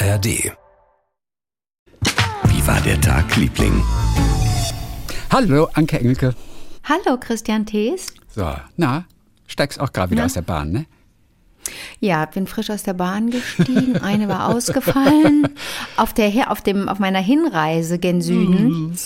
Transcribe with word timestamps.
ARD. 0.00 0.52
Wie 2.44 2.66
war 2.66 2.80
der 2.82 3.00
Tag, 3.00 3.34
Liebling? 3.36 3.82
Hallo, 5.32 5.68
Anke 5.74 5.98
Engelke. 5.98 6.34
Hallo, 6.84 7.18
Christian 7.18 7.66
Thees. 7.66 8.06
So, 8.28 8.54
na, 8.76 9.04
steigst 9.48 9.80
auch 9.80 9.92
gerade 9.92 10.12
wieder 10.12 10.22
Na? 10.22 10.26
aus 10.26 10.34
der 10.34 10.42
Bahn, 10.42 10.70
ne? 10.70 10.86
Ja, 12.00 12.24
bin 12.26 12.46
frisch 12.46 12.70
aus 12.70 12.82
der 12.82 12.94
Bahn 12.94 13.30
gestiegen. 13.30 13.96
Eine 13.98 14.28
war 14.28 14.48
ausgefallen. 14.48 15.48
Auf, 15.96 16.12
der, 16.12 16.50
auf, 16.52 16.60
dem, 16.60 16.88
auf 16.88 16.98
meiner 17.00 17.18
Hinreise 17.18 17.98
gen 17.98 18.22
Süden 18.22 18.96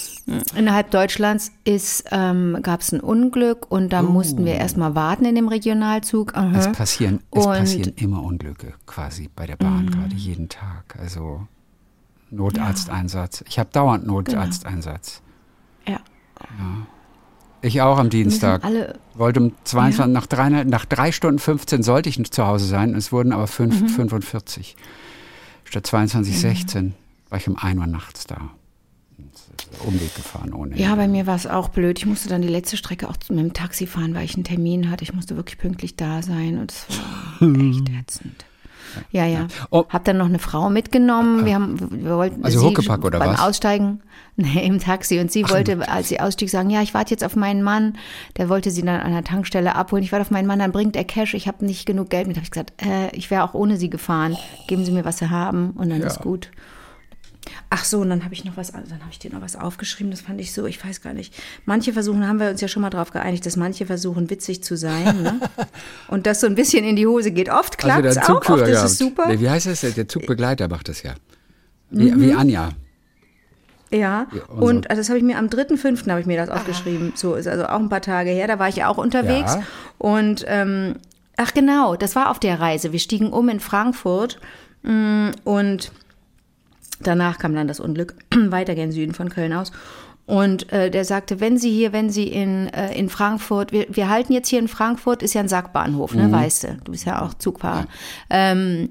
innerhalb 0.54 0.90
Deutschlands 0.90 1.50
ist, 1.64 2.04
ähm, 2.12 2.58
gab 2.62 2.80
es 2.80 2.93
ein 2.93 3.00
Unglück 3.00 3.71
und 3.71 3.93
da 3.93 4.03
mussten 4.03 4.45
wir 4.45 4.54
erstmal 4.54 4.95
warten 4.95 5.25
in 5.25 5.34
dem 5.34 5.48
Regionalzug. 5.48 6.36
Aha. 6.36 6.57
Es 6.58 6.71
passieren, 6.72 7.21
es 7.30 7.46
Und- 7.46 7.53
Mhm. 7.53 7.58
passieren 7.58 7.93
immer 7.96 8.22
Unglücke 8.22 8.75
quasi 8.86 9.30
bei 9.35 9.46
der 9.46 9.57
Bahn, 9.57 9.90
gerade 9.90 10.14
jeden 10.14 10.49
Tag. 10.50 10.96
Also 11.00 11.46
Notarzteinsatz. 12.30 13.44
Ich 13.49 13.58
habe 13.58 13.71
dauernd 13.72 14.07
Notarzteinsatz. 14.07 15.22
Ja. 15.86 15.99
Ich 17.62 17.80
auch 17.80 17.98
am 17.98 18.11
Dienstag. 18.11 18.64
alle- 18.64 18.98
Wollte 19.14 19.40
um 19.40 19.52
22, 19.64 20.12
nach, 20.12 20.26
drei, 20.26 20.48
nach 20.64 20.84
drei 20.84 21.12
Stunden 21.12 21.39
15 21.39 21.82
sollte 21.82 22.08
ich 22.08 22.22
zu 22.30 22.46
Hause 22.46 22.66
sein. 22.66 22.94
Es 22.94 23.12
wurden 23.12 23.32
aber 23.32 23.46
fünf, 23.46 23.80
Mhm. 23.82 23.89
45. 23.89 24.76
Statt 25.64 25.86
22, 25.86 26.39
16 26.39 26.94
war 27.30 27.39
ich 27.39 27.48
um 27.48 27.56
1 27.56 27.79
Uhr 27.79 27.86
nachts 27.86 28.26
da. 28.26 28.50
Umweg 29.86 30.14
gefahren 30.14 30.53
ohne. 30.53 30.76
Ja, 30.79 30.94
bei 30.96 31.08
mir 31.08 31.26
war 31.26 31.36
es 31.36 31.46
auch 31.46 31.68
blöd. 31.68 31.98
Ich 31.98 32.06
musste 32.06 32.28
dann 32.28 32.42
die 32.42 32.48
letzte 32.48 32.77
Strecke 32.77 33.08
auch 33.08 33.17
mit 33.30 33.39
dem 33.39 33.53
Taxi 33.55 33.86
fahren, 33.86 34.14
weil 34.14 34.25
ich 34.25 34.34
einen 34.34 34.44
Termin 34.44 34.91
hatte. 34.91 35.03
Ich 35.05 35.14
musste 35.14 35.36
wirklich 35.36 35.56
pünktlich 35.58 35.97
da 35.97 36.22
sein 36.22 36.58
und 36.58 36.72
es 36.72 36.86
war 37.41 37.48
echt 37.56 37.89
ätzend. 37.89 38.44
Ja, 39.11 39.27
ja. 39.27 39.47
Oh. 39.70 39.84
Hab 39.89 40.05
dann 40.05 40.19
noch 40.19 40.27
eine 40.27 40.39
Frau 40.39 40.70
mitgenommen. 40.70 41.45
Wir 41.45 41.55
haben, 41.55 41.77
wir 42.05 42.17
wollten 42.17 42.45
Also 42.45 42.61
sie 42.61 42.67
Huckepack 42.67 43.05
oder 43.05 43.19
beim 43.19 43.34
was? 43.34 43.41
Aussteigen 43.41 44.01
nee, 44.37 44.67
im 44.67 44.79
Taxi 44.79 45.19
und 45.19 45.31
sie 45.31 45.49
wollte, 45.49 45.89
als 45.89 46.09
sie 46.09 46.21
ausstieg, 46.21 46.49
sagen, 46.49 46.71
ja, 46.71 46.83
ich 46.83 46.95
warte 46.95 47.11
jetzt 47.11 47.25
auf 47.25 47.37
meinen 47.37 47.62
Mann. 47.62 47.99
Der 48.39 48.49
wollte 48.49 48.71
sie 48.71 48.83
dann 48.83 49.01
an 49.01 49.12
der 49.12 49.25
Tankstelle 49.25 49.75
abholen. 49.75 50.03
Ich 50.03 50.12
warte 50.12 50.23
auf 50.23 50.31
meinen 50.31 50.47
Mann, 50.47 50.59
dann 50.59 50.73
bringt 50.73 50.97
er 50.97 51.05
Cash. 51.05 51.34
Ich 51.34 51.47
habe 51.47 51.65
nicht 51.65 51.87
genug 51.87 52.11
Geld 52.11 52.27
mit. 52.27 52.37
Habe 52.37 52.45
ich 52.45 52.51
gesagt, 52.51 52.73
äh, 52.83 53.15
ich 53.15 53.31
wäre 53.31 53.45
auch 53.45 53.55
ohne 53.55 53.77
sie 53.77 53.91
gefahren. 53.91 54.37
Geben 54.69 54.84
Sie 54.84 54.93
mir, 54.93 55.05
was 55.05 55.19
Sie 55.19 55.29
haben 55.31 55.73
und 55.73 55.91
dann 55.91 56.01
ist 56.01 56.21
gut. 56.21 56.51
Ach 57.71 57.85
so, 57.85 58.01
und 58.01 58.11
dann 58.11 58.25
habe 58.25 58.35
ich 58.35 58.45
noch 58.45 58.57
was, 58.57 58.73
dann 58.73 58.83
habe 58.83 59.11
ich 59.11 59.19
dir 59.19 59.33
noch 59.33 59.41
was 59.41 59.57
aufgeschrieben. 59.57 60.11
Das 60.11 60.21
fand 60.21 60.41
ich 60.41 60.53
so, 60.53 60.67
ich 60.67 60.85
weiß 60.85 61.01
gar 61.01 61.12
nicht. 61.12 61.35
Manche 61.65 61.93
versuchen, 61.93 62.27
haben 62.27 62.39
wir 62.39 62.51
uns 62.51 62.61
ja 62.61 62.69
schon 62.69 62.83
mal 62.83 62.91
darauf 62.91 63.11
geeinigt, 63.11 63.45
dass 63.47 63.57
manche 63.57 63.87
versuchen, 63.87 64.31
witzig 64.31 64.62
zu 64.62 64.77
sein. 64.77 65.23
Ne? 65.23 65.41
Und 66.09 66.27
das 66.27 66.41
so 66.41 66.47
ein 66.47 66.55
bisschen 66.55 66.84
in 66.84 66.97
die 66.97 67.07
Hose 67.07 67.33
geht. 67.33 67.51
Oft 67.51 67.79
klappt 67.79 68.05
es 68.05 68.15
der 68.15 68.31
auch, 68.31 68.49
oft 68.49 68.67
ist 68.69 68.83
es 68.83 68.99
super. 68.99 69.29
Wie 69.39 69.49
heißt 69.51 69.67
das? 69.67 69.81
Der 69.81 70.09
Zugbegleiter 70.09 70.69
macht 70.69 70.89
das 70.89 71.03
ja. 71.03 71.15
Wie, 71.91 72.11
Mhm. 72.11 72.21
wie 72.23 72.33
Anja. 72.33 72.71
Ja, 73.91 74.27
und 74.49 74.89
also 74.89 75.01
das 75.01 75.11
habe 75.11 75.19
ich 75.19 75.25
mir 75.25 75.37
am 75.37 75.49
3.5. 75.49 76.09
habe 76.09 76.21
ich 76.21 76.27
mir 76.27 76.39
das 76.39 76.49
aufgeschrieben. 76.49 77.12
So 77.15 77.34
ist 77.34 77.47
also 77.47 77.67
auch 77.67 77.79
ein 77.79 77.91
paar 77.91 78.01
Tage 78.01 78.31
her. 78.31 78.47
Da 78.47 78.59
war 78.59 78.69
ich 78.69 78.77
ja 78.77 78.89
auch 78.89 78.97
unterwegs. 78.97 79.55
Ja. 79.55 79.62
Und 79.99 80.45
ähm, 80.49 80.95
ach 81.37 81.53
genau, 81.53 81.95
das 81.97 82.17
war 82.17 82.31
auf 82.31 82.39
der 82.39 82.59
Reise. 82.59 82.93
Wir 82.93 82.99
stiegen 82.99 83.31
um 83.33 83.51
in 83.51 83.61
Frankfurt 83.61 84.41
mm, 84.83 85.31
und 85.45 85.93
danach 87.06 87.39
kam 87.39 87.55
dann 87.55 87.69
das 87.69 87.81
Unglück 87.81 88.14
weiter 88.34 88.75
gen 88.75 88.92
Süden 88.92 89.14
von 89.14 89.28
Köln 89.28 89.53
aus. 89.53 89.72
Und 90.25 90.72
äh, 90.72 90.91
der 90.91 91.05
sagte, 91.05 91.41
wenn 91.41 91.59
Sie 91.59 91.70
hier, 91.70 91.92
wenn 91.92 92.09
Sie 92.09 92.28
in, 92.28 92.69
äh, 92.69 92.97
in 92.97 93.09
Frankfurt, 93.09 93.72
wir, 93.72 93.86
wir 93.91 94.09
halten 94.09 94.33
jetzt 94.33 94.48
hier 94.48 94.61
in 94.61 94.69
Frankfurt, 94.69 95.22
ist 95.22 95.34
ja 95.34 95.41
ein 95.41 95.48
Sackbahnhof, 95.48 96.14
ne, 96.14 96.31
weißt 96.31 96.64
du, 96.64 96.78
du 96.84 96.92
bist 96.92 97.06
ja 97.06 97.22
auch 97.22 97.34
Zugfahrer. 97.34 97.86
Ähm, 98.31 98.91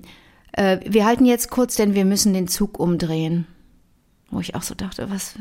äh, 0.52 0.80
wir 0.86 1.06
halten 1.06 1.26
jetzt 1.26 1.50
kurz, 1.50 1.76
denn 1.76 1.96
wir 1.96 2.06
müssen 2.06 2.34
den 2.34 2.48
Zug 2.48 2.80
umdrehen. 2.80 3.48
Wo 4.34 4.40
ich 4.40 4.56
auch 4.56 4.62
so 4.62 4.74
dachte, 4.76 5.10
was 5.12 5.36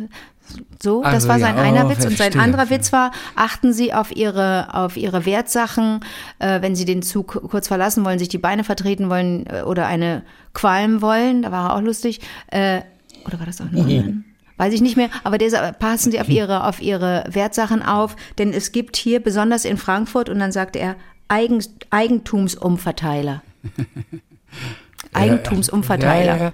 so, 0.82 1.02
das 1.02 1.12
Also, 1.14 1.28
war 1.28 1.38
ja, 1.38 1.46
sein 1.46 1.56
oh, 1.56 1.60
einer 1.60 1.88
Witz 1.88 2.04
und 2.04 2.18
sein 2.18 2.38
anderer 2.40 2.70
Witz 2.70 2.92
war, 2.92 3.12
achten 3.36 3.72
Sie 3.72 3.94
auf 3.94 4.14
Ihre 4.14 4.74
auf 4.74 4.96
Ihre 4.96 5.24
Wertsachen, 5.24 6.00
äh, 6.40 6.60
wenn 6.60 6.74
Sie 6.74 6.84
den 6.84 7.02
Zug 7.02 7.40
kurz 7.48 7.68
verlassen 7.68 8.04
wollen, 8.04 8.18
sich 8.18 8.28
die 8.28 8.38
Beine 8.38 8.64
vertreten 8.64 9.08
wollen 9.08 9.46
äh, 9.46 9.62
oder 9.62 9.86
eine 9.86 10.22
qualmen 10.54 11.00
wollen, 11.02 11.42
da 11.42 11.52
war 11.52 11.70
er 11.70 11.76
auch 11.76 11.80
lustig. 11.82 12.20
Äh, 12.48 12.80
oder 13.26 13.38
war 13.38 13.46
das 13.46 13.60
auch 13.60 13.70
nur 13.70 13.82
anderen? 13.84 14.24
Weiß 14.56 14.74
ich 14.74 14.80
nicht 14.82 14.96
mehr, 14.96 15.08
aber 15.24 15.38
sa- 15.48 15.70
passen 15.72 16.10
Sie 16.10 16.20
auf 16.20 16.28
Ihre 16.28 16.64
auf 16.66 16.82
Ihre 16.82 17.24
Wertsachen 17.30 17.82
auf, 17.82 18.16
denn 18.38 18.52
es 18.52 18.72
gibt 18.72 18.96
hier 18.96 19.20
besonders 19.22 19.64
in 19.64 19.76
Frankfurt 19.78 20.28
und 20.28 20.38
dann 20.40 20.50
sagte 20.52 20.80
er 20.80 20.96
Eigen, 21.28 21.64
Eigentumsumverteiler. 21.90 23.42
Eigentumsumverteiler. 25.12 26.24
Ja, 26.32 26.36
ja, 26.36 26.44
ja. 26.46 26.52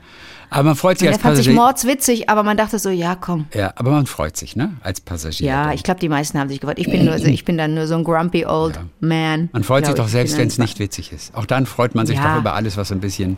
Aber 0.51 0.63
man 0.65 0.77
freut 0.77 0.99
sich 0.99 1.07
er 1.09 1.15
als 1.15 1.23
fand 1.23 1.37
sich 1.37 1.47
Passagier. 1.47 1.61
mordswitzig, 1.63 2.29
aber 2.31 2.43
man 2.43 2.57
dachte 2.57 2.79
so, 2.79 2.91
ja, 2.91 3.15
komm. 3.15 3.47
Ja, 3.55 3.73
aber 3.77 3.91
man 3.91 4.07
freut 4.07 4.37
sich, 4.37 4.57
ne? 4.57 4.75
Als 4.83 5.01
Passagier. 5.01 5.47
Ja, 5.49 5.65
dann. 5.67 5.75
ich 5.75 5.83
glaube, 5.83 6.01
die 6.01 6.09
meisten 6.09 6.39
haben 6.39 6.49
sich 6.49 6.61
gefreut. 6.61 6.79
Ich 6.79 6.91
bin, 6.91 7.05
nur, 7.05 7.19
so- 7.19 7.27
ich 7.27 7.45
bin 7.45 7.59
dann 7.59 7.75
nur 7.75 7.87
so 7.87 7.95
ein 7.97 8.05
grumpy 8.05 8.47
old 8.47 8.79
man. 9.01 9.49
Man 9.53 9.65
freut 9.65 9.87
sich 9.87 9.95
doch 9.95 10.09
selbst, 10.09 10.39
wenn 10.39 10.49
es 10.49 10.59
nicht 10.59 10.79
witzig 10.79 11.13
ist. 11.13 11.35
Auch 11.35 11.47
dann 11.47 11.67
freut 11.67 11.95
man 11.95 12.07
sich 12.07 12.17
Ja. 12.17 12.35
doch 12.35 12.41
über 12.41 12.55
alles, 12.55 12.77
was 12.77 12.89
so 12.89 12.95
ein 12.95 13.01
bisschen. 13.01 13.37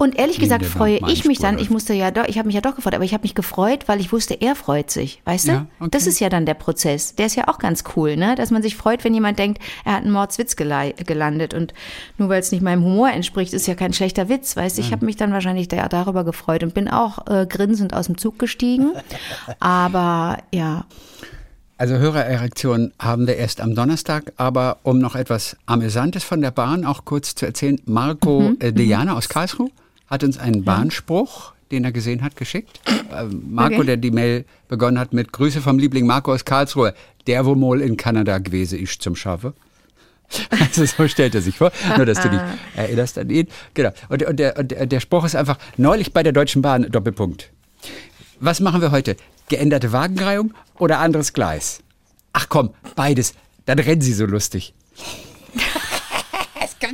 Und 0.00 0.18
ehrlich 0.18 0.38
gesagt 0.38 0.64
freue 0.64 0.98
ich 1.08 1.26
mich 1.26 1.40
dann, 1.40 1.58
ich 1.58 1.68
musste 1.68 1.92
ja 1.92 2.10
doch, 2.10 2.24
ich 2.26 2.38
habe 2.38 2.46
mich 2.46 2.54
ja 2.54 2.62
doch 2.62 2.74
gefreut, 2.74 2.94
aber 2.94 3.04
ich 3.04 3.12
habe 3.12 3.20
mich 3.20 3.34
gefreut, 3.34 3.86
weil 3.86 4.00
ich 4.00 4.12
wusste, 4.12 4.32
er 4.40 4.56
freut 4.56 4.90
sich, 4.90 5.20
weißt 5.26 5.48
du? 5.48 5.52
Ja, 5.52 5.66
okay. 5.78 5.90
Das 5.90 6.06
ist 6.06 6.20
ja 6.20 6.30
dann 6.30 6.46
der 6.46 6.54
Prozess. 6.54 7.14
Der 7.16 7.26
ist 7.26 7.36
ja 7.36 7.48
auch 7.48 7.58
ganz 7.58 7.84
cool, 7.94 8.16
ne? 8.16 8.34
Dass 8.34 8.50
man 8.50 8.62
sich 8.62 8.76
freut, 8.76 9.04
wenn 9.04 9.12
jemand 9.12 9.38
denkt, 9.38 9.62
er 9.84 9.92
hat 9.92 10.02
einen 10.04 10.12
Mordswitz 10.12 10.56
gelandet 10.56 11.52
und 11.52 11.74
nur 12.16 12.30
weil 12.30 12.40
es 12.40 12.50
nicht 12.50 12.62
meinem 12.62 12.82
Humor 12.82 13.10
entspricht, 13.10 13.52
ist 13.52 13.66
ja 13.66 13.74
kein 13.74 13.92
schlechter 13.92 14.30
Witz, 14.30 14.56
weißt 14.56 14.78
du? 14.78 14.80
Ich 14.80 14.90
habe 14.90 15.04
mich 15.04 15.16
dann 15.16 15.34
wahrscheinlich 15.34 15.68
da, 15.68 15.86
darüber 15.86 16.24
gefreut 16.24 16.62
und 16.62 16.72
bin 16.72 16.88
auch 16.88 17.26
äh, 17.26 17.44
grinsend 17.44 17.92
aus 17.92 18.06
dem 18.06 18.16
Zug 18.16 18.38
gestiegen. 18.38 18.92
Aber 19.60 20.38
ja, 20.50 20.86
Also 21.76 21.96
Hörererektionen 21.96 22.94
haben 22.98 23.26
wir 23.26 23.36
erst 23.36 23.60
am 23.60 23.74
Donnerstag, 23.74 24.32
aber 24.36 24.78
um 24.82 24.98
noch 24.98 25.14
etwas 25.14 25.56
Amüsantes 25.66 26.24
von 26.24 26.40
der 26.40 26.52
Bahn 26.52 26.86
auch 26.86 27.04
kurz 27.04 27.34
zu 27.34 27.44
erzählen, 27.44 27.78
Marco 27.84 28.40
Mhm, 28.40 28.56
äh, 28.60 28.72
Dejana 28.72 29.14
aus 29.14 29.28
Karlsruhe 29.28 29.68
hat 30.10 30.24
uns 30.24 30.38
einen 30.38 30.64
Bahnspruch, 30.64 31.52
den 31.70 31.84
er 31.84 31.92
gesehen 31.92 32.22
hat, 32.22 32.36
geschickt. 32.36 32.80
Äh, 32.86 33.24
Marco, 33.24 33.76
Okay. 33.76 33.86
der 33.86 33.96
die 33.96 34.10
Mail 34.10 34.44
begonnen 34.68 34.98
hat 34.98 35.12
mit 35.12 35.32
Grüße 35.32 35.60
vom 35.60 35.78
Liebling 35.78 36.06
Marco 36.06 36.32
aus 36.34 36.44
Karlsruhe, 36.44 36.94
der 37.28 37.46
wo 37.46 37.54
mal 37.54 37.80
in 37.80 37.96
Kanada 37.96 38.38
gewesen 38.38 38.78
ist 38.80 39.00
zum 39.02 39.16
Schaffe. 39.16 39.54
Also 40.60 40.84
so 40.84 41.08
stellt 41.08 41.34
er 41.34 41.42
sich 41.42 41.56
vor, 41.58 41.72
nur 41.96 42.06
dass 42.06 42.20
du 42.22 42.28
dich 42.30 42.40
erinnerst 42.76 43.18
an 43.18 43.30
ihn. 43.30 43.48
Genau. 43.74 43.90
Und, 44.08 44.22
und, 44.24 44.36
der, 44.38 44.56
und 44.58 44.70
der 44.70 45.00
Spruch 45.00 45.24
ist 45.24 45.34
einfach, 45.34 45.58
neulich 45.76 46.12
bei 46.12 46.22
der 46.22 46.32
Deutschen 46.32 46.62
Bahn, 46.62 46.88
Doppelpunkt. 46.90 47.50
Was 48.38 48.60
machen 48.60 48.80
wir 48.80 48.92
heute? 48.92 49.16
Geänderte 49.48 49.90
Wagenreihung 49.92 50.54
oder 50.78 51.00
anderes 51.00 51.32
Gleis? 51.32 51.80
Ach 52.32 52.46
komm, 52.48 52.70
beides. 52.94 53.34
Dann 53.66 53.80
rennen 53.80 54.02
sie 54.02 54.12
so 54.12 54.24
lustig. 54.24 54.72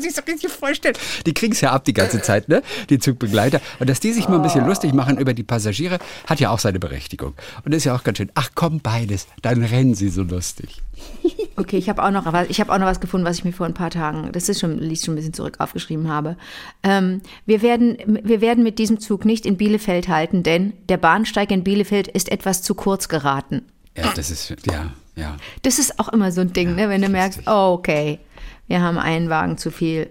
Das 0.05 0.15
kann 0.15 0.25
man 0.27 0.39
sich 0.39 0.49
so 0.49 0.49
richtig 0.49 0.53
vorstellen. 0.53 0.97
Die 1.25 1.35
kriegen 1.35 1.53
es 1.53 1.61
ja 1.61 1.73
ab 1.73 1.85
die 1.85 1.95
ganze 1.95 2.23
Zeit, 2.23 2.49
ne? 2.49 2.63
Die 2.91 2.99
Zugbegleiter. 2.99 3.61
Und 3.79 3.89
dass 3.89 4.01
die 4.01 4.13
sich 4.13 4.29
mal 4.29 4.37
ein 4.37 4.43
bisschen 4.43 4.67
lustig 4.67 4.93
machen 4.93 5.19
über 5.19 5.35
die 5.35 5.43
Passagiere, 5.43 5.99
hat 6.27 6.41
ja 6.41 6.51
auch 6.51 6.59
seine 6.59 6.79
Berechtigung. 6.79 7.35
Und 7.65 7.73
ist 7.73 7.85
ja 7.85 7.95
auch 7.95 8.05
ganz 8.05 8.19
schön. 8.19 8.31
Ach 8.35 8.51
komm, 8.55 8.81
beides. 8.81 9.27
Dann 9.43 9.63
rennen 9.63 9.95
sie 9.95 10.09
so 10.09 10.23
lustig. 10.23 10.83
Okay, 11.59 11.79
ich 11.79 11.89
habe 11.89 12.05
auch 12.05 12.11
noch 12.11 12.31
was, 12.31 12.49
ich 12.51 12.61
habe 12.61 12.71
auch 12.71 12.79
noch 12.79 12.87
was 12.87 13.01
gefunden, 13.01 13.27
was 13.27 13.39
ich 13.39 13.45
mir 13.45 13.53
vor 13.53 13.65
ein 13.65 13.73
paar 13.73 13.89
Tagen, 13.89 14.31
das 14.33 14.51
ist 14.51 14.61
schon, 14.61 14.79
liegt 14.79 15.03
schon 15.03 15.15
ein 15.15 15.17
bisschen 15.17 15.33
zurück, 15.33 15.57
aufgeschrieben 15.59 16.09
habe. 16.09 16.37
Ähm, 16.83 17.23
wir 17.47 17.63
werden, 17.63 17.97
wir 18.07 18.43
werden 18.43 18.63
mit 18.63 18.79
diesem 18.79 19.01
Zug 19.01 19.25
nicht 19.25 19.47
in 19.47 19.57
Bielefeld 19.57 20.09
halten, 20.09 20.43
denn 20.43 20.75
der 20.91 20.99
Bahnsteig 20.99 21.51
in 21.51 21.65
Bielefeld 21.65 22.09
ist 22.09 22.31
etwas 22.31 22.61
zu 22.61 22.75
kurz 22.75 23.09
geraten. 23.09 23.63
Ja, 23.97 24.13
das 24.15 24.31
ist, 24.31 24.55
ja, 24.67 24.93
ja. 25.15 25.37
Das 25.63 25.79
ist 25.79 25.99
auch 25.99 26.11
immer 26.11 26.31
so 26.31 26.43
ein 26.43 26.53
Ding, 26.53 26.75
ne, 26.75 26.91
wenn 26.91 27.01
du 27.01 27.09
merkst, 27.09 27.45
oh, 27.47 27.73
okay, 27.79 28.19
wir 28.67 28.83
haben 28.83 28.99
einen 28.99 29.29
Wagen 29.29 29.59
zu 29.59 29.71
viel. 29.71 30.09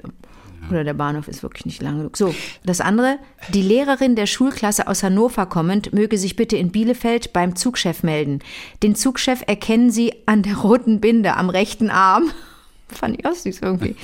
Oder 0.72 0.84
der 0.84 0.96
Bahnhof 0.96 1.28
ist 1.28 1.44
wirklich 1.44 1.66
nicht 1.66 1.82
lang 1.82 1.98
genug. 1.98 2.18
So, 2.18 2.34
das 2.64 2.82
andere, 2.82 3.20
die 3.54 3.62
Lehrerin 3.62 4.16
der 4.16 4.26
Schulklasse 4.26 4.88
aus 4.88 5.04
Hannover 5.04 5.46
kommend 5.46 5.94
möge 5.94 6.18
sich 6.18 6.36
bitte 6.36 6.58
in 6.58 6.72
Bielefeld 6.72 7.34
beim 7.34 7.56
Zugchef 7.56 8.02
melden. 8.02 8.40
Den 8.82 8.96
Zugchef 8.96 9.44
erkennen 9.46 9.92
Sie 9.92 10.14
an 10.26 10.42
der 10.42 10.58
roten 10.58 11.02
Binde 11.02 11.36
am 11.36 11.50
rechten 11.52 11.92
Arm. 11.92 12.32
Fand 12.88 13.20
ich 13.20 13.26
auch 13.26 13.34
süß 13.34 13.62
irgendwie. 13.62 13.96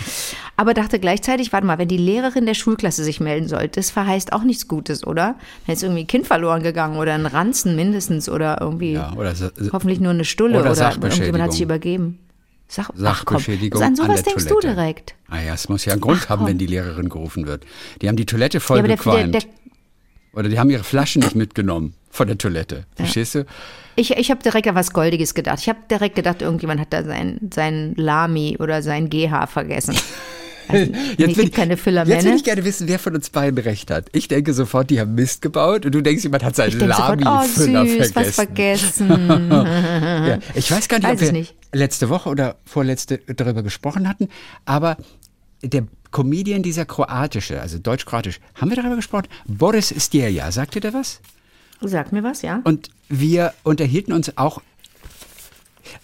Aber 0.57 0.73
dachte 0.73 0.99
gleichzeitig, 0.99 1.53
warte 1.53 1.67
mal, 1.67 1.77
wenn 1.77 1.87
die 1.87 1.97
Lehrerin 1.97 2.47
der 2.47 2.55
Schulklasse 2.55 3.03
sich 3.03 3.19
melden 3.19 3.47
soll, 3.47 3.67
das 3.67 3.91
verheißt 3.91 4.33
auch 4.33 4.43
nichts 4.43 4.67
Gutes, 4.67 5.05
oder? 5.05 5.35
Dann 5.65 5.75
ist 5.75 5.83
irgendwie 5.83 6.01
ein 6.01 6.07
Kind 6.07 6.27
verloren 6.27 6.63
gegangen 6.63 6.97
oder 6.97 7.13
ein 7.13 7.27
Ranzen 7.27 7.75
mindestens 7.75 8.27
oder 8.27 8.59
irgendwie 8.59 8.93
ja 8.93 9.13
oder 9.13 9.33
hoffentlich 9.71 9.99
nur 9.99 10.11
eine 10.11 10.25
Stulle 10.25 10.59
Oder 10.59 10.71
oder, 10.71 10.93
irgendjemand 10.93 11.43
hat 11.43 11.51
sich 11.53 11.61
übergeben. 11.61 12.19
Sach 12.73 12.89
Ach 12.93 12.97
Sachbeschädigung 12.97 13.81
an 13.83 13.95
sowas 13.97 14.23
der 14.23 14.33
denkst 14.33 14.45
Toilette. 14.47 14.67
du 14.67 14.73
direkt. 14.75 15.15
Ah 15.29 15.41
ja, 15.41 15.53
es 15.53 15.67
muss 15.67 15.83
ja 15.83 15.91
einen 15.91 16.01
Grund 16.01 16.21
Ach, 16.23 16.29
haben, 16.29 16.45
wenn 16.47 16.57
die 16.57 16.67
Lehrerin 16.67 17.09
gerufen 17.09 17.45
wird. 17.45 17.65
Die 18.01 18.07
haben 18.07 18.15
die 18.15 18.25
Toilette 18.25 18.61
voll 18.61 18.77
Ja, 18.77 18.83
aber 18.83 18.87
der, 18.87 18.95
der, 18.95 19.03
gequalmt. 19.03 19.33
der, 19.35 19.41
Oder 20.33 20.47
die 20.49 20.57
haben 20.57 20.69
ihre 20.69 20.83
Flaschen 20.85 21.21
nicht 21.21 21.35
mitgenommen 21.35 21.95
von 22.09 22.27
der 22.27 22.37
Toilette. 22.37 22.85
Verstehst 22.95 23.35
du? 23.35 23.45
ich 23.97 24.11
ich 24.11 24.31
habe 24.31 24.41
direkt 24.41 24.67
an 24.69 24.75
was 24.75 24.91
Goldiges 24.93 25.33
gedacht. 25.33 25.59
Ich 25.59 25.67
habe 25.67 25.79
direkt 25.91 26.15
gedacht, 26.15 26.41
irgendjemand 26.41 26.79
hat 26.79 26.93
da 26.93 27.03
sein, 27.03 27.39
sein 27.53 27.93
Lami 27.97 28.55
oder 28.57 28.81
sein 28.81 29.09
GH 29.09 29.47
vergessen. 29.47 29.95
Also, 30.71 30.91
Jetzt 31.17 31.37
will, 31.37 31.49
keine 31.49 31.73
jetzt 31.75 32.25
will 32.25 32.35
ich 32.35 32.43
gerne 32.43 32.63
wissen, 32.65 32.87
wer 32.87 32.99
von 32.99 33.15
uns 33.15 33.29
beiden 33.29 33.57
recht 33.59 33.91
hat. 33.91 34.07
Ich 34.13 34.27
denke 34.27 34.53
sofort, 34.53 34.89
die 34.89 34.99
haben 34.99 35.15
Mist 35.15 35.41
gebaut 35.41 35.85
und 35.85 35.93
du 35.93 36.01
denkst, 36.01 36.23
jemand 36.23 36.43
hat 36.43 36.55
seinen 36.55 36.79
sofort, 36.79 37.19
oh 37.21 37.23
Lami-Füller 37.23 37.85
süß, 37.85 38.15
was 38.15 38.35
vergessen. 38.35 39.07
vergessen. 39.07 39.51
Ja, 39.51 40.39
ich 40.55 40.71
weiß 40.71 40.87
gar 40.87 40.97
nicht, 40.97 41.07
Weiß 41.07 41.19
ob 41.19 41.21
wir 41.21 41.31
nicht. 41.31 41.55
letzte 41.73 42.09
Woche 42.09 42.29
oder 42.29 42.55
vorletzte 42.65 43.17
darüber 43.35 43.63
gesprochen 43.63 44.07
hatten, 44.07 44.29
aber 44.65 44.97
der 45.63 45.83
Comedian, 46.11 46.61
dieser 46.63 46.85
kroatische, 46.85 47.61
also 47.61 47.77
deutsch-kroatisch, 47.79 48.39
haben 48.55 48.69
wir 48.69 48.75
darüber 48.75 48.95
gesprochen? 48.95 49.27
Boris 49.47 49.93
Stjerja, 49.97 50.51
sagt 50.51 50.75
ihr 50.75 50.81
der 50.81 50.93
was? 50.93 51.21
Sag 51.81 52.11
mir 52.11 52.23
was, 52.23 52.41
ja? 52.41 52.61
Und 52.63 52.89
wir 53.09 53.53
unterhielten 53.63 54.13
uns 54.13 54.37
auch. 54.37 54.61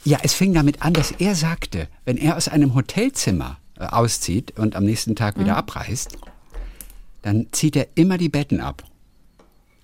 Ja, 0.03 0.17
es 0.23 0.33
fing 0.33 0.53
damit 0.53 0.81
an, 0.81 0.93
dass 0.93 1.11
er 1.11 1.35
sagte, 1.35 1.87
wenn 2.05 2.17
er 2.17 2.35
aus 2.35 2.47
einem 2.47 2.73
Hotelzimmer 2.73 3.57
auszieht 3.79 4.57
und 4.59 4.75
am 4.75 4.83
nächsten 4.83 5.15
Tag 5.15 5.37
Mhm. 5.37 5.41
wieder 5.41 5.57
abreist, 5.57 6.17
dann 7.21 7.47
zieht 7.51 7.75
er 7.75 7.87
immer 7.95 8.17
die 8.17 8.29
Betten 8.29 8.61
ab. 8.61 8.83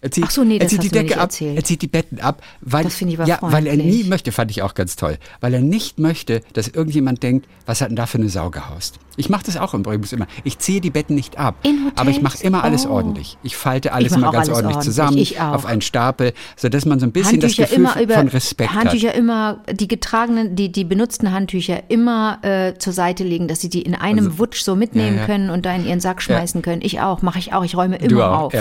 Er 0.03 0.11
zieht, 0.11 0.29
so, 0.33 0.43
nee, 0.43 0.55
er 0.57 0.59
das 0.59 0.69
zieht 0.71 0.83
die 0.83 0.89
Decke 0.89 1.17
ab, 1.17 1.29
er 1.39 1.63
zieht 1.63 1.81
die 1.81 1.87
Betten 1.87 2.19
ab, 2.19 2.41
weil, 2.59 2.83
Das 2.83 3.01
ich 3.01 3.17
ja, 3.25 3.37
weil 3.39 3.65
er 3.67 3.77
nie 3.77 4.03
möchte, 4.03 4.33
fand 4.33 4.51
ich 4.51 4.61
auch 4.61 4.73
ganz 4.73 4.97
toll, 4.97 5.17
weil 5.39 5.53
er 5.53 5.61
nicht 5.61 5.97
möchte, 5.97 6.41
dass 6.51 6.67
irgendjemand 6.67 7.23
denkt, 7.23 7.47
was 7.65 7.79
hat 7.79 7.87
denn 7.87 7.95
da 7.95 8.05
für 8.05 8.17
eine 8.17 8.27
Sau 8.27 8.49
gehaust. 8.49 8.99
Ich 9.15 9.29
mache 9.29 9.43
das 9.45 9.55
auch 9.57 9.73
übrigens 9.75 10.11
immer. 10.11 10.25
Ich 10.43 10.57
ziehe 10.59 10.81
die 10.81 10.89
Betten 10.89 11.15
nicht 11.15 11.37
ab, 11.37 11.55
aber 11.95 12.09
ich 12.09 12.21
mache 12.21 12.43
immer 12.43 12.63
alles 12.65 12.85
Oh. 12.85 12.89
ordentlich. 12.95 13.37
Ich 13.43 13.55
falte 13.55 13.93
alles 13.93 14.11
mach 14.11 14.17
immer 14.17 14.31
ganz 14.31 14.47
alles 14.49 14.57
ordentlich 14.57 14.75
ordentlich. 14.75 14.93
zusammen 14.95 15.17
Ich 15.19 15.39
auch. 15.39 15.53
auf 15.53 15.65
einen 15.65 15.81
Stapel, 15.81 16.33
sodass 16.57 16.85
man 16.85 16.99
so 16.99 17.05
ein 17.05 17.11
bisschen 17.13 17.39
das 17.39 17.51
Handtücher 17.57 17.63
Gefühl 17.63 17.77
immer 17.79 18.01
über 18.01 18.13
von 18.15 18.27
Respekt 18.27 18.71
hat. 18.71 18.79
Handtücher 18.79 19.13
immer 19.13 19.61
die 19.71 19.87
getragenen, 19.87 20.55
die 20.57 20.71
die 20.71 20.83
benutzten 20.83 21.31
Handtücher 21.31 21.83
immer 21.89 22.39
äh, 22.41 22.73
zur 22.77 22.91
Seite 22.91 23.23
legen, 23.23 23.47
dass 23.47 23.61
sie 23.61 23.69
die 23.69 23.83
in 23.83 23.95
einem 23.95 24.37
Wutsch 24.39 24.63
so 24.63 24.75
mitnehmen 24.75 25.05
Also, 25.09 25.15
ja, 25.15 25.21
ja. 25.21 25.25
können 25.27 25.49
und 25.51 25.65
da 25.65 25.73
in 25.75 25.85
ihren 25.85 25.99
Sack 26.01 26.21
schmeißen 26.21 26.61
können. 26.63 26.81
Ich 26.81 26.99
auch, 26.99 27.21
mache 27.21 27.39
ich 27.39 27.53
auch. 27.53 27.63
Ich 27.63 27.77
räume 27.77 27.97
immer 27.97 28.07
Du 28.07 28.21
auch. 28.23 28.41
auf. 28.45 28.53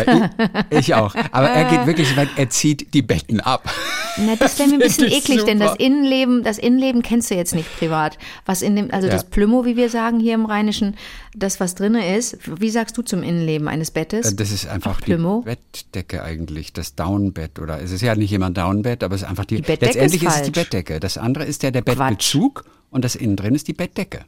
Ich, 0.70 0.78
ich 0.78 0.94
auch. 0.94 1.14
Aber 1.32 1.48
er 1.50 1.64
geht 1.70 1.86
wirklich 1.86 2.08
so 2.08 2.16
weit, 2.16 2.28
er 2.36 2.48
zieht 2.50 2.92
die 2.94 3.02
Betten 3.02 3.40
ab. 3.40 3.68
Na, 4.18 4.36
das 4.36 4.58
wäre 4.58 4.68
mir 4.68 4.74
ein 4.74 4.80
bisschen 4.86 5.10
eklig, 5.10 5.42
denn 5.44 5.58
das 5.58 5.72
super. 5.72 5.82
Innenleben, 5.84 6.44
das 6.44 6.58
Innenleben 6.58 7.02
kennst 7.02 7.30
du 7.30 7.34
jetzt 7.34 7.54
nicht 7.54 7.74
privat. 7.78 8.18
Was 8.44 8.60
in 8.62 8.76
dem, 8.76 8.90
also 8.92 9.06
Ja. 9.08 9.14
das 9.14 9.24
Plümo, 9.24 9.64
wie 9.64 9.76
wir 9.76 9.88
sagen 9.88 10.20
hier 10.20 10.34
im 10.34 10.44
Rheinischen, 10.44 10.96
das 11.34 11.58
was 11.60 11.74
drinne 11.74 12.14
ist. 12.16 12.36
Wie 12.60 12.68
sagst 12.68 12.96
du 12.98 13.02
zum 13.02 13.22
Innenleben 13.22 13.68
eines 13.68 13.90
Bettes? 13.90 14.32
Äh, 14.32 14.34
Das 14.36 14.50
ist 14.52 14.68
einfach 14.68 14.96
Ach, 14.96 15.00
die 15.00 15.04
Plümo? 15.06 15.40
Bettdecke 15.40 16.22
eigentlich, 16.22 16.74
das 16.74 16.94
Downbett. 16.94 17.58
Oder 17.58 17.80
es 17.80 17.90
ist 17.90 18.02
ja 18.02 18.14
nicht 18.14 18.32
immer 18.34 18.46
ein 18.46 18.54
Downbett, 18.54 19.02
aber 19.02 19.14
es 19.14 19.22
ist 19.22 19.28
einfach 19.28 19.46
die. 19.46 19.56
Die 19.56 19.62
Bettdecke 19.62 19.86
letztendlich 19.98 20.22
ist 20.22 20.28
ist 20.28 20.36
es 20.40 20.46
die. 20.46 20.50
Bettdecke. 20.50 21.00
Das 21.00 21.16
andere 21.16 21.44
ist 21.46 21.62
ja 21.62 21.70
der 21.70 21.80
Bettbezug 21.82 22.64
und 22.90 23.04
das 23.06 23.14
innen 23.16 23.36
drin 23.36 23.54
ist 23.54 23.66
die 23.68 23.72
Bettdecke. 23.72 24.26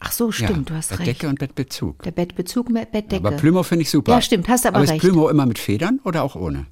Ach 0.00 0.12
so, 0.12 0.30
stimmt, 0.30 0.50
ja, 0.50 0.62
du 0.66 0.74
hast 0.74 0.90
Bettdecke 0.90 1.08
recht. 1.08 1.24
und 1.24 1.38
Bettbezug. 1.38 2.02
Der 2.02 2.10
Bettbezug 2.12 2.70
mit 2.70 2.92
Bettdecke. 2.92 3.26
Aber 3.26 3.36
Plümo 3.36 3.62
finde 3.62 3.82
ich 3.82 3.90
super. 3.90 4.12
Ja, 4.12 4.22
stimmt, 4.22 4.48
hast 4.48 4.66
aber 4.66 4.76
aber 4.76 4.84
recht. 4.88 4.94
ist 4.94 5.00
Plümo 5.00 5.28
immer 5.28 5.46
mit 5.46 5.58
Federn 5.58 6.00
oder 6.04 6.22
auch 6.22 6.36
ohne? 6.36 6.66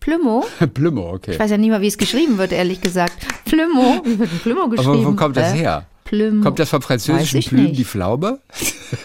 Plümo? 0.00 0.44
Plümo, 0.74 1.14
okay. 1.14 1.32
Ich 1.32 1.38
weiß 1.38 1.50
ja 1.50 1.56
nicht 1.56 1.70
mal, 1.70 1.80
wie 1.80 1.86
es 1.86 1.96
geschrieben 1.96 2.36
wird, 2.36 2.52
ehrlich 2.52 2.80
gesagt. 2.80 3.14
Plümo? 3.46 4.02
Wie 4.04 4.18
wird 4.18 4.42
Plümo 4.42 4.68
geschrieben? 4.68 4.90
Aber 4.90 5.04
wo 5.04 5.12
kommt 5.14 5.36
das 5.36 5.54
her? 5.54 5.86
Plümo. 6.04 6.42
Kommt 6.42 6.58
das 6.58 6.68
vom 6.68 6.82
französischen 6.82 7.40
Plüm, 7.42 7.72
die 7.72 7.84
Pflaume? 7.84 8.40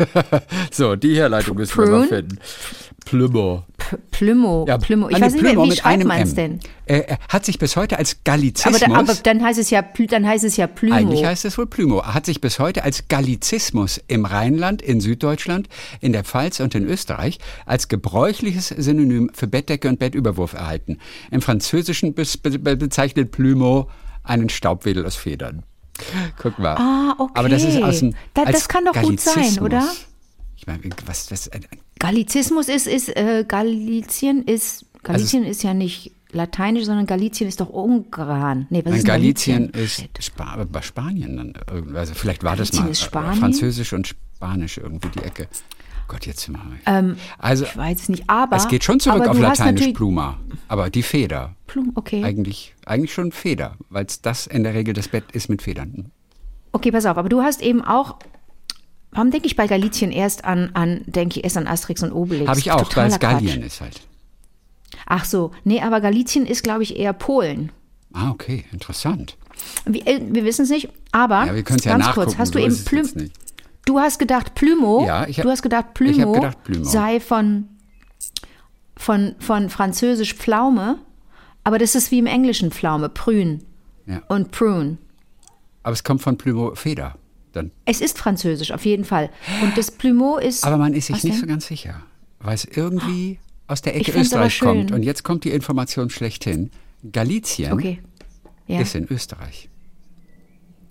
so, 0.72 0.98
die 0.98 1.16
Herleitung 1.16 1.56
müssen 1.56 1.78
wir 1.78 1.90
mal 1.90 2.08
finden. 2.08 2.38
Plümo. 3.10 3.64
P- 3.78 3.98
Plümo. 4.12 4.66
Ja, 4.68 4.78
Plümo. 4.78 5.10
Ich 5.10 5.20
weiß 5.20 5.34
nicht 5.34 5.42
mehr, 5.42 5.58
wie 5.58 5.72
schreibt 5.76 6.04
man 6.06 6.22
es 6.22 6.36
denn? 6.36 6.60
Er, 6.86 7.10
er 7.10 7.18
hat 7.28 7.44
sich 7.44 7.58
bis 7.58 7.76
heute 7.76 7.98
als 7.98 8.14
Aber, 8.14 8.20
Gallizismus. 8.24 8.80
da, 8.80 8.94
aber 8.94 9.16
dann 9.16 9.44
heißt 9.44 9.58
es 9.60 9.72
ja, 9.72 9.82
dann 9.82 10.28
heißt 10.28 10.44
es 10.44 10.58
ja 10.58 10.68
Plümo. 10.68 10.96
Eigentlich 10.96 11.26
heißt 11.26 11.44
es 11.46 11.58
wohl 11.58 11.66
Plümo. 11.66 12.04
Hat 12.04 12.28
sich 12.28 12.40
bis 12.40 12.60
heute 12.60 12.84
als 12.84 13.08
Gallizismus 13.08 14.00
im 14.08 14.26
Rheinland, 14.26 14.82
in 14.84 15.02
Süddeutschland, 15.02 15.70
in 16.02 16.14
der 16.14 16.24
Pfalz 16.24 16.60
und 16.60 16.76
in 16.76 16.86
Österreich 16.86 17.40
als 17.66 17.88
gebräuchliches 17.88 18.68
Synonym 18.70 19.32
für 19.34 19.48
Bettdecke 19.48 19.88
und 19.90 19.98
Bettüberwurf 19.98 20.54
erhalten. 20.54 21.00
Im 21.32 21.42
Französischen 21.42 22.14
be 22.14 22.24
be 22.60 22.78
bezeichnet 22.78 23.32
Plümo 23.32 23.90
einen 24.24 24.50
Staubwedel 24.50 25.06
aus 25.06 25.16
Federn. 25.16 25.64
Guck 26.38 26.60
mal. 26.60 26.76
Ah, 26.76 27.16
okay. 27.18 27.32
Aber 27.36 27.50
das 27.50 27.64
ist 27.64 27.82
aus 27.82 28.00
dem 28.00 28.14
Da- 28.36 28.46
das 28.46 28.68
kann 28.70 28.86
doch 28.86 28.94
gut 29.02 29.20
sein, 29.20 29.60
oder? 29.60 29.84
Ich 30.56 30.68
meine, 30.68 30.82
was 31.06 31.26
das 31.28 31.50
ein- 31.50 31.66
ein- 31.72 31.80
Gallizismus 32.00 32.70
ist, 32.70 32.88
ist 32.88 33.16
äh, 33.16 33.46
Galizien 33.48 34.44
ist, 34.44 34.86
Galizien 35.04 35.44
ist 35.44 35.64
ja 35.64 35.74
nicht 35.74 36.12
lateinisch, 36.32 36.86
sondern 36.86 37.06
Galizien 37.06 37.48
ist 37.48 37.60
doch 37.60 37.70
Ungarn. 37.70 38.68
Nee, 38.70 38.82
was 38.86 38.94
Ein 38.94 39.00
ist 39.00 39.06
Galizien 39.06 39.72
Galizien? 39.72 40.10
ist. 40.18 40.24
Spa 40.26 40.66
bei 40.72 40.82
Spanien 40.82 41.38
dann. 41.38 41.96
Also 41.96 42.14
vielleicht 42.14 42.44
war 42.44 42.56
das 42.56 42.72
Galizien 42.72 42.86
mal 42.86 42.92
ist 42.92 43.02
äh? 43.02 43.40
Französisch 43.40 43.94
und 43.94 44.08
Spanisch 44.08 44.78
irgendwie 44.78 45.10
die 45.10 45.20
Ecke. 45.24 45.48
Gott, 46.08 46.26
jetzt 46.26 46.50
wir. 46.50 46.80
Ähm, 46.88 47.18
also 47.38 47.66
Ich 47.66 47.78
weiß 47.78 48.02
es 48.02 48.10
nicht, 48.10 48.24
aber. 48.30 48.56
es 48.58 48.68
geht 48.68 48.84
schon 48.84 49.00
zurück 49.00 49.28
auf 49.28 49.40
Lateinisch 49.40 49.90
Pluma, 49.94 50.38
aber 50.68 50.90
die 50.90 51.04
Feder. 51.04 51.56
Plum, 51.68 51.92
okay. 51.96 52.24
Eigentlich, 52.24 52.74
eigentlich 52.86 53.14
schon 53.14 53.32
Feder, 53.32 53.76
weil 53.90 54.08
das 54.24 54.48
in 54.48 54.64
der 54.64 54.74
Regel 54.74 54.96
das 54.96 55.08
Bett 55.08 55.26
ist 55.34 55.50
mit 55.50 55.62
Federn. 55.62 56.12
Okay, 56.72 56.92
pass 56.92 57.06
auf, 57.06 57.18
aber 57.18 57.30
du 57.30 57.42
hast 57.42 57.62
eben 57.62 57.84
auch. 57.84 58.18
Warum 59.12 59.32
denke 59.32 59.48
ich 59.48 59.56
bei 59.56 59.66
Galizien 59.68 60.12
erst 60.12 60.46
an, 60.46 60.70
an 60.74 61.02
denke 61.08 61.40
ich 61.40 61.44
erst 61.44 61.58
an 61.58 61.68
Asterix 61.68 62.04
und 62.04 62.12
Obelix? 62.12 62.48
Habe 62.48 62.60
ich 62.60 62.72
auch, 62.72 62.96
weil 62.96 63.08
es 63.08 63.20
Gallien 63.20 63.64
ist 63.64 63.82
halt. 63.82 64.02
Ach 65.06 65.26
so, 65.26 65.52
nee, 65.64 65.82
aber 65.82 66.02
Galizien 66.02 66.46
ist, 66.46 66.64
glaube 66.64 66.84
ich, 66.84 66.98
eher 66.98 67.14
Polen. 67.14 67.72
Ah, 68.14 68.30
okay, 68.32 68.66
interessant. 68.72 69.38
Wir, 69.86 70.06
äh, 70.08 70.20
wir 70.30 70.46
wissen 70.46 70.64
es 70.64 70.70
nicht, 70.70 70.90
aber 71.12 71.46
Ja, 71.46 71.56
wir 71.56 71.64
ja 71.86 71.92
ganz 71.92 72.06
nachgucken. 72.06 72.14
kurz, 72.28 72.38
hast 72.38 72.56
du 72.56 72.60
eben 72.60 72.86
Plüm, 72.86 73.32
du 73.86 74.00
hast 74.00 74.20
gedacht 74.20 74.56
Plümo, 74.56 75.04
Ja, 75.06 75.28
ich 75.28 75.38
hab- 75.38 75.44
du 75.44 75.50
hast 75.52 75.62
gedacht 75.64 75.94
Plümo, 75.96 76.32
gedacht 76.34 76.64
Plümo. 76.64 76.84
sei 76.86 77.20
von, 77.20 77.68
von, 78.96 79.36
von 79.40 79.70
französisch 79.70 80.34
Pflaume, 80.36 81.00
aber 81.64 81.78
das 81.78 81.96
ist 81.96 82.12
wie 82.12 82.20
im 82.20 82.26
Englischen 82.26 82.72
Pflaume, 82.72 83.10
Prün 83.10 83.64
Ja. 84.06 84.22
und 84.28 84.52
Prune. 84.52 84.98
Aber 85.84 85.94
es 85.94 86.04
kommt 86.04 86.22
von 86.22 86.38
Plumo 86.38 86.76
Feder. 86.76 87.16
Dann. 87.60 87.72
Es 87.86 88.02
ist 88.02 88.18
französisch, 88.18 88.72
auf 88.72 88.86
jeden 88.86 89.06
Fall. 89.06 89.30
Und 89.62 89.78
das 89.78 89.92
Plumeau 89.92 90.38
ist. 90.38 90.64
Aber 90.66 90.78
man 90.78 90.94
ist 90.94 91.08
sich 91.08 91.24
nicht 91.24 91.36
denn? 91.36 91.42
so 91.42 91.46
ganz 91.48 91.68
sicher, 91.68 92.02
weil 92.40 92.56
es 92.56 92.66
irgendwie 92.66 93.40
aus 93.68 93.82
der 93.82 93.96
Ecke 93.96 94.12
Österreich 94.14 94.60
kommt. 94.60 94.92
Und 94.92 95.04
jetzt 95.04 95.24
kommt 95.24 95.44
die 95.44 95.52
Information 95.52 96.10
schlechthin. 96.10 96.72
Galizien 97.12 97.74
Okay. 97.74 98.00
Ja. 98.68 98.82
ist 98.82 98.96
in 98.96 99.08
Österreich. 99.10 99.70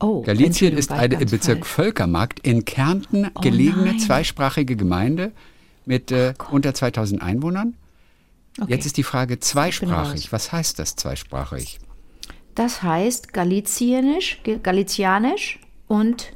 Oh, 0.01 0.23
Galizien 0.23 0.77
ist 0.77 0.93
eine 0.93 1.15
im 1.21 1.29
Bezirk 1.29 1.59
falsch. 1.67 1.69
Völkermarkt 1.75 2.41
in 2.47 2.65
Kärnten 2.65 3.31
gelegene 3.41 3.87
nein. 3.87 3.99
zweisprachige 3.99 4.77
Gemeinde 4.77 5.33
mit 5.87 6.13
äh, 6.13 6.35
unter 6.53 6.73
2000 6.73 7.21
Einwohnern. 7.21 7.75
Okay. 8.61 8.73
Jetzt 8.73 8.87
ist 8.87 8.97
die 8.97 9.03
Frage 9.03 9.41
zweisprachig. 9.41 10.31
Was 10.33 10.53
heißt 10.53 10.79
das 10.79 10.95
zweisprachig? 10.97 11.79
Das 12.55 12.83
heißt 12.83 13.33
Galizienisch, 13.33 14.41
Ge- 14.45 14.59
Galizianisch 14.63 15.59
und 15.89 16.33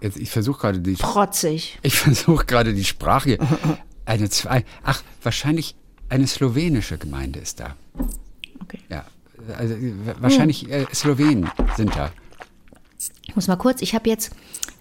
Jetzt, 0.00 0.16
ich 0.16 0.30
versuche 0.30 0.60
gerade 0.60 0.80
die 0.80 0.94
protzig. 0.94 1.78
ich 1.82 1.94
versuche 1.94 2.46
gerade 2.46 2.72
die 2.72 2.84
Sprache. 2.84 3.38
Eine 4.06 4.30
zwei. 4.30 4.64
Ach, 4.84 5.02
wahrscheinlich 5.22 5.74
eine 6.08 6.26
slowenische 6.26 6.98
Gemeinde 6.98 7.40
ist 7.40 7.60
da. 7.60 7.74
Okay. 8.62 8.78
Ja, 8.88 9.04
also 9.58 9.74
äh, 9.74 9.92
wahrscheinlich 10.20 10.70
äh, 10.70 10.86
Slowenen 10.94 11.50
sind 11.76 11.94
da. 11.94 12.12
Ich 13.24 13.34
muss 13.34 13.48
mal 13.48 13.56
kurz, 13.56 13.82
ich 13.82 13.94
habe 13.94 14.08
jetzt, 14.08 14.30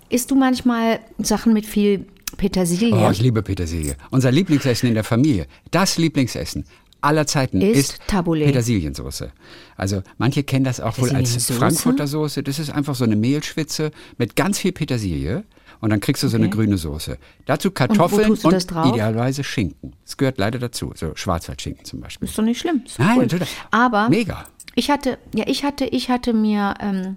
isst 0.10 0.32
du 0.32 0.36
manchmal 0.36 1.00
Sachen 1.18 1.54
mit 1.54 1.66
viel 1.66 2.06
Petersilie? 2.38 2.96
Oh, 2.96 3.12
ich 3.12 3.22
liebe 3.22 3.42
Petersilie. 3.42 3.96
Unser 4.12 4.32
Lieblingsessen 4.32 4.88
in 4.88 4.96
der 4.96 5.04
Familie, 5.04 5.48
das 5.72 5.98
Lieblingsessen 5.98 6.66
aller 7.06 7.28
Zeiten 7.28 7.62
Ist 7.62 7.94
ist, 7.94 8.02
Tabbouleh. 8.08 8.46
Petersiliensoße. 8.46 9.32
Also 9.78 10.04
manche 10.18 10.44
kennen 10.44 10.66
das 10.66 10.80
auch 10.80 10.98
wohl 10.98 11.12
als? 11.12 11.52
Frankfurter 11.52 12.08
Soße. 12.08 12.44
Das 12.44 12.60
ist 12.60 12.70
einfach 12.70 12.96
so 12.96 13.04
eine 13.04 13.16
Mehlschwitze 13.16 13.92
mit 14.18 14.36
ganz 14.36 14.60
viel 14.60 14.72
Petersilie 14.72 15.44
und 15.82 15.90
dann 15.90 16.00
kriegst 16.00 16.24
du 16.24 16.28
so 16.28 16.38
eine 16.38 16.50
grüne 16.50 16.78
Soße. 16.78 17.18
Dazu 17.46 17.72
Kartoffeln 17.72 18.38
das 18.44 18.68
drauf? 18.68 18.94
idealerweise 18.94 19.44
Schinken. 19.44 19.94
Das 20.04 20.18
gehört 20.18 20.38
leider 20.38 20.60
dazu, 20.60 20.94
so 20.96 21.12
Schwarzwaldschinken 21.16 21.86
zum 21.86 22.02
Beispiel. 22.02 22.28
Ist 22.28 22.38
doch 22.38 22.44
nicht 22.44 22.60
schlimm. 22.60 22.84
Nein, 22.98 23.18
cool. 23.18 23.24
natürlich. 23.24 23.50
Aber 23.72 24.10
Mega. 24.10 24.46
ich 24.76 24.90
hatte, 24.90 25.18
ja, 25.34 25.46
ich 25.48 25.64
hatte, 25.64 25.86
ich 25.86 26.10
hatte 26.10 26.34
mir 26.34 26.74
ähm, 26.80 27.16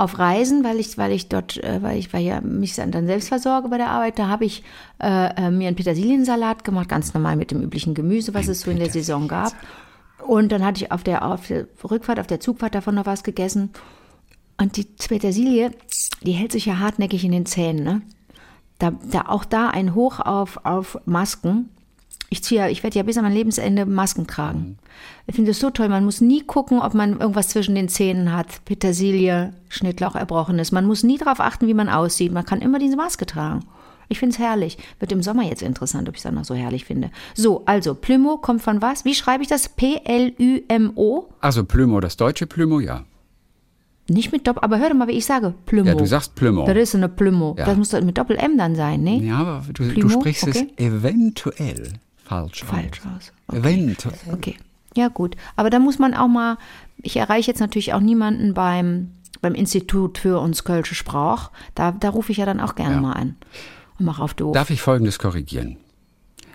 auf 0.00 0.18
Reisen, 0.18 0.64
weil 0.64 0.80
ich, 0.80 0.96
weil 0.96 1.12
ich 1.12 1.28
dort, 1.28 1.62
äh, 1.62 1.82
weil 1.82 1.98
ich, 1.98 2.12
weil 2.12 2.22
ja 2.22 2.40
mich 2.40 2.74
dann 2.74 3.06
selbst 3.06 3.28
versorge 3.28 3.68
bei 3.68 3.76
der 3.76 3.90
Arbeit, 3.90 4.18
da 4.18 4.28
habe 4.28 4.46
ich 4.46 4.62
äh, 4.98 5.26
äh, 5.36 5.50
mir 5.50 5.68
einen 5.68 5.76
Petersiliensalat 5.76 6.64
gemacht, 6.64 6.88
ganz 6.88 7.12
normal 7.12 7.36
mit 7.36 7.50
dem 7.50 7.60
üblichen 7.60 7.92
Gemüse, 7.92 8.32
was 8.32 8.48
es 8.48 8.62
so 8.62 8.70
in 8.70 8.78
der 8.78 8.90
Saison 8.90 9.28
gab. 9.28 9.52
Und 10.26 10.52
dann 10.52 10.64
hatte 10.64 10.82
ich 10.82 10.90
auf 10.90 11.02
der, 11.02 11.26
auf 11.26 11.46
der 11.46 11.66
Rückfahrt, 11.84 12.18
auf 12.18 12.26
der 12.26 12.40
Zugfahrt 12.40 12.74
davon 12.74 12.94
noch 12.94 13.04
was 13.04 13.22
gegessen. 13.24 13.70
Und 14.58 14.78
die 14.78 14.84
Petersilie, 14.84 15.70
die 16.22 16.32
hält 16.32 16.52
sich 16.52 16.64
ja 16.64 16.78
hartnäckig 16.78 17.24
in 17.24 17.32
den 17.32 17.46
Zähnen, 17.46 17.84
ne? 17.84 18.02
Da, 18.78 18.92
da 19.10 19.26
auch 19.28 19.44
da 19.44 19.68
ein 19.68 19.94
Hoch 19.94 20.20
auf, 20.20 20.64
auf 20.64 20.98
Masken. 21.04 21.68
Ich 22.32 22.44
ziehe, 22.44 22.60
ja- 22.60 22.68
ich 22.68 22.82
werde 22.84 22.96
ja 22.96 23.02
bis 23.02 23.18
an 23.18 23.24
mein 23.24 23.34
Lebensende 23.34 23.86
Masken 23.86 24.26
tragen. 24.28 24.78
Ich 25.26 25.34
finde 25.34 25.50
es 25.50 25.58
so 25.58 25.70
toll. 25.70 25.88
Man 25.88 26.04
muss 26.04 26.20
nie 26.20 26.42
gucken, 26.42 26.80
ob 26.80 26.94
man 26.94 27.18
irgendwas 27.18 27.48
zwischen 27.48 27.74
den 27.74 27.88
Zähnen 27.88 28.32
hat. 28.32 28.64
Petersilie, 28.64 29.52
Schnittlauch, 29.68 30.14
Erbrochenes. 30.14 30.70
Man 30.70 30.86
muss 30.86 31.02
nie 31.02 31.18
darauf 31.18 31.40
achten, 31.40 31.66
wie 31.66 31.74
man 31.74 31.88
aussieht. 31.88 32.32
Man 32.32 32.44
kann 32.44 32.60
immer 32.60 32.78
diese 32.78 32.96
Maske 32.96 33.26
tragen. 33.26 33.64
Ich 34.08 34.18
finde 34.18 34.34
es 34.34 34.38
herrlich. 34.38 34.78
Wird 34.98 35.12
im 35.12 35.22
Sommer 35.22 35.42
jetzt 35.42 35.62
interessant, 35.62 36.08
ob 36.08 36.14
ich 36.14 36.18
es 36.20 36.22
dann 36.24 36.34
noch 36.34 36.44
so 36.44 36.54
herrlich 36.54 36.84
finde. 36.84 37.10
So, 37.34 37.62
also, 37.66 37.94
Plümo 37.94 38.38
kommt 38.38 38.62
von 38.62 38.80
was? 38.80 39.04
Wie 39.04 39.14
schreibe 39.14 39.42
ich 39.42 39.48
das? 39.48 39.68
P-L-Ü-M-O? 39.68 41.28
Also 41.40 41.64
Plümo, 41.64 42.00
das 42.00 42.16
deutsche 42.16 42.46
Plümo, 42.46 42.80
ja. 42.80 43.04
Nicht 44.08 44.32
mit 44.32 44.46
Doppel, 44.48 44.64
aber 44.64 44.78
hör 44.80 44.88
doch 44.88 44.96
mal, 44.96 45.06
wie 45.06 45.12
ich 45.12 45.26
sage. 45.26 45.54
Plümo. 45.66 45.88
Ja, 45.88 45.94
du 45.94 46.04
sagst 46.04 46.34
Plümo. 46.34 46.66
Das 46.66 46.76
ist 46.76 46.96
eine 46.96 47.08
Plümo. 47.08 47.54
Ja. 47.56 47.66
Das 47.66 47.76
muss 47.76 47.90
doch 47.90 48.02
mit 48.02 48.18
Doppel-M 48.18 48.58
dann 48.58 48.74
sein, 48.74 49.02
ne? 49.02 49.18
Ja, 49.22 49.38
aber 49.38 49.64
du, 49.72 49.84
du 49.84 50.08
sprichst 50.08 50.48
okay. 50.48 50.68
es 50.76 50.84
eventuell 50.84 51.92
falsch, 52.30 52.64
Falsch 52.64 53.00
aus. 53.00 53.06
aus. 53.16 53.32
Okay. 53.48 53.58
Eventuell. 53.58 54.14
Okay. 54.34 54.56
Ja, 54.96 55.08
gut. 55.08 55.36
Aber 55.56 55.70
da 55.70 55.78
muss 55.78 55.98
man 55.98 56.14
auch 56.14 56.28
mal, 56.28 56.58
ich 57.02 57.16
erreiche 57.16 57.50
jetzt 57.50 57.60
natürlich 57.60 57.92
auch 57.94 58.00
niemanden 58.00 58.54
beim, 58.54 59.12
beim 59.40 59.54
Institut 59.54 60.18
für 60.18 60.40
uns 60.40 60.64
Kölsche 60.64 60.94
Sprach. 60.94 61.50
Da, 61.74 61.92
da 61.92 62.08
rufe 62.10 62.32
ich 62.32 62.38
ja 62.38 62.46
dann 62.46 62.60
auch 62.60 62.74
gerne 62.74 62.96
Ja. 62.96 63.00
mal 63.00 63.12
an 63.12 63.36
und 63.98 64.04
mache 64.06 64.22
auf 64.22 64.34
doof. 64.34 64.54
Darf 64.54 64.70
ich 64.70 64.80
Folgendes 64.82 65.18
korrigieren? 65.18 65.76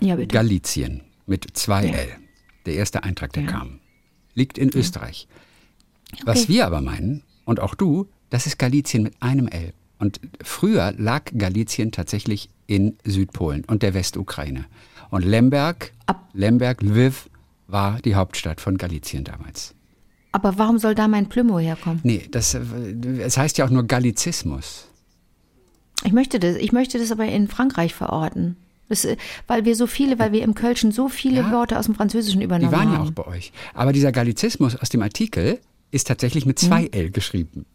ja, 0.01 0.15
bitte. 0.15 0.33
Galizien 0.33 1.01
mit 1.25 1.47
zwei 1.57 1.85
L, 1.87 2.07
der 2.65 2.73
erste 2.75 3.03
Eintrag, 3.03 3.31
der 3.33 3.45
kam, 3.45 3.79
liegt 4.33 4.57
in 4.57 4.69
Österreich. 4.69 5.27
Was 6.25 6.43
Okay. 6.43 6.53
wir 6.53 6.67
aber 6.67 6.81
meinen, 6.81 7.23
und 7.45 7.59
auch 7.61 7.75
du, 7.75 8.07
das 8.29 8.45
ist 8.45 8.59
Galizien 8.59 9.03
mit 9.03 9.13
einem 9.21 9.47
L. 9.47 9.73
Und 9.99 10.19
früher 10.43 10.93
lag 10.97 11.23
Galizien 11.37 11.91
tatsächlich 11.93 12.49
in 12.67 12.97
Südpolen 13.05 13.63
und 13.65 13.81
der 13.83 13.93
Westukraine. 13.93 14.65
Und 15.09 15.23
Lemberg, 15.25 15.91
Ab- 16.05 16.29
Lemberg, 16.33 16.81
Lviv 16.81 17.29
war 17.67 17.99
die 18.01 18.15
Hauptstadt 18.15 18.61
von 18.61 18.77
Galizien 18.77 19.23
damals. 19.23 19.73
Aber 20.31 20.57
warum 20.57 20.77
soll 20.79 20.95
da 20.95 21.07
mein 21.07 21.29
Plümo 21.29 21.59
herkommen? 21.59 21.99
Nee, 22.03 22.27
das, 22.29 22.53
es 22.55 23.37
heißt 23.37 23.57
ja 23.57 23.65
auch 23.65 23.69
nur 23.69 23.83
Galizismus. 23.83 24.87
Ich 26.03 26.11
möchte 26.11 26.39
das, 26.39 26.57
ich 26.57 26.71
möchte 26.71 26.99
das 26.99 27.11
aber 27.11 27.25
in 27.25 27.47
Frankreich 27.47 27.93
verorten. 27.95 28.57
Das, 28.89 29.07
weil 29.47 29.65
wir 29.65 29.75
so 29.75 29.87
viele, 29.87 30.19
weil 30.19 30.31
wir 30.31 30.43
im 30.43 30.53
Kölschen 30.53 30.91
so 30.91 31.07
viele 31.09 31.37
Ja. 31.41 31.51
Worte 31.51 31.79
aus 31.79 31.85
dem 31.85 31.95
Französischen 31.95 32.41
übernommen 32.41 32.69
Die 32.71 32.77
waren 32.77 32.91
ja 32.91 32.97
haben. 32.99 33.07
auch 33.07 33.11
bei 33.11 33.25
euch. 33.25 33.51
Aber 33.73 33.93
dieser 33.93 34.11
Galizismus 34.11 34.75
aus 34.75 34.89
dem 34.89 35.01
Artikel 35.01 35.59
ist 35.89 36.07
tatsächlich 36.07 36.45
mit 36.45 36.59
zwei 36.59 36.87
L 36.87 37.09
geschrieben. 37.09 37.65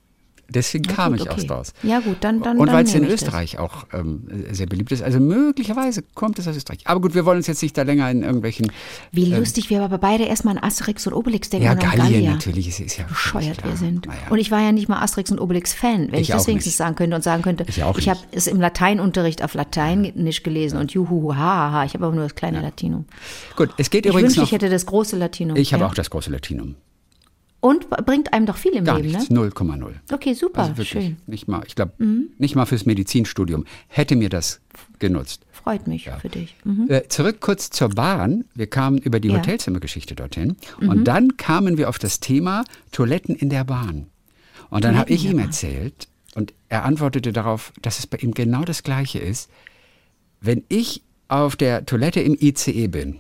Deswegen. 0.52 0.84
Ja, 0.84 0.92
kam 0.94 1.12
gut, 1.12 1.22
ich 1.22 1.30
okay. 1.30 1.40
auch 1.42 1.46
draus. 1.46 1.72
Ja, 1.82 2.00
gut, 2.00 2.16
dann- 2.20 2.42
dann- 2.42 2.58
Und 2.58 2.70
weil 2.72 2.84
es 2.84 2.94
in 2.94 3.00
nehme 3.02 3.12
ich 3.14 3.20
das. 3.20 3.28
Österreich 3.28 3.58
auch 3.58 3.86
ähm, 3.92 4.24
sehr 4.50 4.66
beliebt 4.66 4.92
ist. 4.92 5.02
Also 5.02 5.20
möglicherweise 5.20 6.02
kommt 6.14 6.38
es 6.38 6.48
aus 6.48 6.56
Österreich. 6.56 6.80
Aber 6.84 7.00
gut, 7.00 7.14
wir 7.14 7.24
wollen 7.24 7.38
uns 7.38 7.46
jetzt 7.46 7.62
nicht 7.62 7.76
da 7.78 7.82
länger 7.82 8.10
in 8.10 8.22
irgendwelchen. 8.22 8.70
Wie 9.12 9.26
lustig 9.26 9.70
wir 9.70 9.82
aber 9.82 9.98
beide 9.98 10.24
erstmal 10.24 10.56
an 10.58 10.62
Asterix 10.64 11.06
und 11.06 11.12
Obelix 11.14 11.50
denken 11.50 11.66
Ja, 11.66 11.74
Gallien 11.74 12.24
natürlich. 12.32 12.68
Ist, 12.68 12.80
ist 12.80 12.96
ja 12.98 13.04
bescheuert 13.04 13.64
wir 13.64 13.76
sind. 13.76 14.06
Naja. 14.06 14.18
Und 14.30 14.38
ich 14.38 14.50
war 14.50 14.60
ja 14.60 14.72
nicht 14.72 14.88
mal 14.88 15.00
Asterix 15.00 15.30
und 15.30 15.38
Obelix-Fan, 15.40 16.08
wenn 16.12 16.14
ich, 16.20 16.28
Ich 16.28 16.34
das 16.34 16.46
wenigstens 16.46 16.76
sagen 16.76 16.94
könnte 16.96 17.16
und 17.16 17.22
sagen 17.22 17.42
könnte, 17.42 17.64
Ich 17.68 17.82
auch 17.82 17.98
habe 18.00 18.20
es 18.32 18.46
im 18.46 18.60
Lateinunterricht 18.60 19.42
auf 19.44 19.54
Latein 19.54 20.12
nicht 20.14 20.42
gelesen 20.44 20.78
und 20.78 20.92
juhu, 20.92 21.34
ha, 21.34 21.70
ha. 21.72 21.84
Ich 21.84 21.94
habe 21.94 22.04
aber 22.06 22.14
nur 22.14 22.24
das 22.24 22.34
kleine 22.34 22.60
Latinum. 22.60 23.04
Gut, 23.56 23.70
es 23.76 23.90
geht 23.90 24.04
Ich 24.06 24.10
übrigens 24.10 24.28
wünschte, 24.30 24.40
noch. 24.40 24.46
ich 24.48 24.52
hätte 24.52 24.68
das 24.68 24.86
große 24.86 25.16
Latinum. 25.16 25.56
ich 25.56 25.72
habe 25.72 25.82
ja. 25.84 25.88
auch 25.88 25.94
das 25.94 26.10
große 26.10 26.30
Latinum. 26.30 26.74
Und 27.60 27.90
bringt 27.90 28.32
einem 28.32 28.46
doch 28.46 28.56
viel 28.56 28.72
im 28.72 28.84
Gar 28.84 29.00
Leben, 29.00 29.08
nichts. 29.18 29.28
ne? 29.28 29.38
0,0. 29.38 29.92
Okay, 30.12 30.32
super, 30.32 30.60
Also 30.62 30.70
wirklich. 30.78 30.88
schön. 30.88 31.04
Mhm. 31.10 31.16
Nicht 31.26 31.46
mal, 31.48 31.62
ich 31.66 31.74
glaube, 31.74 31.92
nicht 32.38 32.56
mal 32.56 32.64
fürs 32.64 32.86
Medizinstudium 32.86 33.66
hätte 33.88 34.16
mir 34.16 34.30
das 34.30 34.60
genutzt. 34.98 35.44
Freut 35.52 35.86
mich 35.86 36.08
für 36.22 36.30
dich. 36.30 36.56
Mhm. 36.64 36.86
Äh, 36.88 37.08
zurück 37.08 37.40
kurz 37.40 37.68
zur 37.68 37.90
Bahn. 37.90 38.46
Wir 38.54 38.66
kamen 38.66 38.96
über 38.96 39.20
die 39.20 39.28
Ja. 39.28 39.36
Hotelzimmergeschichte 39.38 40.14
dorthin. 40.14 40.56
Mhm. 40.80 40.88
Und 40.88 41.04
dann 41.04 41.36
kamen 41.36 41.76
wir 41.76 41.90
auf 41.90 41.98
das 41.98 42.20
Thema 42.20 42.64
Toiletten 42.92 43.34
in 43.36 43.50
der 43.50 43.64
Bahn. 43.64 44.06
Und 44.70 44.84
dann 44.84 44.96
habe 44.96 45.10
ich 45.12 45.26
ihm 45.26 45.38
erzählt 45.38 46.08
und 46.34 46.54
er 46.70 46.84
antwortete 46.84 47.32
darauf, 47.32 47.72
dass 47.82 47.98
es 47.98 48.06
bei 48.06 48.16
ihm 48.18 48.32
genau 48.32 48.62
das 48.64 48.82
Gleiche 48.84 49.18
ist. 49.18 49.50
Wenn 50.40 50.64
ich 50.68 51.02
auf 51.28 51.56
der 51.56 51.84
Toilette 51.84 52.20
im 52.20 52.36
ICE 52.40 52.86
bin, 52.88 53.16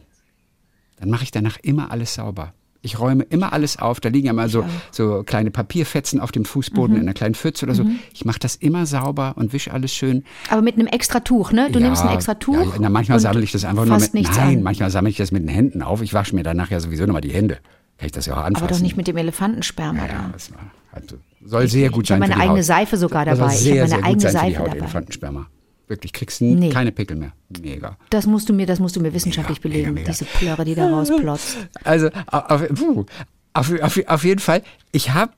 dann 0.96 1.10
mache 1.10 1.24
ich 1.24 1.30
danach 1.30 1.58
immer 1.62 1.90
alles 1.90 2.14
sauber. 2.14 2.54
Ich 2.82 2.98
räume 2.98 3.24
immer 3.24 3.52
alles 3.52 3.78
auf. 3.78 4.00
Da 4.00 4.08
liegen 4.08 4.26
ja 4.26 4.32
mal 4.32 4.48
so, 4.48 4.64
so 4.90 5.22
kleine 5.22 5.50
Papierfetzen 5.50 6.18
auf 6.18 6.32
dem 6.32 6.44
Fußboden 6.46 6.94
Mhm. 6.94 7.02
in 7.02 7.06
einer 7.08 7.14
kleinen 7.14 7.34
Pfütze 7.34 7.66
oder 7.66 7.74
so. 7.74 7.84
Ich 8.14 8.24
mache 8.24 8.38
das 8.38 8.56
immer 8.56 8.86
sauber 8.86 9.34
und 9.36 9.52
wische 9.52 9.72
alles 9.72 9.92
schön. 9.94 10.24
Aber 10.48 10.62
mit 10.62 10.76
einem 10.76 10.86
extra 10.86 11.20
Tuch, 11.20 11.52
ne? 11.52 11.68
Du 11.70 11.78
Ja, 11.78 11.86
nimmst 11.86 12.02
ein 12.02 12.14
extra 12.14 12.34
Tuch. 12.34 12.54
Ja, 12.58 12.78
na, 12.80 12.88
manchmal 12.88 13.20
sammle 13.20 13.42
ich 13.42 13.52
das 13.52 13.64
einfach 13.66 13.84
nur 13.84 13.98
mit. 13.98 14.14
Nein, 14.14 14.26
an. 14.58 14.62
manchmal 14.62 14.90
sammle 14.90 15.10
ich 15.10 15.16
das 15.18 15.30
mit 15.30 15.42
den 15.42 15.48
Händen 15.48 15.82
auf. 15.82 16.00
Ich 16.00 16.14
wasche 16.14 16.34
mir 16.34 16.42
danach 16.42 16.70
ja 16.70 16.80
sowieso 16.80 17.04
nochmal 17.04 17.20
die 17.20 17.32
Hände. 17.32 17.58
Kann 17.98 18.06
ich 18.06 18.12
das 18.12 18.24
ja 18.24 18.32
auch 18.34 18.38
anfassen. 18.44 18.64
Aber 18.66 18.74
doch 18.74 18.80
nicht 18.80 18.96
mit 18.96 19.06
dem 19.08 19.16
Elefantensperma 19.18 19.98
Ja, 19.98 20.08
da. 20.08 20.30
das 20.32 20.50
war, 20.52 20.60
also, 20.92 21.16
soll 21.44 21.68
sehr 21.68 21.90
gut 21.90 22.04
ich 22.04 22.08
sein. 22.08 22.18
meine 22.20 22.32
für 22.32 22.38
die 22.38 22.42
eigene 22.44 22.58
Haut. 22.60 22.64
Seife 22.64 22.96
sogar 22.96 23.26
dabei. 23.26 23.52
Ich 23.52 23.60
Sehr, 23.60 23.82
hab 23.82 23.88
meine 23.88 23.88
sehr 23.90 23.98
gut 23.98 24.06
eigene 24.06 24.20
sein 24.20 24.30
für 24.30 24.46
die 24.46 24.52
Seife 24.54 24.58
Haut, 24.60 24.66
dabei. 24.68 24.78
Elefantensperma. 24.78 25.46
Wirklich, 25.90 26.12
kriegst 26.12 26.40
Nee. 26.40 26.68
keine 26.70 26.92
Pickel 26.92 27.16
mehr. 27.16 27.32
Mega. 27.60 27.96
Das 28.10 28.26
musst 28.26 28.48
du 28.48 28.52
mir, 28.52 28.64
das 28.64 28.78
musst 28.78 28.94
du 28.94 29.00
mir 29.00 29.12
wissenschaftlich 29.12 29.58
Mega, 29.58 29.68
belegen, 29.74 29.94
mega, 29.94 30.00
mega. 30.02 30.12
diese 30.12 30.24
Plörre, 30.24 30.64
die 30.64 30.76
da 30.76 30.88
rausplotzt. 30.96 31.56
Also 31.82 32.10
auf, 32.28 32.62
auf, 33.52 33.72
auf, 33.82 34.00
auf 34.06 34.24
jeden 34.24 34.38
Fall, 34.38 34.62
ich 34.92 35.10
habe 35.12 35.32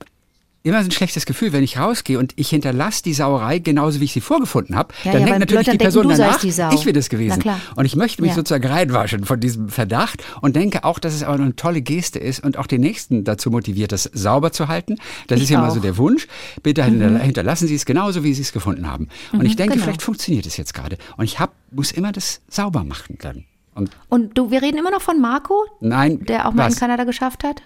immer 0.64 0.81
so 0.83 0.88
ein 0.88 0.90
schlechtes 0.92 1.26
Gefühl, 1.26 1.52
wenn 1.52 1.62
ich 1.64 1.78
rausgehe 1.78 2.19
und 2.19 2.33
ich 2.37 2.49
hinterlasse 2.50 3.02
die 3.02 3.14
Sauerei 3.14 3.59
genauso, 3.59 4.00
wie 4.00 4.04
ich 4.04 4.12
sie 4.12 4.21
vorgefunden 4.21 4.76
habe. 4.76 4.95
Ja, 5.04 5.12
dann 5.12 5.23
ja, 5.23 5.26
denkt 5.26 5.40
natürlich 5.40 5.64
die 5.66 5.71
denken, 5.78 5.83
Person 5.83 6.09
seist 6.14 6.59
danach, 6.59 6.73
ich 6.75 6.85
wäre 6.87 6.92
das 6.92 7.09
gewesen. 7.09 7.42
Und 7.75 7.85
ich 7.85 7.97
möchte 7.97 8.23
mich 8.23 8.31
Ja. 8.31 8.35
sozusagen 8.37 8.66
reinwaschen 8.69 9.25
von 9.25 9.40
diesem 9.40 9.69
Verdacht 9.69 10.23
und 10.40 10.54
denke 10.54 10.85
auch, 10.85 10.99
dass 10.99 11.14
es 11.14 11.25
auch 11.25 11.33
eine 11.35 11.57
tolle 11.57 11.83
Geste 11.83 12.19
ist 12.19 12.45
und 12.45 12.59
auch 12.59 12.66
den 12.66 12.81
Nächsten 12.81 13.25
dazu 13.25 13.50
motiviert, 13.50 13.92
das 13.92 14.04
sauber 14.12 14.52
zu 14.52 14.69
halten. 14.69 14.97
Das 15.26 15.38
Ich 15.38 15.45
ist 15.45 15.50
ja 15.50 15.59
mal 15.61 15.66
auch. 15.66 15.71
Mhm. 15.71 15.75
so 15.76 15.81
der 15.81 15.97
Wunsch. 15.97 16.28
Bitte 16.62 16.83
hinterla- 16.85 17.19
hinterlassen 17.19 17.66
Sie 17.66 17.75
es 17.75 17.85
genauso, 17.85 18.23
wie 18.23 18.33
Sie 18.35 18.42
es 18.42 18.52
gefunden 18.52 18.90
haben. 18.90 19.09
Und 19.33 19.45
ich 19.45 19.57
denke, 19.57 19.75
genau. 19.75 19.85
vielleicht 19.85 20.02
funktioniert 20.02 20.47
es 20.47 20.57
jetzt 20.57 20.75
gerade. 20.75 20.97
Und 21.16 21.25
ich 21.25 21.40
hab, 21.40 21.52
muss 21.71 21.90
immer 21.90 22.12
das 22.12 22.40
sauber 22.49 22.85
machen 22.85 23.19
dann. 23.21 23.45
Und 23.75 23.90
Und 24.11 24.37
du, 24.38 24.50
wir 24.50 24.61
reden 24.62 24.78
immer 24.78 24.90
noch 24.90 25.00
von 25.02 25.21
Marco, 25.21 25.64
nein, 25.81 26.25
der 26.26 26.47
auch 26.47 26.52
mal 26.52 26.66
was? 26.66 26.75
in 26.75 26.81
Kanada 26.81 27.04
geschafft 27.04 27.42
hat? 27.42 27.62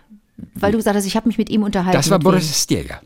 Weil 0.55 0.73
du 0.73 0.78
gesagt 0.78 0.97
hast, 0.97 1.07
ich 1.07 1.16
habe 1.16 1.28
mich 1.28 1.38
mit 1.38 1.50
ihm 1.50 1.62
unterhalten. 1.62 1.97
Das 1.97 2.11
war? 2.11 2.19
Boris 2.19 2.62
Stieger. 2.62 3.00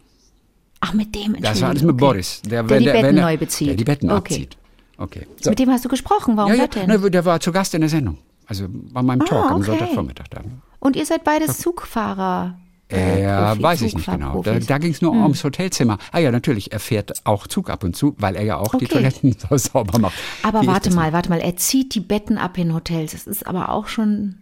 Ach, 0.80 0.94
mit 0.94 1.14
dem, 1.14 1.36
Das 1.40 1.60
war 1.60 1.68
alles 1.70 1.82
mit 1.82 1.92
okay. 1.92 2.00
Boris. 2.00 2.42
Der 2.42 2.68
wenn 2.68 2.80
die 2.82 2.86
Betten 2.86 3.16
er- 3.18 3.22
neu 3.24 3.36
bezieht. 3.36 3.68
Der 3.68 3.76
die 3.76 3.84
Betten 3.84 4.10
Okay. 4.10 4.16
abzieht. 4.34 4.56
Okay. 4.96 5.26
So. 5.40 5.50
Mit 5.50 5.58
dem 5.58 5.70
hast 5.70 5.84
du 5.84 5.88
gesprochen, 5.88 6.36
warum 6.36 6.52
Ja, 6.52 6.58
ja, 6.58 6.66
denn? 6.66 6.86
ne, 6.88 7.10
der 7.10 7.24
war 7.24 7.38
zu 7.40 7.52
Gast 7.52 7.74
in 7.74 7.80
der 7.82 7.90
Sendung. 7.90 8.18
Also 8.46 8.66
bei 8.68 9.02
meinem 9.02 9.24
Talk 9.24 9.46
am 9.46 9.52
Ah, 9.52 9.56
okay. 9.56 9.64
Sonntagvormittag 9.66 10.26
da. 10.30 10.40
Und 10.80 10.96
ihr 10.96 11.06
seid 11.06 11.22
beides 11.24 11.58
Zugfahrer. 11.58 12.58
äh, 12.90 13.22
Ja, 13.22 13.52
Profi- 13.52 13.62
weiß 13.62 13.82
ich 13.82 13.94
nicht 13.94 14.10
genau. 14.10 14.42
Da, 14.42 14.58
da 14.58 14.78
ging 14.78 14.90
es 14.90 15.00
nur 15.00 15.12
ums 15.12 15.44
Hotelzimmer. 15.44 15.98
Ah 16.10 16.18
ja, 16.18 16.32
natürlich, 16.32 16.72
er 16.72 16.80
fährt 16.80 17.24
auch 17.24 17.46
Zug 17.46 17.70
ab 17.70 17.84
und 17.84 17.94
zu, 17.94 18.16
weil 18.18 18.34
er 18.34 18.42
ja 18.42 18.56
auch 18.56 18.70
die 18.74 18.86
Okay. 18.86 18.94
Toiletten 18.94 19.36
so 19.48 19.56
sauber 19.56 19.98
macht. 20.00 20.14
Aber 20.42 20.62
Wie 20.62 20.66
warte 20.66 20.92
mal, 20.92 21.12
warte 21.12 21.28
mal, 21.30 21.38
er 21.40 21.56
zieht 21.56 21.94
die 21.94 22.00
Betten 22.00 22.36
ab 22.36 22.58
in 22.58 22.74
Hotels. 22.74 23.12
Das 23.12 23.26
ist 23.28 23.46
aber 23.46 23.68
auch 23.68 23.86
schon 23.86 24.38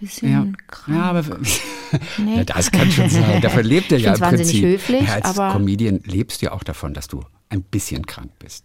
bisschen 0.00 0.30
Ja, 0.32 0.46
krank. 0.66 0.96
ja, 0.96 1.02
aber 1.04 1.24
Nee. 2.18 2.44
das 2.44 2.70
kann 2.70 2.90
schon 2.90 3.08
sein. 3.08 3.40
Davon 3.42 3.64
lebt 3.64 3.92
er 3.92 3.98
ja 3.98 4.14
im 4.14 4.20
Prinzip. 4.20 4.64
höflich, 4.64 5.02
ja, 5.06 5.14
als 5.14 5.24
aber- 5.38 5.52
Comedian 5.52 6.00
lebst 6.04 6.42
du 6.42 6.46
ja 6.46 6.52
auch 6.52 6.62
davon, 6.64 6.94
dass 6.94 7.08
du 7.08 7.22
ein 7.48 7.62
bisschen 7.62 8.06
krank 8.06 8.30
bist. 8.38 8.64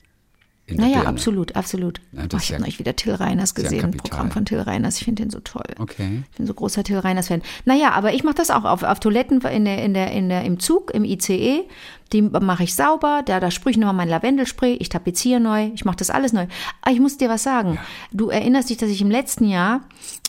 Naja, 0.69 0.95
Birne. 0.99 1.07
absolut, 1.09 1.55
absolut. 1.57 1.99
Ja, 2.13 2.23
oh, 2.23 2.37
ich 2.37 2.47
ja- 2.49 2.53
habe 2.55 2.61
neulich 2.63 2.79
wieder 2.79 2.95
Till 2.95 3.13
Reiners 3.13 3.53
gesehen, 3.53 3.83
ein. 3.83 3.91
Programm 3.91 4.31
von 4.31 4.45
Till 4.45 4.59
Reiners. 4.61 4.97
Ich 4.97 5.03
finde 5.03 5.23
den 5.23 5.29
so 5.29 5.41
toll. 5.41 5.65
Okay. 5.77 6.23
Ich 6.31 6.37
bin 6.37 6.47
so 6.47 6.53
großer 6.53 6.85
Till 6.85 6.99
Reiners-Fan. 6.99 7.41
Naja, 7.65 7.91
aber 7.91 8.13
ich 8.13 8.23
mache 8.23 8.35
das 8.35 8.49
auch 8.49 8.63
auf, 8.63 8.81
auf 8.83 9.01
Toiletten 9.01 9.41
in 9.41 9.65
der, 9.65 9.83
in 9.83 9.93
der, 9.93 10.11
in 10.11 10.29
der, 10.29 10.45
im 10.45 10.59
Zug, 10.61 10.91
im 10.93 11.03
ICE. 11.03 11.63
Die 12.13 12.21
mache 12.21 12.63
ich 12.63 12.75
sauber, 12.75 13.23
da, 13.25 13.39
da 13.39 13.49
sprühe 13.49 13.71
ich 13.71 13.77
nochmal 13.77 13.95
mein 13.95 14.09
Lavendelspray, 14.09 14.73
ich 14.75 14.89
tapeziere 14.89 15.39
neu, 15.39 15.71
ich 15.73 15.83
mache 15.83 15.95
das 15.97 16.11
alles 16.11 16.31
neu. 16.31 16.45
Aber 16.81 16.93
ich 16.93 16.99
muss 16.99 17.17
dir 17.17 17.27
was 17.27 17.41
sagen. 17.43 17.79
Du 18.11 18.29
erinnerst 18.29 18.69
dich, 18.69 18.77
dass 18.77 18.89
ich 18.91 19.01
im 19.01 19.09
letzten 19.09 19.49
Jahr, 19.49 19.81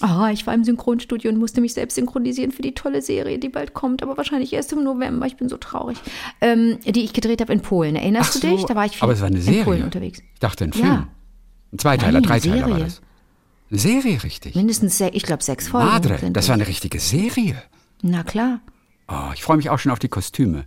oh, 0.03 0.27
ich 0.33 0.47
war 0.47 0.55
im 0.55 0.65
Synchronstudio 0.65 1.31
und 1.31 1.39
musste 1.39 1.61
mich 1.61 1.75
selbst 1.75 1.97
synchronisieren 1.97 2.53
für 2.53 2.63
die 2.63 2.73
tolle 2.73 3.03
Serie, 3.03 3.39
die 3.39 3.51
bald 3.51 3.75
kommt, 3.75 4.03
aber 4.03 4.17
wahrscheinlich 4.17 4.53
erst 4.55 4.73
im 4.73 4.83
November. 4.83 5.27
Ich 5.27 5.37
bin 5.37 5.49
so 5.51 5.59
traurig. 5.59 5.99
Ähm, 6.41 6.79
die 6.87 7.05
ich 7.05 7.13
gedreht 7.13 7.41
habe 7.43 7.53
in 7.53 7.61
Polen. 7.61 7.97
Erinnerst 7.97 8.37
Ach 8.37 8.41
du 8.41 8.47
dich? 8.49 8.61
so, 8.63 8.67
Da 8.67 8.75
war 8.75 8.87
ich 8.87 8.93
viel 8.93 9.03
aber 9.03 9.13
es 9.13 9.21
war 9.21 9.27
eine 9.27 9.37
in 9.37 9.43
Serie. 9.43 9.65
Polen 9.65 9.83
unterwegs. 9.85 10.21
Ich 10.33 10.41
dachte 10.41 10.65
ein 10.65 10.71
Ja. 10.75 10.79
Film. 10.79 11.07
Ein 11.75 11.79
Zweiteiler, 11.79 12.13
Nein, 12.13 12.23
Dreiteiler 12.23 12.61
war 12.63 12.69
Serie. 12.69 12.85
das. 12.85 13.03
Eine 13.71 13.79
Serie, 13.81 14.23
richtig. 14.23 14.55
Mindestens, 14.55 15.01
ich 15.01 15.23
glaube, 15.25 15.43
sechs 15.43 15.69
Folgen. 15.69 15.87
Madre, 15.89 16.19
das 16.33 16.49
war 16.49 16.55
eine 16.55 16.67
richtige 16.67 16.99
Serie. 16.99 17.63
Na 18.01 18.23
klar. 18.23 18.61
Oh, 19.09 19.33
ich 19.35 19.43
freue 19.43 19.59
mich 19.59 19.69
auch 19.69 19.79
schon 19.79 19.93
auf 19.93 19.99
die 19.99 20.09
Kostüme 20.09 20.65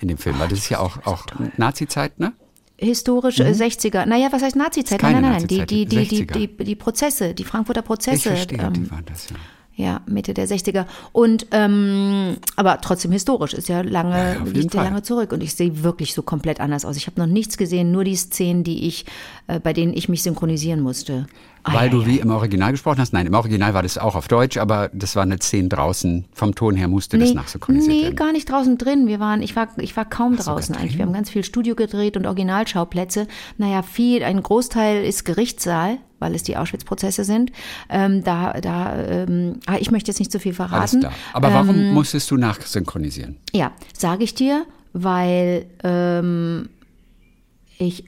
in 0.00 0.08
dem 0.08 0.18
Film, 0.18 0.38
weil 0.38 0.48
das 0.48 0.60
ist 0.60 0.68
ja 0.68 0.78
auch, 0.80 1.04
auch 1.06 1.26
Nazi-Zeit, 1.56 2.18
ne? 2.18 2.32
Historisch 2.80 3.40
äh, 3.40 3.50
60er. 3.50 4.06
Naja, 4.06 4.28
was 4.30 4.42
heißt 4.42 4.54
Nazizeit? 4.54 4.98
Mhm. 5.02 5.06
Keine 5.06 5.20
Nein, 5.20 5.30
nein, 5.32 5.40
nein. 5.40 5.48
Die, 5.48 5.66
die, 5.66 5.84
die, 5.86 6.06
die, 6.06 6.24
60er. 6.24 6.32
die, 6.32 6.64
die 6.64 6.76
Prozesse, 6.76 7.34
die 7.34 7.44
Frankfurter 7.44 7.80
Ich 7.80 7.86
Prozesse. 7.86 8.28
verstehe, 8.30 8.58
ähm, 8.60 8.72
die 8.72 8.90
waren 8.90 9.04
das, 9.04 9.30
ja. 9.30 9.36
Ja, 9.78 10.00
Mitte 10.06 10.34
der 10.34 10.48
60er. 10.48 10.86
Und 11.12 11.46
ähm, 11.52 12.38
aber 12.56 12.80
trotzdem 12.80 13.12
historisch, 13.12 13.54
ist 13.54 13.68
ja 13.68 13.82
lange, 13.82 14.34
Ja, 14.34 14.42
liegt 14.44 14.74
ja 14.74 14.82
lange 14.82 15.04
zurück. 15.04 15.30
Und 15.30 15.40
ich 15.40 15.54
sehe 15.54 15.84
wirklich 15.84 16.14
so 16.14 16.22
komplett 16.22 16.58
anders 16.58 16.84
aus. 16.84 16.96
Ich 16.96 17.06
habe 17.06 17.20
noch 17.20 17.28
nichts 17.28 17.56
gesehen, 17.56 17.92
nur 17.92 18.02
die 18.02 18.16
Szenen, 18.16 18.64
die 18.64 18.88
ich, 18.88 19.06
äh, 19.46 19.60
bei 19.60 19.72
denen 19.72 19.92
ich 19.92 20.08
mich 20.08 20.24
synchronisieren 20.24 20.80
musste. 20.80 21.28
Ah, 21.62 21.74
Weil 21.74 21.84
ja, 21.84 21.90
du 21.92 22.00
ja. 22.00 22.06
wie 22.08 22.18
im 22.18 22.30
Original 22.32 22.72
gesprochen 22.72 22.98
hast. 22.98 23.12
Nein, 23.12 23.26
im 23.26 23.34
Original 23.34 23.72
war 23.72 23.84
das 23.84 23.98
auch 23.98 24.16
auf 24.16 24.26
Deutsch, 24.26 24.56
aber 24.56 24.90
das 24.92 25.14
war 25.14 25.22
eine 25.22 25.38
Szene 25.38 25.68
draußen. 25.68 26.24
Vom 26.32 26.56
Ton 26.56 26.74
her 26.74 26.88
musste 26.88 27.16
das 27.16 27.32
nachsynchronisiert 27.32 27.96
nee, 27.96 28.02
werden. 28.02 28.16
gar 28.16 28.32
nicht 28.32 28.50
draußen 28.50 28.78
drin. 28.78 29.06
Wir 29.06 29.20
waren, 29.20 29.42
ich 29.42 29.54
war, 29.54 29.68
ich 29.76 29.96
war 29.96 30.06
kaum 30.06 30.36
sogar 30.36 30.56
draußen 30.56 30.74
eigentlich. 30.74 30.92
drin? 30.92 30.98
Wir 30.98 31.06
haben 31.06 31.12
ganz 31.12 31.30
viel 31.30 31.44
Studio 31.44 31.76
gedreht 31.76 32.16
und 32.16 32.26
Originalschauplätze. 32.26 33.28
Naja, 33.58 33.82
viel, 33.82 34.24
ein 34.24 34.42
Großteil 34.42 35.04
ist 35.04 35.24
Gerichtssaal, 35.24 35.98
weil 36.18 36.34
es 36.34 36.42
die 36.42 36.56
Auschwitz-Prozesse 36.56 37.24
sind. 37.24 37.52
Ähm, 37.88 38.24
da, 38.24 38.52
da, 38.60 38.96
ähm, 39.04 39.60
ah, 39.66 39.76
ich 39.78 39.90
möchte 39.90 40.10
jetzt 40.10 40.18
nicht 40.18 40.32
zu 40.32 40.38
viel 40.40 40.54
Alles 40.58 40.90
verraten. 40.92 41.06
Aber 41.32 41.52
warum 41.52 41.76
Ähm, 41.76 41.92
musstest 41.94 42.30
du 42.30 42.36
nachsynchronisieren? 42.36 43.36
Ja, 43.52 43.72
sage 43.96 44.24
ich 44.24 44.34
dir, 44.34 44.66
weil 44.92 45.66
ähm, 45.84 46.68
ich 47.78 48.04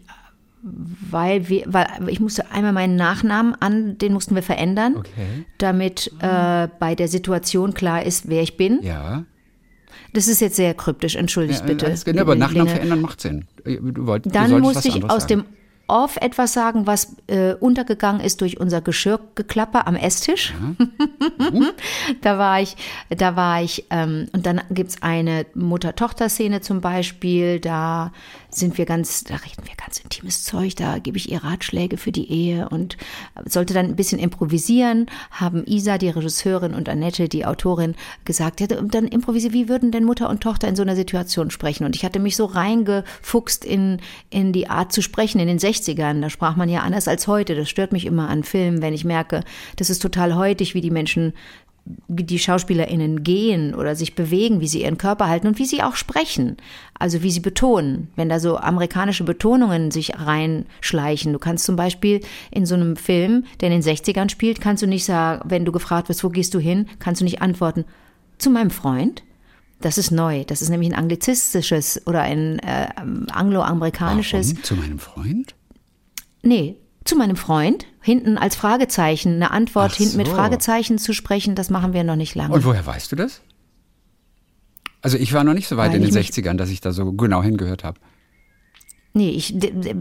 weil 0.63 1.49
wir, 1.49 1.65
weil 1.69 1.87
ich 2.09 2.21
musste 2.21 2.51
einmal 2.51 2.73
meinen 2.73 2.97
Nachnamen 2.97 3.55
an, 3.61 3.97
den 3.97 4.13
mussten 4.13 4.35
wir 4.35 4.43
verändern, 4.43 4.97
Okay. 4.97 5.47
damit 5.57 6.13
äh, 6.21 6.69
bei 6.79 6.95
der 6.95 7.09
Situation 7.09 7.73
klar 7.73 8.05
ist, 8.05 8.29
wer 8.29 8.43
ich 8.43 8.59
bin. 8.59 8.81
Ja. 8.83 9.25
Das 10.13 10.29
ist 10.29 10.41
jetzt 10.41 10.57
sehr 10.57 10.75
kryptisch, 10.75 11.17
entschuldigt 11.17 11.61
ja 11.61 11.67
bitte. 11.67 11.87
alles 11.87 12.07
aber 12.07 12.35
Nachnamen 12.35 12.69
verändern 12.69 13.01
macht 13.01 13.21
Sinn. 13.21 13.47
Du, 13.65 14.07
wollt, 14.07 14.27
du 14.27 14.31
Dann 14.31 14.51
solltest 14.51 14.75
musste 14.75 14.89
ich 14.89 15.05
aus 15.05 15.23
sagen. 15.23 15.29
dem 15.29 15.45
Off 15.91 16.17
etwas 16.19 16.53
sagen, 16.53 16.87
was 16.87 17.17
äh, 17.27 17.55
untergegangen 17.55 18.21
ist 18.21 18.41
durch 18.41 18.61
unser 18.61 18.81
Geschirrgeklapper 18.81 19.89
am 19.89 19.97
Esstisch. 19.97 20.55
da 22.23 22.39
war 22.39 22.61
ich, 22.61 22.77
da 23.09 23.35
war 23.35 23.61
ich, 23.61 23.87
ähm, 23.91 24.29
und 24.33 24.47
dann 24.47 24.61
gibt's 24.71 25.03
eine 25.03 25.47
Mutter-Tochter-Szene 25.55 26.61
zum 26.61 26.81
Beispiel, 26.81 27.59
da 27.59 28.13
sind 28.51 28.79
wir 28.79 28.85
ganz, 28.85 29.25
da 29.25 29.37
reden 29.37 29.65
wir 29.65 29.75
ganz 29.77 29.99
intimes 29.99 30.45
Zeug, 30.45 30.77
da 30.77 30.99
gebe 30.99 31.17
ich 31.17 31.31
ihr 31.31 31.43
Ratschläge 31.43 31.97
für 31.97 32.13
die 32.13 32.31
Ehe 32.31 32.69
und 32.69 32.97
sollte 33.45 33.75
dann 33.75 33.87
ein 33.87 33.97
bisschen 33.97 34.19
improvisieren, 34.19 35.07
haben 35.31 35.65
Isa, 35.67 35.99
die 35.99 36.09
Regisseurin, 36.09 36.75
und 36.75 36.89
Annette, 36.89 37.29
die 37.29 37.47
Autorin, 37.47 37.95
gesagt, 38.25 38.61
ja, 38.61 38.67
dann 38.67 39.07
improvisiere, 39.07 39.53
wie 39.53 39.69
würden 39.69 39.91
denn 39.91 40.05
Mutter 40.05 40.29
und 40.29 40.41
Tochter 40.41 40.69
in 40.69 40.77
so 40.77 40.83
einer 40.83 40.97
Situation 40.97 41.51
sprechen? 41.51 41.85
Und 41.85 41.97
ich 41.97 42.05
hatte 42.05 42.19
mich 42.19 42.37
so 42.37 42.45
reingefuchst 42.45 43.65
in, 43.65 44.01
in 44.31 44.53
die 44.53 44.69
Art 44.69 44.93
zu 44.93 45.03
sprechen 45.03 45.41
in 45.41 45.49
den 45.49 45.59
60ern. 45.81 46.21
Da 46.21 46.31
sprach 46.31 46.57
man 46.57 46.69
ja 46.69 46.81
anders 46.81 47.09
als 47.09 47.27
heute. 47.27 47.55
Das 47.55 47.69
stört 47.69 47.93
mich 47.93 48.07
immer 48.07 48.29
an 48.29 48.45
Filmen, 48.45 48.83
wenn 48.83 48.95
ich 48.95 49.05
merke, 49.05 49.43
das 49.77 49.91
ist 49.91 50.01
total 50.01 50.37
heutig, 50.37 50.75
wie 50.75 50.81
die 50.81 50.91
Menschen 50.91 51.33
die 52.09 52.39
SchauspielerInnen 52.39 53.23
gehen 53.23 53.75
oder 53.75 53.97
sich 53.97 54.15
bewegen, 54.15 54.61
wie 54.61 54.69
sie 54.69 54.83
ihren 54.83 54.99
Körper 54.99 55.29
halten 55.29 55.47
und 55.47 55.59
wie 55.59 55.65
sie 55.65 55.83
auch 55.83 55.97
sprechen. 55.97 56.57
Also 56.99 57.23
wie 57.23 57.31
sie 57.31 57.41
betonen. 57.41 58.09
Wenn 58.17 58.29
da 58.29 58.39
so 58.39 58.59
amerikanische 58.59 59.25
Betonungen 59.25 59.91
sich 59.91 60.13
reinschleichen. 60.19 61.33
Du 61.33 61.39
kannst 61.39 61.65
zum 61.65 61.77
Beispiel 61.77 62.21
in 62.51 62.67
so 62.67 62.75
einem 62.75 62.97
Film, 62.97 63.45
der 63.61 63.71
in 63.71 63.81
den 63.81 63.97
60ern 63.97 64.31
spielt, 64.31 64.61
kannst 64.61 64.83
du 64.83 64.87
nicht 64.87 65.05
sagen, 65.05 65.43
wenn 65.49 65.65
du 65.65 65.73
gefragt 65.73 66.09
wirst, 66.09 66.23
wo 66.23 66.29
gehst 66.29 66.55
du 66.55 66.59
hin, 66.59 66.87
kannst 66.99 67.21
du 67.21 67.25
nicht 67.25 67.43
antworten, 67.43 67.85
zu 68.39 68.51
meinem 68.51 68.71
Freund. 68.71 69.23
Das 69.81 69.97
ist 69.97 70.11
neu. 70.11 70.45
Das 70.45 70.61
ist 70.61 70.69
nämlich 70.69 70.91
ein 70.91 70.99
anglizistisches 70.99 72.07
oder 72.07 72.21
ein 72.21 72.59
äh, 72.59 72.89
angloamerikanisches. 73.33 74.51
Warum? 74.51 74.63
Zu 74.63 74.77
meinem 74.77 74.99
Freund? 74.99 75.55
Nee, 76.43 76.77
zu 77.05 77.17
meinem 77.17 77.37
Freund. 77.37 77.87
Hinten 78.03 78.39
als 78.39 78.57
Fragezeichen, 78.57 79.35
eine 79.35 79.51
Antwort 79.51 79.93
Ach 79.95 79.97
hinten 79.99 80.17
mit 80.17 80.27
so. 80.27 80.35
Fragezeichen 80.35 80.99
zu 80.99 81.13
sprechen, 81.13 81.55
das 81.55 81.71
machen 81.71 81.93
wir 81.93 82.03
noch 82.05 82.17
nicht 82.17 82.35
lange. 82.35 82.55
Und 82.55 82.65
woher 82.65 82.85
weißt 82.87 83.13
du 83.13 83.17
das? 83.17 83.41
Also 85.03 85.17
ich 85.17 85.33
war 85.33 85.45
noch 85.45 85.55
nicht 85.55 85.69
so 85.69 85.77
weit 85.77 85.91
Weil 85.91 85.97
in 85.97 86.03
den 86.03 86.09
ich 86.11 86.15
mich- 86.15 86.31
60ern, 86.31 86.57
dass 86.57 86.71
ich 86.71 86.81
da 86.81 86.93
so 86.93 87.13
genau 87.13 87.43
hingehört 87.43 87.85
habe. 87.85 87.99
Nee, 89.13 89.31
ich, 89.31 89.55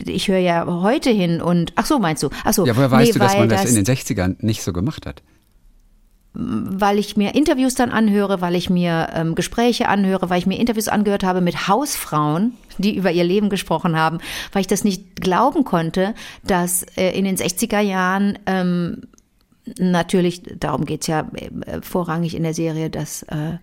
ich 0.07 0.27
höre 0.27 0.37
ja 0.39 0.65
heute 0.67 1.09
hin 1.09 1.41
und 1.41 1.73
ach 1.75 1.85
so 1.87 1.97
meinst 1.99 2.21
du? 2.21 2.29
Ach 2.43 2.53
so, 2.53 2.65
Ja, 2.65 2.75
woher 2.75 2.91
weißt 2.91 3.07
nee, 3.07 3.13
du, 3.13 3.19
dass 3.19 3.37
man 3.37 3.49
das 3.49 3.65
in 3.65 3.75
den 3.75 3.85
60ern 3.85 4.35
nicht 4.39 4.61
so 4.61 4.71
gemacht 4.71 5.05
hat? 5.07 5.23
Weil 6.33 6.99
ich 6.99 7.17
mir 7.17 7.33
Interviews 7.35 7.75
dann 7.75 7.91
anhöre, 7.91 8.39
weil 8.41 8.55
ich 8.55 8.69
mir 8.69 9.09
ähm, 9.13 9.35
Gespräche 9.35 9.87
anhöre, 9.87 10.29
weil 10.29 10.39
ich 10.39 10.45
mir 10.45 10.59
Interviews 10.59 10.87
angehört 10.87 11.23
habe 11.23 11.41
mit 11.41 11.67
Hausfrauen, 11.67 12.53
die 12.77 12.95
über 12.95 13.11
ihr 13.11 13.23
Leben 13.23 13.49
gesprochen 13.49 13.97
haben, 13.97 14.19
weil 14.51 14.61
ich 14.61 14.67
das 14.67 14.83
nicht 14.83 15.15
glauben 15.15 15.63
konnte, 15.63 16.13
dass 16.43 16.83
äh, 16.95 17.17
in 17.17 17.25
den 17.25 17.35
60er 17.35 17.79
Jahren 17.79 18.37
ähm, 18.45 19.01
natürlich, 19.77 20.41
darum 20.59 20.85
geht's 20.85 21.07
ja 21.07 21.27
äh, 21.33 21.81
vorrangig 21.81 22.35
in 22.35 22.43
der 22.43 22.53
Serie, 22.53 22.89
dass 22.89 23.23
äh, 23.23 23.57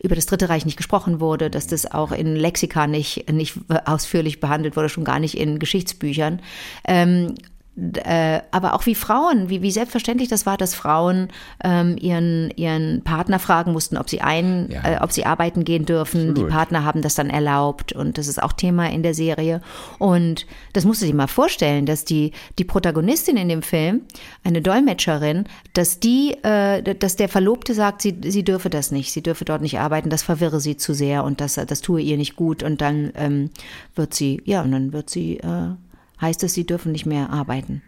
über 0.00 0.14
das 0.14 0.26
Dritte 0.26 0.48
Reich 0.48 0.64
nicht 0.64 0.76
gesprochen 0.76 1.20
wurde, 1.20 1.50
dass 1.50 1.66
das 1.66 1.90
auch 1.90 2.12
in 2.12 2.36
Lexika 2.36 2.86
nicht, 2.86 3.30
nicht 3.30 3.58
ausführlich 3.84 4.40
behandelt 4.40 4.76
wurde, 4.76 4.88
schon 4.88 5.04
gar 5.04 5.18
nicht 5.18 5.36
in 5.36 5.58
Geschichtsbüchern. 5.58 6.40
Ähm, 6.86 7.34
äh, 7.76 8.40
aber 8.52 8.72
auch 8.74 8.86
wie 8.86 8.94
Frauen, 8.94 9.50
wie, 9.50 9.60
wie 9.60 9.70
selbstverständlich 9.70 10.30
das 10.30 10.46
war, 10.46 10.56
dass 10.56 10.74
Frauen 10.74 11.28
ähm, 11.62 11.96
ihren, 12.00 12.50
ihren 12.56 13.02
Partner 13.02 13.38
fragen 13.38 13.72
mussten, 13.72 13.98
ob 13.98 14.08
sie 14.08 14.22
ein, 14.22 14.68
Ja. 14.70 14.82
äh, 14.84 14.98
ob 15.02 15.12
sie 15.12 15.26
arbeiten 15.26 15.64
gehen 15.64 15.84
dürfen. 15.84 16.30
Absolut. 16.30 16.38
Die 16.38 16.52
Partner 16.52 16.84
haben 16.84 17.02
das 17.02 17.14
dann 17.16 17.28
erlaubt 17.28 17.92
und 17.92 18.16
das 18.16 18.28
ist 18.28 18.42
auch 18.42 18.54
Thema 18.54 18.90
in 18.90 19.02
der 19.02 19.12
Serie. 19.12 19.60
Und 19.98 20.46
das 20.72 20.86
musst 20.86 21.02
du 21.02 21.06
dir 21.06 21.14
mal 21.14 21.26
vorstellen, 21.26 21.84
dass 21.84 22.06
die, 22.06 22.32
die 22.58 22.64
Protagonistin 22.64 23.36
in 23.36 23.48
dem 23.50 23.62
Film, 23.62 24.02
eine 24.42 24.62
Dolmetscherin, 24.62 25.44
dass 25.74 26.00
die, 26.00 26.32
äh, 26.44 26.82
dass 26.94 27.16
der 27.16 27.28
Verlobte 27.28 27.74
sagt, 27.74 28.00
sie, 28.00 28.16
sie 28.24 28.42
dürfe 28.44 28.70
das 28.70 28.90
nicht, 28.90 29.12
sie 29.12 29.22
dürfe 29.22 29.44
dort 29.44 29.60
nicht 29.60 29.78
arbeiten, 29.78 30.08
das 30.08 30.22
verwirre 30.22 30.60
sie 30.60 30.78
zu 30.78 30.94
sehr 30.94 31.24
und 31.24 31.42
das, 31.42 31.54
das 31.54 31.80
tue 31.82 32.00
ihr 32.00 32.16
nicht 32.16 32.36
gut 32.36 32.62
und 32.62 32.80
dann 32.80 33.12
ähm, 33.16 33.50
wird 33.94 34.14
sie, 34.14 34.40
ja, 34.46 34.62
und 34.62 34.72
dann 34.72 34.92
wird 34.94 35.10
sie, 35.10 35.38
äh, 35.38 35.74
heißt 36.20 36.42
es, 36.44 36.54
sie 36.54 36.66
dürfen 36.66 36.92
nicht 36.92 37.06
mehr 37.06 37.30
arbeiten. 37.30 37.82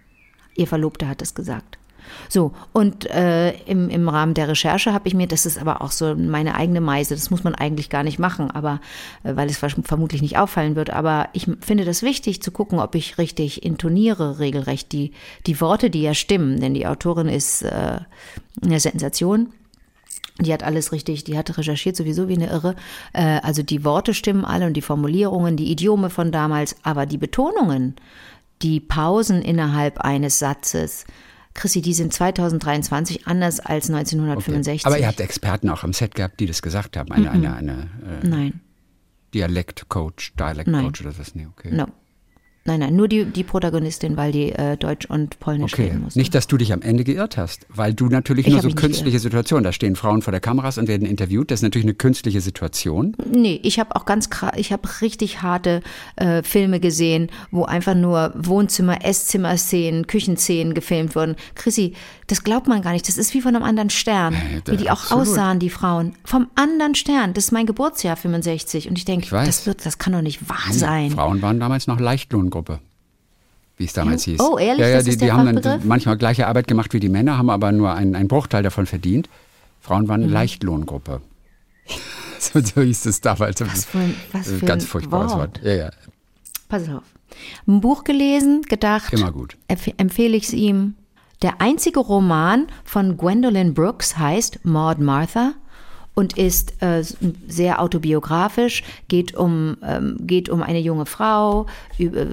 Ihr 0.54 0.66
Verlobter 0.66 1.08
hat 1.08 1.22
es 1.22 1.34
gesagt. 1.34 1.78
So, 2.28 2.52
und 2.72 3.06
äh, 3.10 3.50
im, 3.64 3.88
im 3.88 4.08
Rahmen 4.08 4.34
der 4.34 4.48
Recherche 4.48 4.92
habe 4.92 5.08
ich 5.08 5.14
mir, 5.14 5.26
das 5.26 5.46
ist 5.46 5.58
aber 5.58 5.82
auch 5.82 5.90
so 5.90 6.14
meine 6.14 6.54
eigene 6.54 6.80
Meise, 6.80 7.14
das 7.14 7.30
muss 7.30 7.44
man 7.44 7.54
eigentlich 7.54 7.90
gar 7.90 8.02
nicht 8.02 8.18
machen, 8.18 8.50
aber 8.50 8.80
äh, 9.24 9.36
weil 9.36 9.48
es 9.48 9.58
vermutlich 9.58 10.22
nicht 10.22 10.38
auffallen 10.38 10.76
wird, 10.76 10.90
aber 10.90 11.28
ich 11.32 11.46
finde 11.60 11.84
das 11.84 12.02
wichtig 12.02 12.42
zu 12.42 12.50
gucken, 12.50 12.78
ob 12.78 12.94
ich 12.94 13.18
richtig 13.18 13.62
intoniere, 13.62 14.38
regelrecht 14.38 14.92
die, 14.92 15.12
die 15.46 15.60
Worte, 15.60 15.90
die 15.90 16.02
ja 16.02 16.14
stimmen, 16.14 16.60
denn 16.60 16.74
die 16.74 16.86
Autorin 16.86 17.28
ist 17.28 17.62
äh, 17.62 17.98
eine 18.62 18.80
Sensation. 18.80 19.52
Die 20.40 20.52
hat 20.52 20.62
alles 20.62 20.92
richtig, 20.92 21.24
die 21.24 21.36
hat 21.36 21.56
recherchiert 21.58 21.96
sowieso 21.96 22.28
wie 22.28 22.34
eine 22.34 22.48
Irre. 22.48 22.76
Äh, 23.12 23.40
also 23.42 23.62
die 23.62 23.84
Worte 23.84 24.14
stimmen 24.14 24.44
alle 24.44 24.66
und 24.66 24.74
die 24.74 24.82
Formulierungen, 24.82 25.56
die 25.56 25.70
Idiome 25.70 26.10
von 26.10 26.30
damals, 26.30 26.76
aber 26.82 27.06
die 27.06 27.18
Betonungen, 27.18 27.96
die 28.62 28.80
Pausen 28.80 29.42
innerhalb 29.42 30.00
eines 30.00 30.38
Satzes, 30.38 31.04
Chrissy, 31.54 31.82
die 31.82 31.92
sind 31.92 32.12
2023 32.12 33.26
anders 33.26 33.58
als 33.58 33.90
1965. 33.90 34.86
Aber 34.86 34.98
ihr 34.98 35.08
habt 35.08 35.18
Experten 35.18 35.68
auch 35.70 35.82
am 35.82 35.92
Set 35.92 36.14
gehabt, 36.14 36.38
die 36.38 36.46
das 36.46 36.62
gesagt 36.62 36.96
haben. 36.96 37.10
Eine, 37.10 37.32
eine, 37.32 37.56
eine 37.56 37.72
äh, 38.22 38.26
Nein, 38.26 38.60
Dialektcoach. 39.34 40.34
Dialektcoach 40.38 41.00
oder 41.00 41.18
was? 41.18 41.34
Nee, 41.34 41.46
okay. 41.46 41.72
no. 41.72 41.86
Nein, 42.64 42.80
nein, 42.80 42.96
nur 42.96 43.08
die, 43.08 43.24
die 43.24 43.44
Protagonistin, 43.44 44.16
weil 44.16 44.30
die 44.30 44.52
äh, 44.52 44.76
Deutsch 44.76 45.06
und 45.06 45.40
Polnisch 45.40 45.72
Okay, 45.72 45.84
reden 45.84 46.02
musste. 46.02 46.18
nicht, 46.18 46.34
dass 46.34 46.46
du 46.48 46.58
dich 46.58 46.72
am 46.72 46.82
Ende 46.82 47.02
geirrt 47.02 47.38
hast, 47.38 47.66
weil 47.70 47.94
du 47.94 48.06
natürlich 48.08 48.46
Ich 48.46 48.52
nur 48.52 48.62
so 48.62 48.70
künstliche 48.70 49.18
Situationen, 49.18 49.64
da 49.64 49.72
stehen 49.72 49.96
Frauen 49.96 50.20
vor 50.20 50.32
der 50.32 50.40
Kameras 50.40 50.76
und 50.76 50.86
werden 50.86 51.06
interviewt, 51.06 51.50
das 51.50 51.60
ist 51.60 51.62
natürlich 51.62 51.86
eine 51.86 51.94
künstliche 51.94 52.40
Situation. 52.42 53.16
Nee, 53.32 53.58
ich 53.62 53.78
habe 53.78 53.96
auch 53.96 54.04
ganz 54.04 54.28
ich 54.56 54.72
habe 54.72 54.88
richtig 55.00 55.40
harte 55.40 55.80
äh, 56.16 56.42
Filme 56.42 56.78
gesehen, 56.78 57.30
wo 57.50 57.64
einfach 57.64 57.94
nur 57.94 58.32
Wohnzimmer, 58.36 59.04
Esszimmer-Szenen, 59.04 60.06
Küchenszenen 60.06 60.74
gefilmt 60.74 61.16
wurden. 61.16 61.36
Chrissy, 61.54 61.94
das 62.28 62.44
glaubt 62.44 62.68
man 62.68 62.80
gar 62.82 62.92
nicht. 62.92 63.08
Das 63.08 63.18
ist 63.18 63.34
wie 63.34 63.40
von 63.40 63.54
einem 63.56 63.64
anderen 63.64 63.90
Stern. 63.90 64.34
Äh, 64.34 64.62
wie 64.70 64.76
die 64.76 64.90
auch 64.90 65.02
absolut. 65.02 65.26
aussahen, 65.28 65.58
die 65.58 65.70
Frauen. 65.70 66.14
Vom 66.24 66.46
anderen 66.54 66.94
Stern. 66.94 67.34
Das 67.34 67.44
ist 67.46 67.50
mein 67.52 67.66
Geburtsjahr 67.66 68.16
65. 68.16 68.88
Und 68.88 68.96
ich 68.98 69.04
denke, 69.04 69.24
Ich 69.24 69.30
das 69.30 69.66
wird, 69.66 69.84
das 69.84 69.98
kann 69.98 70.12
doch 70.12 70.22
nicht 70.22 70.48
wahr 70.48 70.72
sein. 70.72 71.10
Frauen 71.10 71.42
waren 71.42 71.58
damals 71.58 71.86
noch 71.88 71.98
Leichtlohngruppe, 71.98 72.78
wie 73.76 73.84
es 73.84 73.92
damals 73.92 74.22
hieß. 74.24 74.40
Oh, 74.40 74.56
ehrlich? 74.58 74.80
Ja, 74.80 74.88
ja, 74.88 75.02
die, 75.02 75.10
ist 75.10 75.20
die 75.20 75.32
haben 75.32 75.60
dann 75.60 75.80
manchmal 75.86 76.16
gleiche 76.16 76.46
Arbeit 76.46 76.68
gemacht 76.68 76.92
wie 76.94 77.00
die 77.00 77.08
Männer, 77.08 77.36
haben 77.38 77.50
aber 77.50 77.72
nur 77.72 77.92
einen, 77.94 78.14
einen 78.14 78.28
Bruchteil 78.28 78.62
davon 78.62 78.86
verdient. 78.86 79.28
Frauen 79.80 80.06
waren 80.08 80.26
Mhm. 80.26 80.32
Leichtlohngruppe. 80.32 81.20
so, 82.38 82.60
so 82.60 82.80
hieß 82.82 83.06
es 83.06 83.20
damals. 83.20 83.60
Was 83.60 83.84
für 83.86 83.98
ein- 83.98 84.14
was 84.32 84.48
für 84.48 84.66
Ganz 84.66 84.84
ein 84.84 84.86
furchtbares 84.88 85.32
Wort. 85.32 85.38
Wort. 85.56 85.60
Ja, 85.64 85.74
ja. 85.74 85.90
Pass 86.68 86.88
auf. 86.88 87.02
Ein 87.66 87.80
Buch 87.80 88.04
gelesen, 88.04 88.62
gedacht, 88.62 89.12
Immer 89.12 89.32
gut. 89.32 89.56
empf 89.68 89.88
empfehle 89.96 90.36
ich 90.36 90.44
es 90.44 90.52
ihm. 90.52 90.94
Der 91.40 91.60
einzige 91.60 92.00
Roman 92.00 92.66
von 92.82 93.16
Gwendolyn 93.16 93.72
Brooks 93.72 94.18
heißt 94.18 94.64
Maud 94.64 94.98
Martha 94.98 95.54
und 96.18 96.36
ist 96.36 96.82
äh, 96.82 97.04
sehr 97.46 97.80
autobiografisch, 97.80 98.82
geht 99.06 99.36
um, 99.36 99.76
ähm, 99.86 100.16
geht 100.22 100.48
um 100.48 100.64
eine 100.64 100.80
junge 100.80 101.06
Frau, 101.06 101.66
über, 101.96 102.26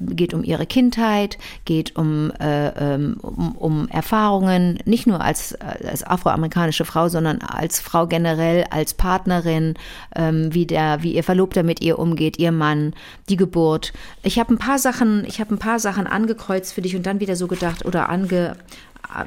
geht 0.00 0.34
um 0.34 0.42
ihre 0.42 0.66
Kindheit, 0.66 1.38
geht 1.64 1.94
um, 1.94 2.32
äh, 2.40 2.70
ähm, 2.70 3.18
um, 3.22 3.52
um 3.52 3.88
Erfahrungen, 3.90 4.80
nicht 4.86 5.06
nur 5.06 5.20
als, 5.20 5.54
als 5.54 6.02
afroamerikanische 6.02 6.84
Frau, 6.84 7.08
sondern 7.08 7.42
als 7.42 7.78
Frau 7.78 8.08
generell, 8.08 8.64
als 8.70 8.92
Partnerin, 8.92 9.74
ähm, 10.16 10.52
wie, 10.52 10.66
der, 10.66 11.04
wie 11.04 11.14
ihr 11.14 11.22
Verlobter 11.22 11.62
mit 11.62 11.80
ihr 11.80 12.00
umgeht, 12.00 12.40
ihr 12.40 12.50
Mann, 12.50 12.92
die 13.28 13.36
Geburt. 13.36 13.92
Ich 14.24 14.40
habe 14.40 14.52
ein 14.52 14.58
paar 14.58 14.80
Sachen, 14.80 15.24
ich 15.28 15.38
habe 15.38 15.54
ein 15.54 15.58
paar 15.58 15.78
Sachen 15.78 16.08
angekreuzt 16.08 16.74
für 16.74 16.82
dich 16.82 16.96
und 16.96 17.06
dann 17.06 17.20
wieder 17.20 17.36
so 17.36 17.46
gedacht 17.46 17.84
oder 17.84 18.08
ange 18.08 18.56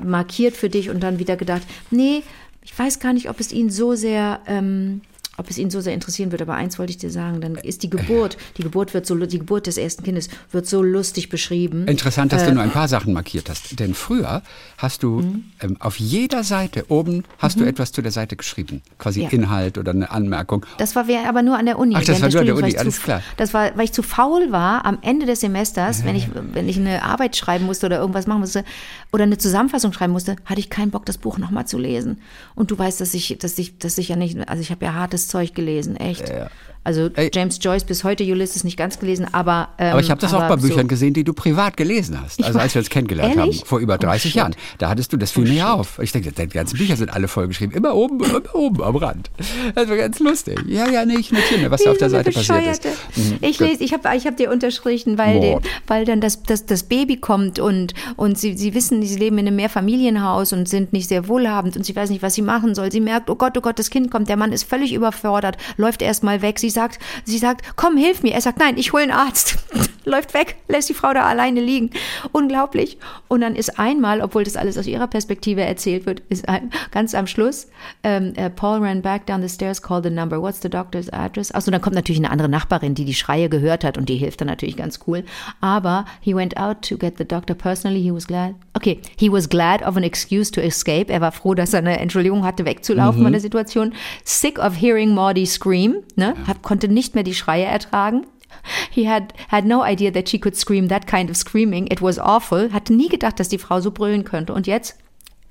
markiert 0.04 0.56
für 0.56 0.70
dich 0.70 0.90
und 0.90 1.02
dann 1.02 1.20
wieder 1.20 1.36
gedacht, 1.36 1.62
nee, 1.92 2.24
ich 2.66 2.78
weiß 2.78 3.00
gar 3.00 3.14
nicht, 3.14 3.30
ob 3.30 3.40
es 3.40 3.52
ihn 3.52 3.70
so 3.70 3.94
sehr 3.94 4.42
ähm, 4.48 5.02
ob 5.38 5.50
es 5.50 5.58
ihn 5.58 5.70
so 5.70 5.82
sehr 5.82 5.94
interessieren 5.94 6.32
wird, 6.32 6.42
aber 6.42 6.54
eins 6.54 6.80
wollte 6.80 6.92
ich 6.92 6.98
dir 6.98 7.10
sagen, 7.10 7.42
dann 7.42 7.56
ist 7.56 7.84
die 7.84 7.90
Geburt, 7.90 8.38
die 8.58 8.64
Geburt 8.64 8.94
wird 8.94 9.06
so, 9.06 9.16
die 9.16 9.40
Geburt 9.40 9.68
des 9.68 9.78
ersten 9.78 10.04
Kindes 10.04 10.30
wird 10.52 10.68
so 10.68 10.82
lustig 10.82 11.30
beschrieben. 11.30 11.88
Interessant, 11.88 12.32
dass 12.32 12.44
äh, 12.44 12.48
du 12.48 12.54
nur 12.54 12.64
ein 12.64 12.72
paar 12.72 12.88
Sachen 12.88 13.14
markiert 13.14 13.50
hast. 13.50 13.80
Denn 13.80 13.94
früher 13.94 14.42
hast 14.78 15.04
du 15.04 15.22
mhm. 15.22 15.44
ähm, 15.62 15.78
auf 15.80 16.00
jeder 16.00 16.44
Seite 16.44 16.86
oben 16.90 17.24
hast 17.40 17.58
mhm. 17.58 17.62
du 17.62 17.68
etwas 17.68 17.92
zu 17.92 18.02
der 18.02 18.12
Seite 18.12 18.36
geschrieben, 18.36 18.82
quasi 18.98 19.24
ja. 19.24 19.30
Inhalt 19.30 19.78
oder 19.78 19.92
eine 19.92 20.10
Anmerkung. 20.12 20.66
Das 20.78 20.96
war 20.96 21.06
aber 21.28 21.42
nur 21.42 21.58
an 21.58 21.66
der 21.66 21.78
Uni. 21.80 21.96
Ach, 21.98 22.04
das 22.04 22.22
war 22.22 22.30
nur 22.30 22.40
an 22.40 22.46
der 22.46 22.56
Uni, 22.56 22.78
alles 22.78 22.96
zu, 22.96 23.02
klar. 23.02 23.22
Das 23.38 23.54
war, 23.54 23.76
weil 23.78 23.86
ich 23.86 23.94
zu 23.94 24.04
faul 24.04 24.52
war 24.52 24.86
am 24.86 25.00
Ende 25.02 25.26
des 25.26 25.42
Semesters, 25.42 26.04
wenn 26.04 26.16
ich 26.16 26.30
wenn 26.34 26.68
ich 26.70 26.78
eine 26.78 27.04
Arbeit 27.04 27.36
schreiben 27.36 27.66
musste 27.66 27.86
oder 27.86 28.00
irgendwas 28.00 28.28
machen 28.28 28.42
musste 28.42 28.64
oder 29.12 29.24
eine 29.24 29.38
Zusammenfassung 29.38 29.94
schreiben 29.94 30.14
musste, 30.14 30.36
hatte 30.46 30.60
ich 30.60 30.70
keinen 30.70 30.92
Bock, 30.92 31.06
das 31.06 31.18
Buch 31.18 31.38
nochmal 31.38 31.68
zu 31.68 31.78
lesen. 31.78 32.22
Und 32.56 32.72
du 32.72 32.78
weißt, 32.78 33.02
dass 33.02 33.14
ich, 33.14 33.38
dass 33.40 33.58
ich, 33.58 33.78
dass 33.78 33.98
ich 33.98 34.10
ja 34.10 34.16
nicht, 34.16 34.48
also 34.48 34.62
ich 34.62 34.72
habe 34.72 34.86
ja 34.86 34.94
hartes 34.94 35.25
Zeug 35.30 35.54
gelesen, 35.54 35.98
echt. 35.98 36.28
Ja, 36.30 36.36
ja. 36.36 36.50
Also 36.86 37.10
Ey. 37.16 37.32
James 37.34 37.58
Joyce 37.60 37.84
bis 37.84 38.04
heute 38.04 38.24
Ulysses 38.24 38.64
nicht 38.64 38.78
ganz 38.78 39.00
gelesen, 39.00 39.28
aber 39.32 39.70
ähm, 39.80 39.94
aber 39.94 40.02
ich 40.02 40.12
habe 40.12 40.22
das 40.22 40.34
auch 40.34 40.48
bei 40.48 40.56
Büchern 40.56 40.82
so. 40.82 40.88
gesehen, 40.88 41.16
die 41.16 41.24
du 41.24 41.34
privat 41.34 41.76
gelesen 41.78 42.22
hast. 42.22 42.44
Also 42.44 42.60
als 42.60 42.76
wir 42.76 42.80
uns 42.80 42.90
kennengelernt 42.90 43.36
Ehrlich? 43.36 43.62
haben 43.62 43.68
vor 43.68 43.80
über 43.80 43.98
30 43.98 44.36
oh, 44.36 44.38
Jahren, 44.38 44.56
da 44.78 44.90
hattest 44.90 45.12
du 45.12 45.18
das 45.18 45.32
fiel 45.32 45.46
oh, 45.50 45.52
mir 45.52 45.74
auf. 45.74 46.00
Ich 46.00 46.12
denke, 46.12 46.32
deine 46.32 46.48
ganzen 46.48 46.78
Bücher 46.78 46.96
sind 46.96 47.12
alle 47.12 47.28
vollgeschrieben, 47.28 47.76
immer 47.76 47.96
oben, 47.96 48.24
immer 48.24 48.42
oben 48.54 48.84
am 48.84 48.96
Rand. 48.96 49.32
Das 49.74 49.90
war 49.90 49.98
ganz 49.98 50.20
lustig. 50.20 50.60
Ja, 50.68 50.88
ja, 50.88 51.06
nee, 51.06 51.18
ich 51.18 51.32
notiere 51.32 51.60
mir, 51.60 51.72
was 51.72 51.84
da 51.84 51.92
auf 51.92 51.98
der 51.98 52.10
Seite 52.12 52.32
passiert 52.32 52.86
ist. 52.86 52.86
Mhm, 53.16 53.38
ich 53.42 53.60
lese, 53.60 53.84
ich 53.84 53.92
habe, 53.92 54.16
ich 54.16 54.28
habe 54.28 54.36
dir 54.36 54.52
unterstrichen, 54.52 55.18
weil, 55.18 55.40
den, 55.40 55.60
weil 55.88 56.06
dann 56.06 56.22
das, 56.22 56.44
das, 56.44 56.68
das 56.68 56.84
Baby 56.84 57.18
kommt 57.18 57.60
und 57.60 57.96
und 58.16 58.38
sie, 58.38 58.56
sie 58.56 58.74
wissen, 58.74 59.02
sie 59.02 59.18
leben 59.18 59.38
in 59.38 59.48
einem 59.48 59.56
Mehrfamilienhaus 59.56 60.54
und 60.54 60.70
sind 60.70 60.94
nicht 60.94 61.10
sehr 61.10 61.28
wohlhabend 61.28 61.76
und 61.78 61.84
sie 61.84 61.96
weiß 61.96 62.10
nicht, 62.10 62.22
was 62.22 62.36
sie 62.36 62.42
machen 62.42 62.76
soll. 62.76 62.92
Sie 62.92 63.02
merkt, 63.02 63.30
oh 63.30 63.36
Gott, 63.36 63.58
oh 63.58 63.62
Gott, 63.62 63.80
das 63.80 63.90
Kind 63.90 64.12
kommt, 64.12 64.30
der 64.30 64.38
Mann 64.38 64.52
ist 64.52 64.64
völlig 64.64 64.94
überfordert, 64.94 65.58
läuft 65.78 66.02
erst 66.02 66.24
mal 66.24 66.42
weg. 66.42 66.60
Sie 66.60 66.70
sagt, 66.76 67.00
sie 67.26 67.40
sagt 67.40 67.66
komm, 67.76 67.98
hilf 67.98 68.22
mir. 68.22 68.34
Er 68.34 68.42
sagt, 68.42 68.60
nein, 68.60 68.78
ich 68.78 68.94
hole 68.94 69.04
einen 69.04 69.12
Arzt. 69.12 69.58
Läuft 70.06 70.34
weg, 70.34 70.56
lässt 70.68 70.90
die 70.90 70.94
Frau 70.94 71.14
da 71.14 71.24
alleine 71.24 71.62
liegen. 71.62 71.90
Unglaublich. 72.32 72.98
Und 73.28 73.42
dann 73.42 73.56
ist 73.56 73.80
einmal, 73.80 74.22
obwohl 74.22 74.44
das 74.44 74.56
alles 74.56 74.78
aus 74.78 74.88
ihrer 74.88 75.08
Perspektive 75.08 75.62
erzählt 75.62 76.06
wird, 76.06 76.22
ist 76.30 76.48
ein, 76.48 76.72
ganz 76.92 77.16
am 77.16 77.28
Schluss, 77.28 77.68
ähm, 78.04 78.34
uh, 78.38 78.50
Paul 78.50 78.84
ran 78.84 79.02
back 79.02 79.26
down 79.26 79.42
the 79.42 79.50
stairs, 79.50 79.82
called 79.82 80.04
the 80.04 80.10
number. 80.10 80.42
What's 80.42 80.62
the 80.62 80.70
doctor's 80.70 81.10
address? 81.10 81.52
Achso, 81.52 81.72
dann 81.72 81.82
kommt 81.82 81.96
natürlich 81.96 82.20
eine 82.20 82.32
andere 82.32 82.50
Nachbarin, 82.50 82.94
die 82.94 83.06
die 83.06 83.14
Schreie 83.14 83.50
gehört 83.50 83.84
hat 83.84 83.98
und 83.98 84.08
die 84.08 84.16
hilft 84.16 84.42
dann 84.42 84.48
natürlich 84.48 84.78
ganz 84.78 85.00
cool. 85.08 85.24
Aber 85.60 86.06
he 86.22 86.36
went 86.36 86.58
out 86.58 86.82
to 86.88 86.98
get 86.98 87.18
the 87.18 87.26
doctor 87.26 87.56
personally. 87.56 88.02
He 88.02 88.14
was 88.14 88.28
glad. 88.28 88.56
Okay, 88.74 89.02
he 89.18 89.32
was 89.32 89.50
glad 89.50 89.82
of 89.82 89.98
an 89.98 90.04
excuse 90.04 90.52
to 90.52 90.62
escape. 90.62 91.12
Er 91.12 91.22
war 91.22 91.32
froh, 91.32 91.56
dass 91.56 91.74
er 91.74 91.80
eine 91.80 92.00
Entschuldigung 92.00 92.46
hatte, 92.46 92.66
wegzulaufen 92.66 93.22
mhm. 93.22 93.26
von 93.26 93.32
der 93.32 93.42
Situation. 93.42 93.94
Sick 94.24 94.60
of 94.60 94.80
hearing 94.80 95.14
Maudie 95.14 95.46
scream. 95.46 96.04
Ne? 96.16 96.36
Ja. 96.48 96.54
konnte 96.62 96.88
nicht 96.88 97.16
mehr 97.16 97.24
die 97.24 97.34
Schreie 97.34 97.66
ertragen. 97.66 98.26
He 98.90 99.10
had, 99.10 99.34
had 99.50 99.66
no 99.66 99.84
idea 99.84 100.12
that 100.12 100.30
she 100.30 100.40
could 100.40 100.56
scream 100.56 100.88
that 100.90 101.08
kind 101.08 101.30
of 101.30 101.38
screaming. 101.38 101.88
It 101.88 102.02
was 102.02 102.18
awful. 102.20 102.72
Hatte 102.72 102.94
nie 102.94 103.10
gedacht, 103.10 103.40
dass 103.40 103.50
die 103.50 103.58
Frau 103.58 103.82
so 103.82 103.92
brüllen 103.92 104.24
könnte. 104.24 104.54
Und 104.54 104.68
jetzt, 104.68 104.98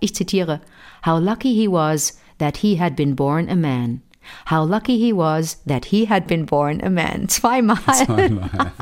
ich 0.00 0.14
zitiere, 0.14 0.60
How 1.04 1.20
lucky 1.20 1.52
he 1.52 1.68
was 1.68 2.18
that 2.38 2.58
he 2.58 2.80
had 2.80 2.96
been 2.96 3.14
born 3.14 3.48
a 3.48 3.56
man. 3.56 4.02
How 4.50 4.64
lucky 4.64 4.98
he 4.98 5.12
was 5.12 5.62
that 5.66 5.86
he 5.86 6.06
had 6.08 6.26
been 6.26 6.46
born 6.46 6.80
a 6.82 6.90
man. 6.90 7.28
Zweimal. 7.28 7.76
Zweimal. 7.76 8.50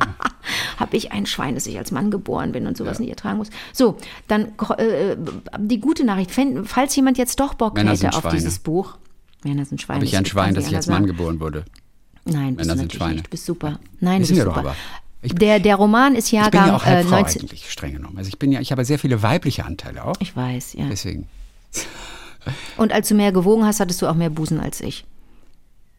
Habe 0.78 0.96
ich 0.96 1.12
ein 1.12 1.26
Schwein, 1.26 1.54
dass 1.54 1.66
ich 1.66 1.78
als 1.78 1.90
Mann 1.90 2.10
geboren 2.10 2.52
bin 2.52 2.66
und 2.66 2.76
sowas 2.76 2.98
ja. 2.98 3.02
nicht 3.02 3.10
ertragen 3.10 3.38
muss. 3.38 3.50
So, 3.72 3.96
dann 4.28 4.52
äh, 4.78 5.16
die 5.58 5.80
gute 5.80 6.04
Nachricht. 6.04 6.30
Falls 6.64 6.96
jemand 6.96 7.18
jetzt 7.18 7.40
doch 7.40 7.54
Bock 7.54 7.74
Männer 7.74 7.92
hätte 7.92 8.08
auf 8.08 8.20
Schweine. 8.20 8.36
dieses 8.36 8.58
Buch. 8.58 8.98
Männer 9.44 9.64
sind 9.64 9.80
Schweine. 9.80 9.96
Habe 9.96 10.04
ich 10.04 10.16
ein 10.16 10.26
Schwein, 10.26 10.54
dass 10.54 10.66
ich 10.66 10.76
als 10.76 10.86
Mann 10.86 11.06
geboren 11.06 11.40
wurde? 11.40 11.64
Nein, 12.24 12.54
Männer 12.54 12.76
sind 12.76 12.92
Schweine. 12.92 13.14
Nicht. 13.14 13.26
Du 13.26 13.30
bist 13.30 13.44
super. 13.44 13.80
Nein, 14.00 14.22
Wissen 14.22 14.36
du 14.36 14.44
bist 14.44 14.56
super. 14.56 14.76
Ich, 15.22 15.34
der, 15.34 15.60
der 15.60 15.76
Roman 15.76 16.16
ist 16.16 16.32
Jahrgang. 16.32 16.62
Ich 16.62 16.64
bin 16.64 16.68
ja 16.68 16.76
auch 16.76 16.84
halb 16.84 17.06
äh, 17.06 17.10
19... 17.10 17.42
eigentlich, 17.42 17.70
streng 17.70 17.92
genommen. 17.94 18.18
Also 18.18 18.28
ich 18.28 18.38
bin 18.38 18.50
ja, 18.50 18.60
ich 18.60 18.72
habe 18.72 18.84
sehr 18.84 18.98
viele 18.98 19.22
weibliche 19.22 19.64
Anteile 19.64 20.04
auch. 20.04 20.16
Ich 20.18 20.34
weiß, 20.34 20.74
ja. 20.74 20.86
Deswegen. 20.88 21.28
Und 22.76 22.92
als 22.92 23.08
du 23.08 23.14
mehr 23.14 23.30
gewogen 23.30 23.64
hast, 23.64 23.78
hattest 23.78 24.02
du 24.02 24.08
auch 24.08 24.14
mehr 24.14 24.30
Busen 24.30 24.58
als 24.58 24.80
ich. 24.80 25.04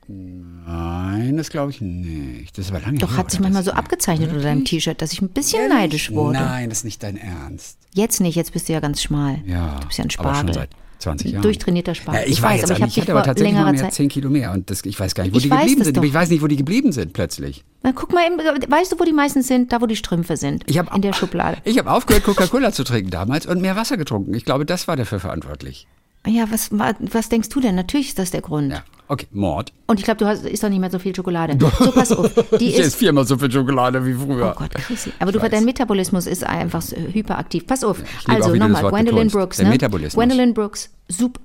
Nein, 0.08 1.38
das 1.38 1.50
glaube 1.50 1.72
ich 1.72 1.80
nicht. 1.80 2.58
Das 2.58 2.74
war 2.74 2.82
lange 2.82 2.98
Doch, 2.98 3.12
her, 3.12 3.18
hat 3.18 3.32
sich 3.32 3.40
manchmal 3.40 3.64
so 3.64 3.72
abgezeichnet 3.72 4.30
unter 4.32 4.44
deinem 4.44 4.66
T-Shirt, 4.66 5.02
dass 5.02 5.14
ich 5.14 5.22
ein 5.22 5.30
bisschen 5.30 5.62
Ehrlich? 5.62 5.78
neidisch 5.78 6.12
wurde. 6.12 6.40
Nein, 6.40 6.70
das 6.70 6.80
ist 6.80 6.84
nicht 6.84 7.02
dein 7.04 7.16
Ernst. 7.16 7.78
Jetzt 7.94 8.20
nicht, 8.20 8.36
jetzt 8.36 8.52
bist 8.52 8.68
du 8.68 8.74
ja 8.74 8.82
ganz 8.82 9.02
schmal. 9.02 9.40
Ja. 9.46 9.80
Du 9.80 9.88
bist 9.88 9.98
ja 10.00 10.04
ein 10.04 10.10
Spargel. 10.10 10.32
Aber 10.32 10.48
schon 10.48 10.54
seit 10.54 10.70
20 11.04 11.32
Jahren. 11.32 11.44
Durchtrainierter 11.44 11.96
Spargel. 11.96 12.22
Ja, 12.22 12.28
ich, 12.28 12.34
ich 12.34 12.42
weiß, 12.42 12.64
aber 12.72 12.80
ich, 12.80 12.98
ich 12.98 13.02
hatte 13.02 13.12
aber 13.12 13.24
tatsächlich 13.24 13.56
mal 13.56 13.72
mehr 13.72 13.82
Zeit 13.82 13.94
10 13.94 14.10
Kilo 14.10 14.30
mehr 14.30 14.52
und 14.52 14.70
das, 14.70 14.84
ich 14.84 15.00
weiß 15.00 15.16
gar 15.16 15.24
nicht, 15.24 15.34
wo 15.34 15.38
ich 15.38 15.44
die 15.44 15.50
geblieben 15.50 15.84
sind. 15.84 15.98
Doch. 15.98 16.04
Ich 16.04 16.14
weiß 16.14 16.30
nicht, 16.30 16.42
wo 16.42 16.48
die 16.48 16.56
geblieben 16.56 16.92
sind 16.92 17.14
plötzlich. 17.14 17.64
Na, 17.84 17.92
guck 17.92 18.12
mal, 18.14 18.24
weißt 18.24 18.92
du, 18.92 19.00
wo 19.00 19.04
die 19.04 19.14
meisten 19.14 19.42
sind? 19.42 19.72
Da, 19.72 19.82
wo 19.82 19.86
die 19.86 19.96
Strümpfe 19.96 20.38
sind. 20.38 20.64
Ich 20.68 20.78
hab, 20.78 20.94
in 20.96 21.02
der 21.02 21.14
Schublade. 21.14 21.58
Ich 21.64 21.78
habe 21.78 21.92
aufgehört, 21.92 22.24
Coca-Cola 22.24 22.72
zu 22.72 22.84
trinken 22.84 23.12
damals 23.12 23.46
und 23.46 23.62
mehr 23.62 23.76
Wasser 23.76 23.98
getrunken. 23.98 24.34
Ich 24.34 24.46
glaube, 24.46 24.66
das 24.66 24.88
war 24.88 24.96
dafür 24.96 25.20
verantwortlich. 25.20 25.88
Ja, 26.26 26.50
was, 26.50 26.70
was 26.72 27.30
denkst 27.30 27.50
du 27.50 27.60
denn? 27.60 27.76
Natürlich 27.76 28.10
ist 28.10 28.20
das 28.20 28.32
der 28.32 28.42
Grund. 28.42 28.72
Ja. 28.72 28.84
Okay, 29.08 29.28
Mord. 29.32 29.74
Und 29.88 30.00
ich 30.00 30.06
glaube, 30.06 30.18
du 30.18 30.26
hast, 30.26 30.46
isst 30.46 30.64
doch 30.64 30.70
nicht 30.70 30.80
mehr 30.80 30.90
so 30.90 30.98
viel 30.98 31.16
Schokolade. 31.16 31.58
So, 31.60 31.92
pass 31.92 32.12
auf. 32.12 32.34
Die 32.60 32.70
ich 32.70 32.80
esse 32.80 32.98
viermal 32.98 33.26
so 33.26 33.38
viel 33.38 33.52
Schokolade 33.52 34.06
wie 34.06 34.14
früher. 34.14 34.54
Oh 34.56 34.60
Gott, 34.60 34.74
Chrissy. 34.74 35.12
Aber 35.20 35.32
du, 35.32 35.40
dein 35.40 35.66
Metabolismus 35.66 36.26
ist 36.26 36.44
einfach 36.46 36.84
hyperaktiv. 37.12 37.68
Pass 37.68 37.84
auf. 37.84 38.00
Ja, 38.28 38.36
also 38.36 38.56
nochmal, 38.56 38.90
Gwendolyn 38.90 39.28
Brooks. 39.28 39.60
Ne? 39.60 39.70
Metabolismus. 39.70 40.14
Gwendolyn 40.14 40.54
Brooks, 40.54 40.90
super. 41.10 41.42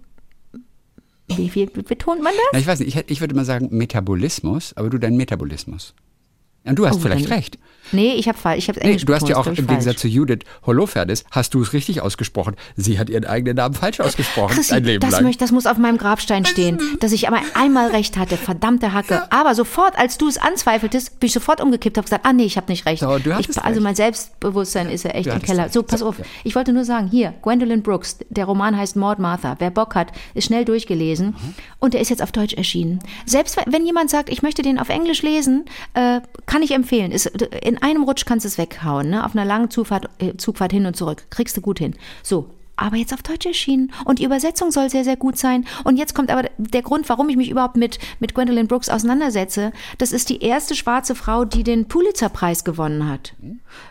Wie 1.37 1.51
viel 1.51 1.67
betont 1.67 2.23
man 2.23 2.33
das? 2.33 2.45
Na, 2.53 2.59
ich 2.59 2.67
weiß 2.67 2.81
nicht, 2.81 2.97
ich, 2.97 3.11
ich 3.11 3.21
würde 3.21 3.35
mal 3.35 3.45
sagen 3.45 3.69
Metabolismus, 3.71 4.75
aber 4.77 4.89
du 4.89 4.99
dein 4.99 5.17
Metabolismus. 5.17 5.95
Und 6.65 6.79
du 6.79 6.87
hast 6.87 6.97
oh, 6.97 7.01
vielleicht 7.01 7.31
recht. 7.31 7.59
Nee, 7.93 8.15
ich 8.15 8.29
habe 8.29 8.37
falsch. 8.37 8.59
Ich 8.59 8.69
habe 8.69 8.81
nee, 8.87 8.97
Du 8.97 9.15
hast 9.15 9.29
ja 9.29 9.37
auch 9.37 9.47
im 9.47 9.67
Gegensatz 9.67 10.01
zu 10.01 10.09
Judith 10.09 10.41
Holofernes, 10.67 11.25
hast 11.31 11.55
du 11.55 11.63
es 11.63 11.73
richtig 11.73 12.01
ausgesprochen. 12.01 12.55
Sie 12.77 12.99
hat 12.99 13.09
ihren 13.09 13.25
eigenen 13.25 13.57
Namen 13.57 13.75
falsch 13.75 14.01
ausgesprochen. 14.01 14.55
Chrissy, 14.55 14.75
ein 14.75 14.85
Leben 14.85 15.01
das, 15.01 15.13
lang. 15.13 15.25
Möchte, 15.25 15.43
das 15.45 15.53
muss 15.53 15.67
auf 15.67 15.79
meinem 15.79 15.99
Grabstein 15.99 16.45
stehen, 16.45 16.79
dass 17.01 17.13
ich 17.13 17.29
aber 17.29 17.41
einmal 17.55 17.91
recht 17.91 18.17
hatte. 18.17 18.37
Verdammte 18.37 18.93
Hacke. 18.93 19.15
Ja. 19.15 19.27
Aber 19.31 19.55
sofort, 19.55 19.99
als 19.99 20.19
du 20.19 20.29
es 20.29 20.39
anzweifeltest, 20.39 21.21
bin 21.21 21.29
ich 21.29 21.33
sofort 21.33 21.61
umgekippt 21.61 21.97
und 21.97 22.05
gesagt, 22.05 22.27
ah 22.27 22.33
nee, 22.33 22.45
ich 22.45 22.57
habe 22.57 22.71
nicht 22.71 22.87
recht. 22.87 23.01
So, 23.01 23.17
ich, 23.17 23.27
also 23.33 23.59
recht. 23.59 23.81
mein 23.81 23.95
Selbstbewusstsein 23.95 24.91
ist 24.91 25.05
ja 25.05 25.11
echt 25.11 25.29
im 25.29 25.43
Keller. 25.43 25.69
So, 25.71 25.83
pass 25.83 26.03
auf. 26.03 26.17
Ich 26.45 26.55
wollte 26.55 26.73
nur 26.73 26.85
sagen, 26.85 27.09
hier, 27.09 27.35
Gwendolyn 27.43 27.83
Brooks, 27.83 28.19
der 28.29 28.45
Roman 28.45 28.77
heißt 28.77 28.97
Maud 28.97 29.19
Martha. 29.19 29.57
Wer 29.59 29.71
Bock 29.71 29.95
hat, 29.95 30.13
ist 30.35 30.47
schnell 30.47 30.65
durchgelesen. 30.65 31.29
Mhm. 31.29 31.55
Und 31.79 31.95
der 31.95 32.01
ist 32.01 32.11
jetzt 32.11 32.23
auf 32.23 32.33
Deutsch 32.33 32.55
erschienen. 32.55 32.99
Selbst 33.25 33.57
wenn 33.67 33.87
jemand 33.87 34.11
sagt, 34.11 34.29
ich 34.29 34.43
möchte 34.43 34.63
den 34.63 34.79
auf 34.79 34.89
Englisch 34.89 35.23
lesen, 35.23 35.65
äh, 35.95 36.21
kann 36.47 36.58
ich 36.63 36.73
empfehlen. 36.73 37.13
Ist, 37.13 37.27
in 37.27 37.79
einem 37.79 38.05
Rutsch 38.05 38.25
kannst 38.25 38.45
du 38.45 38.49
es 38.49 38.59
weghauen, 38.59 39.11
ne? 39.11 39.25
Auf 39.25 39.35
einer 39.35 39.45
langen 39.45 39.71
Zugfahrt, 39.71 40.09
äh, 40.19 40.37
Zugfahrt 40.37 40.73
hin 40.73 40.87
und 40.87 40.97
zurück. 40.97 41.27
Kriegst 41.31 41.57
du 41.57 41.61
gut 41.61 41.79
hin. 41.79 41.95
So, 42.23 42.51
aber 42.79 42.97
jetzt 42.97 43.13
auf 43.13 43.23
Deutsch 43.23 43.45
erschienen. 43.45 43.93
Und 44.05 44.21
die 44.21 44.25
Übersetzung 44.25 44.71
soll 44.71 44.89
sehr, 44.89 45.05
sehr 45.05 45.17
gut 45.17 45.37
sein. 45.37 45.67
Und 45.85 45.97
jetzt 45.97 46.15
kommt 46.15 46.31
aber 46.31 46.49
der 46.59 46.83
Grund, 46.83 47.09
warum 47.09 47.29
ich 47.29 47.37
mich 47.37 47.51
überhaupt 47.51 47.77
mit, 47.77 47.99
mit 48.21 48.35
Gwendolyn 48.35 48.69
Brooks 48.69 48.89
auseinandersetze. 48.89 49.73
Das 49.99 50.13
ist 50.13 50.31
die 50.31 50.43
erste 50.43 50.75
schwarze 50.75 51.15
Frau, 51.15 51.45
die 51.45 51.65
den 51.65 51.89
Pulitzer-Preis 51.89 52.65
gewonnen 52.65 53.09
hat. 53.09 53.35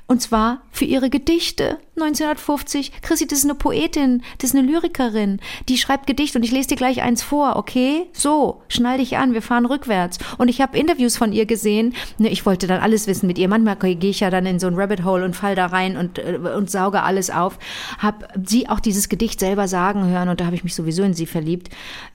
Und 0.10 0.22
zwar 0.22 0.62
für 0.72 0.86
ihre 0.86 1.10
Gedichte. 1.10 1.80
1950. 1.96 3.02
Chrissy, 3.02 3.28
das 3.28 3.40
ist 3.40 3.46
eine 3.46 3.56
Poetin, 3.56 4.24
das 4.38 4.52
ist 4.52 4.56
eine 4.56 4.66
Lyrikerin. 4.66 5.40
Die 5.68 5.78
schreibt 5.78 6.08
Gedichte 6.08 6.38
und 6.38 6.44
ich 6.44 6.52
lese 6.52 6.70
dir 6.70 6.76
gleich 6.78 7.02
eins 7.02 7.24
vor, 7.24 7.58
okay? 7.58 8.06
So, 8.14 8.62
schnall 8.70 9.00
dich 9.00 9.18
an, 9.18 9.34
wir 9.34 9.42
fahren 9.42 9.66
rückwärts. 9.66 10.18
Und 10.38 10.48
ich 10.48 10.62
habe 10.62 10.78
Interviews 10.78 11.18
von 11.18 11.34
ihr 11.34 11.46
gesehen. 11.46 11.94
Ne, 12.20 12.30
ich 12.30 12.46
wollte 12.46 12.68
dann 12.68 12.80
alles 12.80 13.08
wissen 13.08 13.28
mit 13.28 13.38
ihr. 13.38 13.50
Manchmal 13.50 13.76
gehe 13.76 14.10
ich 14.10 14.22
ja 14.22 14.30
dann 14.30 14.46
in 14.46 14.60
so 14.60 14.68
ein 14.68 14.76
Rabbit 14.76 15.04
Hole 15.04 15.26
und 15.26 15.36
fall 15.36 15.56
da 15.56 15.66
rein 15.66 15.98
und, 15.98 16.20
äh, 16.20 16.40
und 16.56 16.72
sauge 16.72 17.04
alles 17.04 17.30
auf. 17.30 17.60
Hab 17.98 18.32
sie 18.46 18.70
auch 18.70 18.80
dieses 18.80 19.10
Gedicht 19.10 19.42
selber 19.42 19.68
sagen 19.68 20.08
hören 20.08 20.30
und 20.30 20.40
da 20.40 20.46
habe 20.46 20.56
ich 20.56 20.64
mich 20.64 20.76
sowieso 20.76 21.04
in 21.04 21.16
sie 21.16 21.26
verliebt. 21.26 21.70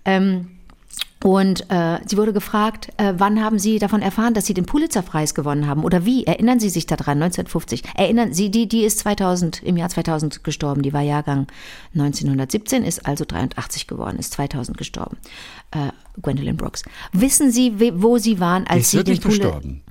Ähm, 0.07 0.49
Und 1.23 1.71
äh, 1.71 2.01
sie 2.05 2.17
wurde 2.17 2.33
gefragt, 2.33 2.89
äh, 2.97 3.15
wann 3.17 3.43
haben 3.45 3.59
Sie 3.61 3.79
davon 3.79 4.03
erfahren, 4.03 4.35
dass 4.35 4.47
Sie 4.47 4.55
den 4.55 4.67
Pulitzer-Preis 4.67 5.35
gewonnen 5.35 5.69
haben? 5.69 5.85
Oder 5.85 6.05
wie? 6.05 6.25
Erinnern 6.27 6.59
Sie 6.59 6.69
sich 6.69 6.87
daran? 6.87 7.23
1950. 7.23 7.85
Erinnern 7.95 8.33
Sie, 8.35 8.51
die, 8.51 8.67
die 8.67 8.83
ist 8.83 8.99
2000, 9.01 9.63
im 9.63 9.77
Jahr 9.77 9.89
2000 9.89 10.43
gestorben. 10.43 10.83
Die 10.83 10.93
war 10.93 11.03
Jahrgang 11.03 11.47
1917, 11.95 12.83
ist 12.85 13.07
also 13.07 13.25
83 13.25 13.87
geworden, 13.87 14.19
ist 14.19 14.33
2000 14.33 14.77
gestorben. 14.77 15.17
Äh, 15.71 15.91
Gwendolyn 16.21 16.57
Brooks. 16.57 16.83
Wissen 17.13 17.53
Sie, 17.53 17.73
wo 18.03 18.19
Sie 18.19 18.41
waren, 18.41 18.67
als 18.67 18.81
ist 18.83 18.91
Sie 18.91 18.97
wirklich 18.99 19.21
den 19.21 19.23
Pulitzer... 19.23 19.45
gestorben. 19.45 19.83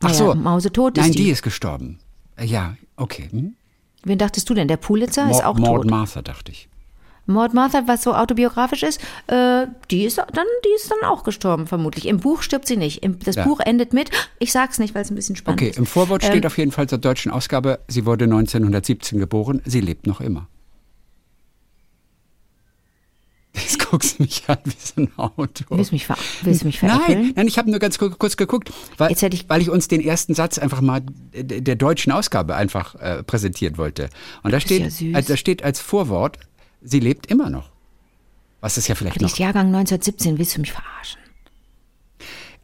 Ach 0.00 0.08
Naja, 0.08 0.14
so. 0.16 0.34
Mausetot 0.34 0.98
ist 0.98 1.02
Nein, 1.04 1.12
die. 1.12 1.22
die 1.24 1.30
ist 1.30 1.42
gestorben. 1.42 1.98
Äh, 2.36 2.46
Ja, 2.46 2.76
okay. 2.96 3.28
Hm? 3.30 3.54
Wen 4.02 4.18
dachtest 4.18 4.50
du 4.50 4.54
denn? 4.54 4.66
Der 4.68 4.76
Pulitzer 4.76 5.30
ist 5.30 5.36
Maud- 5.36 5.44
auch 5.44 5.58
Maud 5.58 5.82
tot. 5.82 5.90
Martha, 5.90 6.20
dachte 6.20 6.50
ich. 6.52 6.68
Maud 7.26 7.54
Martha, 7.54 7.82
was 7.86 8.02
so 8.02 8.14
autobiografisch 8.14 8.82
ist, 8.82 9.00
äh, 9.28 9.66
die 9.90 10.04
ist 10.04 10.18
dann, 10.18 10.26
die 10.64 10.74
ist 10.76 10.90
dann 10.90 11.08
auch 11.08 11.22
gestorben, 11.24 11.66
vermutlich. 11.66 12.06
Im 12.06 12.18
Buch 12.18 12.42
stirbt 12.42 12.66
sie 12.68 12.76
nicht. 12.76 13.02
Im, 13.02 13.18
das 13.18 13.36
Ja. 13.36 13.44
Buch 13.44 13.60
endet 13.60 13.92
mit, 13.94 14.10
ich 14.38 14.52
sag's 14.52 14.78
nicht, 14.78 14.94
weil 14.94 15.02
es 15.02 15.10
ein 15.10 15.14
bisschen 15.14 15.34
spannend 15.36 15.60
Okay, 15.60 15.70
ist. 15.70 15.78
im 15.78 15.86
Vorwort 15.86 16.22
Ähm, 16.22 16.30
steht 16.30 16.44
auf 16.46 16.58
jeden 16.58 16.70
Fall 16.72 16.88
zur 16.88 16.98
deutschen 16.98 17.32
Ausgabe, 17.32 17.80
sie 17.88 18.04
wurde 18.04 18.24
1917 18.24 19.18
geboren, 19.18 19.62
sie 19.64 19.80
lebt 19.80 20.06
noch 20.06 20.20
immer. 20.20 20.48
Jetzt 23.56 23.78
guckst 23.88 24.18
du 24.18 24.24
mich 24.24 24.42
an 24.48 24.58
wie 24.64 24.72
so 24.78 25.00
ein 25.00 25.12
Auto. 25.16 25.64
Willst 25.70 25.92
du 25.92 25.94
mich, 25.94 26.06
ver 26.06 26.16
willst 26.42 26.62
du 26.62 26.66
mich 26.66 26.80
veräppeln? 26.80 27.22
Nein, 27.22 27.32
nein, 27.36 27.46
ich 27.46 27.56
habe 27.56 27.70
nur 27.70 27.78
ganz 27.78 27.98
kurz, 27.98 28.36
geguckt, 28.36 28.72
weil, 28.98 29.12
ich- 29.12 29.48
weil 29.48 29.62
ich 29.62 29.70
uns 29.70 29.86
den 29.86 30.00
ersten 30.00 30.34
Satz 30.34 30.58
einfach 30.58 30.80
mal 30.80 31.02
der, 31.32 31.76
deutschen 31.76 32.10
Ausgabe 32.12 32.56
einfach 32.56 32.96
äh, 32.96 33.22
präsentieren 33.22 33.78
wollte. 33.78 34.10
Und 34.42 34.50
da 34.52 34.58
steht, 34.58 35.00
ja 35.00 35.16
als, 35.16 35.26
da 35.28 35.36
steht 35.36 35.62
als 35.62 35.78
Vorwort, 35.78 36.38
sie 36.84 37.00
lebt 37.00 37.26
immer 37.26 37.50
noch. 37.50 37.70
Was 38.60 38.78
ist 38.78 38.86
ja 38.88 38.94
vielleicht 38.94 39.20
noch. 39.20 39.28
Nicht 39.28 39.38
Jahrgang 39.38 39.66
1917, 39.66 40.38
willst 40.38 40.56
du 40.56 40.60
mich 40.60 40.72
verarschen? 40.72 41.20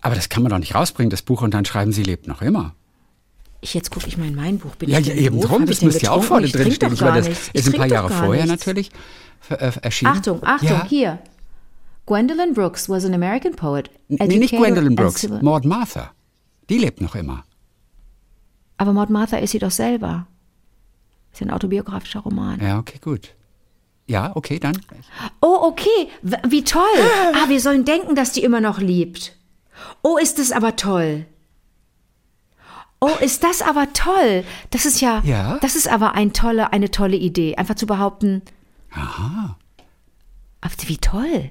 Aber 0.01 0.15
das 0.15 0.29
kann 0.29 0.43
man 0.43 0.51
doch 0.51 0.59
nicht 0.59 0.75
rausbringen, 0.75 1.11
das 1.11 1.23
Buch, 1.23 1.43
und 1.43 1.53
dann 1.53 1.65
schreiben, 1.65 1.93
sie 1.93 2.03
lebt 2.03 2.27
noch 2.27 2.41
immer. 2.41 2.75
Ich, 3.61 3.75
jetzt 3.75 3.91
gucke 3.91 4.07
ich 4.09 4.17
mal 4.17 4.27
in 4.29 4.35
mein 4.35 4.59
Buch. 4.59 4.75
Bin 4.77 4.89
Ja, 4.89 4.99
ja 4.99 5.13
eben 5.15 5.37
doof? 5.37 5.51
drum, 5.51 5.63
Hab 5.63 5.69
das 5.69 5.83
müsste 5.83 6.05
ja 6.05 6.13
auch 6.13 6.23
vorne 6.23 6.49
drin 6.49 6.73
stehen. 6.73 6.95
Ich 6.95 7.01
meine, 7.03 7.21
das 7.29 7.49
ist 7.53 7.67
ein 7.69 7.75
paar 7.75 7.87
Jahre 7.87 8.09
vorher 8.09 8.47
nichts. 8.47 8.65
natürlich 8.65 8.91
ver- 9.41 9.61
äh, 9.61 9.73
erschienen. 9.83 10.13
Achtung, 10.17 10.43
Achtung, 10.43 10.69
ja. 10.69 10.87
hier. 10.87 11.19
Gwendolyn 12.07 12.55
Brooks 12.55 12.89
was 12.89 13.05
an 13.05 13.13
American 13.13 13.55
poet. 13.55 13.91
Nee, 14.09 14.39
nicht 14.39 14.55
Gwendolyn 14.57 14.95
Brooks, 14.97 15.29
Maud 15.43 15.67
Martha. 15.67 16.13
Die 16.71 16.79
lebt 16.79 17.03
noch 17.03 17.15
immer. 17.15 17.45
Aber 18.79 18.95
Maud 18.95 19.11
Martha 19.11 19.37
ist 19.37 19.51
sie 19.51 19.59
doch 19.59 19.71
selber. 19.71 20.27
Ist 21.33 21.43
ein 21.43 21.51
autobiografischer 21.51 22.21
Roman. 22.21 22.59
Ja, 22.61 22.79
okay, 22.79 22.99
gut. 23.01 23.35
Ja, 24.11 24.33
okay, 24.35 24.59
dann. 24.59 24.77
Oh, 25.41 25.59
okay. 25.63 26.09
Wie 26.49 26.65
toll. 26.65 26.83
Ah, 27.33 27.49
wir 27.49 27.61
sollen 27.61 27.85
denken, 27.85 28.17
dass 28.17 28.33
die 28.33 28.43
immer 28.43 28.61
noch 28.61 28.81
liebt. 28.81 29.37
Oh, 30.03 30.17
ist 30.19 30.41
das 30.41 30.51
aber 30.51 30.75
toll. 30.75 31.27
Oh, 33.01 33.13
ist 33.21 33.45
das 33.45 33.63
aber 33.63 33.93
toll. 33.93 34.43
Das 34.71 34.85
ist 34.85 35.01
ja, 35.01 35.23
Ja. 35.25 35.59
das 35.63 35.77
ist 35.77 35.87
aber 35.89 36.15
ein 36.17 36.33
tolle, 36.33 36.73
eine 36.73 36.91
tolle 36.91 37.17
Idee. 37.17 37.55
Einfach 37.57 37.77
zu 37.77 37.87
behaupten, 37.87 38.43
Aha. 38.91 39.57
ach, 40.61 40.73
wie 40.87 40.99
toll. 40.99 41.51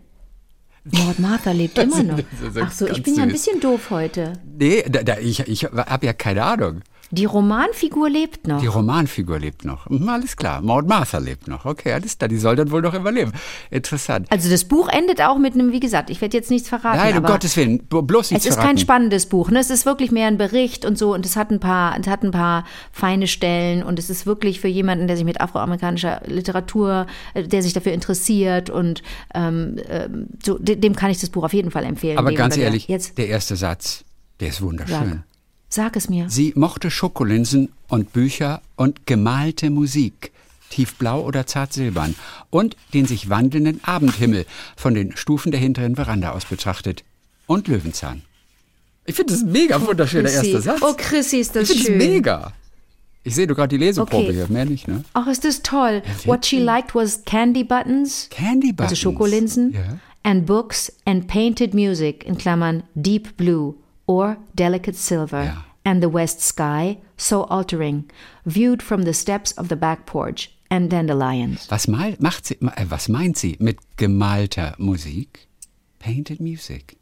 Maud 0.84 1.18
Martha 1.20 1.52
lebt 1.52 1.78
immer 1.86 2.04
noch. 2.04 2.20
Ach 2.62 2.72
so, 2.74 2.88
ich 2.88 3.02
bin 3.04 3.16
ja 3.16 3.24
ein 3.24 3.30
bisschen 3.30 3.62
doof 3.62 3.90
heute. 3.90 4.34
Nee, 4.46 4.84
da, 4.90 5.02
da, 5.04 5.18
ich, 5.18 5.40
ich 5.48 5.64
habe 5.64 6.06
ja 6.06 6.14
keine 6.14 6.44
Ahnung. 6.44 6.82
Die 7.12 7.26
Romanfigur 7.26 8.10
lebt 8.10 8.48
noch. 8.48 8.62
Die 8.62 8.68
Romanfigur 8.68 9.40
lebt 9.40 9.66
noch. 9.66 9.88
Hm, 9.88 10.08
alles 10.10 10.38
klar. 10.38 10.62
Maud 10.62 10.88
Martha 10.88 11.18
lebt 11.18 11.48
noch. 11.48 11.66
Okay, 11.66 11.92
alles 11.94 12.18
klar. 12.18 12.28
Die 12.28 12.38
soll 12.38 12.56
dann 12.56 12.70
wohl 12.72 12.82
noch 12.82 12.94
überleben. 12.94 13.32
Interessant. 13.72 14.28
also 14.32 14.50
das 14.50 14.66
Buch 14.66 14.88
endet 14.90 15.22
auch 15.22 15.38
mit 15.40 15.54
einem, 15.56 15.72
wie 15.72 15.80
gesagt, 15.80 16.10
ich 16.10 16.22
werde 16.22 16.38
jetzt 16.38 16.52
nichts 16.52 16.70
verraten. 16.70 16.98
Nein, 16.98 17.18
um 17.18 17.24
Gottes 17.24 17.58
Willen. 17.58 17.80
Bloß 17.80 18.32
nichts 18.32 18.46
Es 18.46 18.50
ist 18.52 18.56
verraten. 18.56 18.76
kein 18.76 18.78
spannendes 18.78 19.26
Buch, 19.26 19.50
ne? 19.50 19.60
Es 19.60 19.70
ist 19.70 19.86
wirklich 19.86 20.12
mehr 20.12 20.28
ein 20.28 20.38
Bericht 20.38 20.86
und 20.86 20.98
so 20.98 21.14
und 21.14 21.26
es 21.26 21.36
hat 21.36 21.50
ein 21.52 21.60
paar, 21.60 21.98
es 22.00 22.08
hat 22.08 22.24
ein 22.24 22.32
paar 22.32 22.64
feine 22.92 23.28
Stellen 23.28 23.82
und 23.84 23.98
es 24.00 24.10
ist 24.10 24.26
wirklich 24.26 24.60
für 24.60 24.68
jemanden, 24.68 25.08
der 25.08 25.16
sich 25.18 25.26
mit 25.26 25.42
afroamerikanischer 25.42 26.22
Literatur, 26.26 27.08
äh, 27.34 27.44
der 27.44 27.64
sich 27.64 27.74
dafür 27.74 27.92
interessiert 27.94 28.70
und 28.70 29.02
ähm, 29.34 29.78
ähm, 29.90 30.28
so, 30.46 30.58
de- 30.60 30.76
dem 30.76 30.96
kann 30.96 31.10
ich 31.12 31.20
das 31.20 31.30
Buch 31.30 31.44
auf 31.44 31.54
jeden 31.54 31.72
Fall 31.72 31.86
empfehlen. 31.86 32.18
Aber 32.18 32.32
ganz 32.34 32.54
oder 32.54 32.58
der. 32.62 32.66
ehrlich, 32.66 32.88
jetzt 32.88 33.18
der 33.18 33.28
erste 33.30 33.56
Satz, 33.56 34.04
der 34.40 34.50
ist 34.50 34.62
wunderschön. 34.62 34.96
sag, 34.96 35.24
sag 35.70 35.96
es 35.96 36.10
mir. 36.10 36.30
Sie 36.30 36.54
mochte 36.56 36.92
Schokolinsen 36.92 37.70
und 37.88 38.12
Bücher 38.14 38.62
und 38.76 39.06
gemalte 39.06 39.70
Musik, 39.70 40.32
tiefblau 40.70 41.22
oder 41.22 41.46
zart 41.48 41.74
silbern, 41.74 42.16
und 42.50 42.76
den 42.94 43.06
sich 43.06 43.30
wandelnden 43.30 43.80
Abendhimmel 43.84 44.46
von 44.76 44.94
den 44.94 45.16
Stufen 45.16 45.52
der 45.52 45.60
hinteren 45.60 45.96
Veranda 45.96 46.32
aus 46.32 46.46
betrachtet. 46.46 47.04
Und 47.48 47.68
Löwenzahn. 47.68 48.22
Ich 49.06 49.16
finde 49.16 49.34
das 49.34 49.42
ein 49.42 49.52
mega 49.52 49.82
wunderschöner 49.82 50.30
Chrissy. 50.30 50.52
erster 50.52 50.62
Satz. 50.62 50.82
Oh, 50.84 50.94
Chrissy, 50.96 51.38
ist 51.38 51.56
das 51.56 51.70
ich 51.72 51.84
finde 51.84 52.00
schön. 52.00 52.02
es 52.02 52.08
mega. 52.16 52.54
Ich 53.24 53.36
sehe 53.36 53.48
du 53.48 53.56
gerade 53.56 53.70
die 53.76 53.84
Leseprobe 53.84 54.26
Okay. 54.28 54.34
hier, 54.34 54.48
mehr 54.50 54.66
nicht, 54.66 54.88
ne? 54.88 55.04
Ach, 55.14 55.28
ist 55.28 55.44
das 55.46 55.62
toll. 55.64 56.04
What 56.26 56.46
she 56.46 56.60
liked 56.60 56.94
was 56.96 57.24
candy 57.26 57.64
buttons, 57.64 58.28
Candy 58.30 58.72
Buttons. 58.72 58.92
also 58.92 58.96
Schokolinsen, 58.96 59.74
Ja. 59.74 59.98
and 60.24 60.46
books 60.46 60.92
and 61.06 61.28
painted 61.28 61.74
music, 61.74 62.24
in 62.26 62.38
Klammern 62.38 62.84
deep 62.96 63.36
blue 63.36 63.76
or 64.10 64.38
delicate 64.56 64.98
silver, 64.98 65.44
Ja. 65.44 65.66
and 65.84 66.02
the 66.02 66.12
west 66.12 66.42
sky, 66.42 66.98
so 67.16 67.44
altering, 67.44 68.06
viewed 68.44 68.82
from 68.82 69.04
the 69.04 69.14
steps 69.14 69.56
of 69.58 69.68
the 69.70 69.76
back 69.76 70.06
porch, 70.08 70.50
and 70.70 70.90
dandelions. 70.92 71.68
Was, 71.70 71.88
mal, 71.88 72.16
macht 72.20 72.46
sie, 72.48 72.56
äh, 72.56 72.86
was 72.90 73.08
meint 73.08 73.38
sie 73.38 73.56
mit 73.60 73.78
gemalter 73.98 74.74
Musik? 74.80 75.48
Painted 76.00 76.40
Music. 76.40 76.98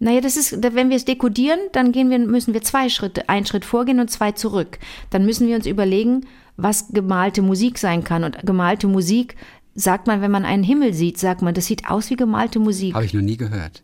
Naja, 0.00 0.20
das 0.20 0.36
ist, 0.36 0.62
wenn 0.62 0.88
wir 0.88 0.96
es 0.96 1.04
dekodieren, 1.04 1.60
dann 1.72 1.92
gehen 1.92 2.10
wir, 2.10 2.18
müssen 2.18 2.54
wir 2.54 2.62
zwei 2.62 2.88
Schritte, 2.88 3.28
einen 3.28 3.46
Schritt 3.46 3.64
vorgehen 3.64 4.00
und 4.00 4.10
zwei 4.10 4.32
zurück. 4.32 4.78
Dann 5.10 5.24
müssen 5.26 5.46
wir 5.46 5.56
uns 5.56 5.66
überlegen, 5.66 6.26
was 6.56 6.88
gemalte 6.88 7.42
Musik 7.42 7.78
sein 7.78 8.02
kann. 8.02 8.24
Und 8.24 8.38
gemalte 8.44 8.86
Musik 8.88 9.36
sagt 9.74 10.06
man, 10.06 10.20
wenn 10.20 10.30
man 10.30 10.44
einen 10.44 10.64
Himmel 10.64 10.94
sieht, 10.94 11.18
sagt 11.18 11.42
man, 11.42 11.54
das 11.54 11.66
sieht 11.66 11.88
aus 11.88 12.10
wie 12.10 12.16
gemalte 12.16 12.58
Musik. 12.58 12.94
Habe 12.94 13.04
ich 13.04 13.14
noch 13.14 13.20
nie 13.22 13.36
gehört. 13.36 13.82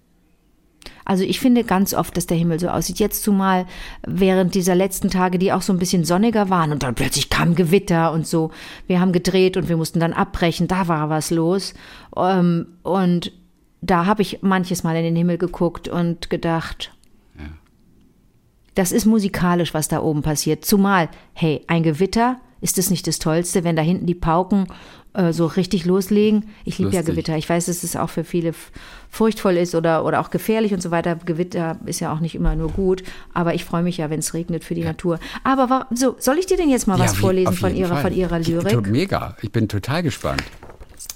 Also 1.04 1.24
ich 1.24 1.40
finde 1.40 1.64
ganz 1.64 1.94
oft, 1.94 2.16
dass 2.16 2.26
der 2.26 2.36
Himmel 2.36 2.58
so 2.58 2.68
aussieht. 2.68 2.98
Jetzt 2.98 3.22
zumal 3.22 3.66
während 4.06 4.54
dieser 4.54 4.74
letzten 4.74 5.10
Tage, 5.10 5.38
die 5.38 5.52
auch 5.52 5.62
so 5.62 5.72
ein 5.72 5.78
bisschen 5.78 6.04
sonniger 6.04 6.50
waren 6.50 6.72
und 6.72 6.82
dann 6.82 6.94
plötzlich 6.94 7.30
kam 7.30 7.54
Gewitter 7.54 8.12
und 8.12 8.26
so. 8.26 8.50
Wir 8.86 9.00
haben 9.00 9.12
gedreht 9.12 9.56
und 9.56 9.68
wir 9.68 9.76
mussten 9.76 10.00
dann 10.00 10.12
abbrechen. 10.12 10.68
Da 10.68 10.88
war 10.88 11.10
was 11.10 11.30
los. 11.30 11.74
Ähm, 12.16 12.66
Und 12.82 13.32
da 13.82 14.06
habe 14.06 14.22
ich 14.22 14.38
manches 14.42 14.82
Mal 14.82 14.96
in 14.96 15.04
den 15.04 15.16
Himmel 15.16 15.36
geguckt 15.38 15.88
und 15.88 16.30
gedacht, 16.30 16.90
das 18.74 18.92
ist 18.92 19.04
musikalisch, 19.04 19.72
was 19.72 19.88
da 19.88 20.02
oben 20.02 20.22
passiert. 20.22 20.64
Zumal, 20.64 21.08
hey, 21.32 21.62
ein 21.68 21.82
Gewitter, 21.82 22.40
ist 22.60 22.78
das 22.78 22.90
nicht 22.90 23.06
das 23.06 23.18
Tollste, 23.18 23.62
wenn 23.62 23.76
da 23.76 23.82
hinten 23.82 24.06
die 24.06 24.14
Pauken 24.14 24.66
äh, 25.14 25.32
so 25.32 25.46
richtig 25.46 25.84
loslegen? 25.84 26.44
Ich 26.64 26.78
liebe 26.78 26.90
ja. 26.92 27.02
Gewitter. 27.02 27.36
Ich 27.36 27.48
weiß, 27.48 27.66
dass 27.66 27.82
es 27.82 27.96
auch 27.96 28.10
für 28.10 28.24
viele 28.24 28.52
furchtvoll 29.10 29.56
ist 29.56 29.74
oder, 29.74 30.04
oder 30.04 30.20
auch 30.20 30.30
gefährlich 30.30 30.72
und 30.74 30.82
so 30.82 30.90
weiter. 30.90 31.14
Gewitter 31.24 31.78
ist 31.86 32.00
ja 32.00 32.12
auch 32.12 32.20
nicht 32.20 32.34
immer 32.34 32.54
nur 32.56 32.70
gut. 32.70 33.02
Aber 33.32 33.54
ich 33.54 33.64
freue 33.64 33.82
mich 33.82 33.96
ja, 33.98 34.10
wenn 34.10 34.18
es 34.20 34.34
regnet 34.34 34.64
für 34.64 34.74
die 34.74 34.84
Natur. 34.84 35.18
Aber 35.44 35.70
wa- 35.70 35.86
so, 35.94 36.16
soll 36.18 36.38
ich 36.38 36.46
dir 36.46 36.56
denn 36.56 36.68
jetzt 36.70 36.86
mal 36.86 36.98
was 36.98 37.12
Ja, 37.12 37.16
wie- 37.18 37.20
vorlesen 37.22 37.54
von 37.54 37.74
ihrer, 37.74 37.94
Fall. 37.94 38.02
von 38.02 38.12
ihrer 38.12 38.38
Lyrik? 38.40 38.86
Mega. 38.90 39.36
Ich 39.42 39.50
bin 39.52 39.68
total 39.68 40.02
gespannt. 40.02 40.42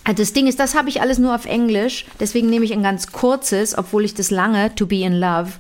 Also 0.05 0.23
Das 0.23 0.33
Ding 0.33 0.47
ist, 0.47 0.59
das 0.59 0.75
habe 0.75 0.89
ich 0.89 1.01
alles 1.03 1.19
nur 1.19 1.35
auf 1.35 1.45
Englisch. 1.45 2.07
Deswegen 2.19 2.49
nehme 2.49 2.65
ich 2.65 2.73
ein 2.73 2.83
ganz 2.83 3.13
kurzes, 3.13 3.77
obwohl 3.77 4.05
ich 4.05 4.15
das 4.15 4.31
lange, 4.31 4.75
To 4.75 4.87
Be 4.87 5.03
in 5.03 5.13
Love, 5.15 5.51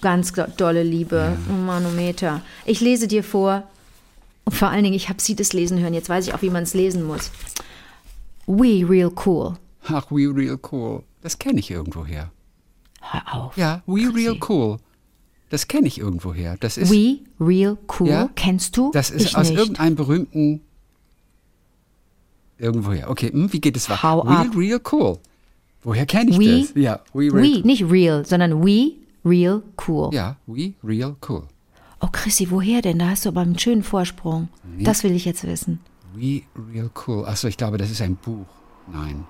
ganz 0.00 0.32
dolle 0.56 0.82
liebe. 0.84 1.36
Oh 1.50 1.52
Manometer. 1.52 2.42
Ich 2.64 2.80
lese 2.80 3.08
dir 3.08 3.24
vor. 3.24 3.64
Und 4.44 4.54
vor 4.54 4.68
allen 4.68 4.84
Dingen, 4.84 4.94
ich 4.94 5.08
habe 5.08 5.20
sie 5.20 5.34
das 5.34 5.52
lesen 5.52 5.80
hören. 5.80 5.94
Jetzt 5.94 6.08
weiß 6.08 6.26
ich 6.28 6.34
auch, 6.34 6.42
wie 6.42 6.50
man 6.50 6.62
es 6.62 6.74
lesen 6.74 7.02
muss. 7.04 7.30
We 8.48 8.82
real 8.88 9.12
cool. 9.26 9.56
Ach, 9.84 10.10
We 10.10 10.32
Real 10.34 10.58
Cool. 10.70 11.02
Das 11.22 11.38
kenne 11.38 11.60
ich 11.60 11.70
irgendwoher. 11.70 12.30
Hör 13.00 13.34
auf. 13.34 13.56
Ja, 13.56 13.82
We 13.86 14.12
Real 14.14 14.38
Cool. 14.46 14.78
Das 15.50 15.68
kenne 15.68 15.86
ich 15.86 15.98
irgendwoher. 15.98 16.56
Das 16.58 16.76
ist, 16.76 16.90
We 16.90 17.18
real 17.40 17.76
cool. 17.98 18.08
Ja. 18.08 18.30
Kennst 18.34 18.76
du? 18.76 18.90
das 18.92 19.10
ist 19.10 19.26
ich 19.26 19.36
aus 19.36 19.48
nicht. 19.50 19.58
irgendeinem 19.58 19.96
berühmten. 19.96 20.60
Irgendwoher. 22.58 23.10
Okay, 23.10 23.30
hm, 23.30 23.52
wie 23.52 23.60
geht 23.60 23.76
es 23.76 23.88
weiter? 23.88 24.02
Hau 24.02 24.24
We 24.24 24.30
ab. 24.30 24.46
Real 24.56 24.80
Cool. 24.90 25.18
Woher 25.82 26.06
kenne 26.06 26.30
ich 26.30 26.38
We, 26.38 26.60
das? 26.60 26.72
Ja, 26.74 27.00
We 27.12 27.32
Real 27.32 27.62
we, 27.62 27.66
nicht 27.66 27.84
real, 27.90 28.24
sondern 28.26 28.62
we 28.64 28.92
real 29.24 29.62
cool. 29.86 30.12
Ja, 30.12 30.36
We 30.46 30.72
Real 30.82 31.16
Cool. 31.26 31.44
Oh 32.00 32.08
Chrissy, 32.10 32.50
woher 32.50 32.80
denn? 32.80 32.98
Da 32.98 33.10
hast 33.10 33.24
du 33.24 33.28
aber 33.30 33.40
einen 33.42 33.58
schönen 33.58 33.82
Vorsprung. 33.82 34.48
Das 34.80 35.02
will 35.04 35.12
ich 35.12 35.24
jetzt 35.24 35.44
wissen. 35.44 35.80
We 36.18 36.42
Real 36.72 36.90
Cool. 37.06 37.24
Achso, 37.26 37.48
ich 37.48 37.56
glaube, 37.56 37.78
das 37.78 37.90
ist 37.90 38.00
ein 38.02 38.16
Buch. 38.16 38.46
Nein. 38.92 39.26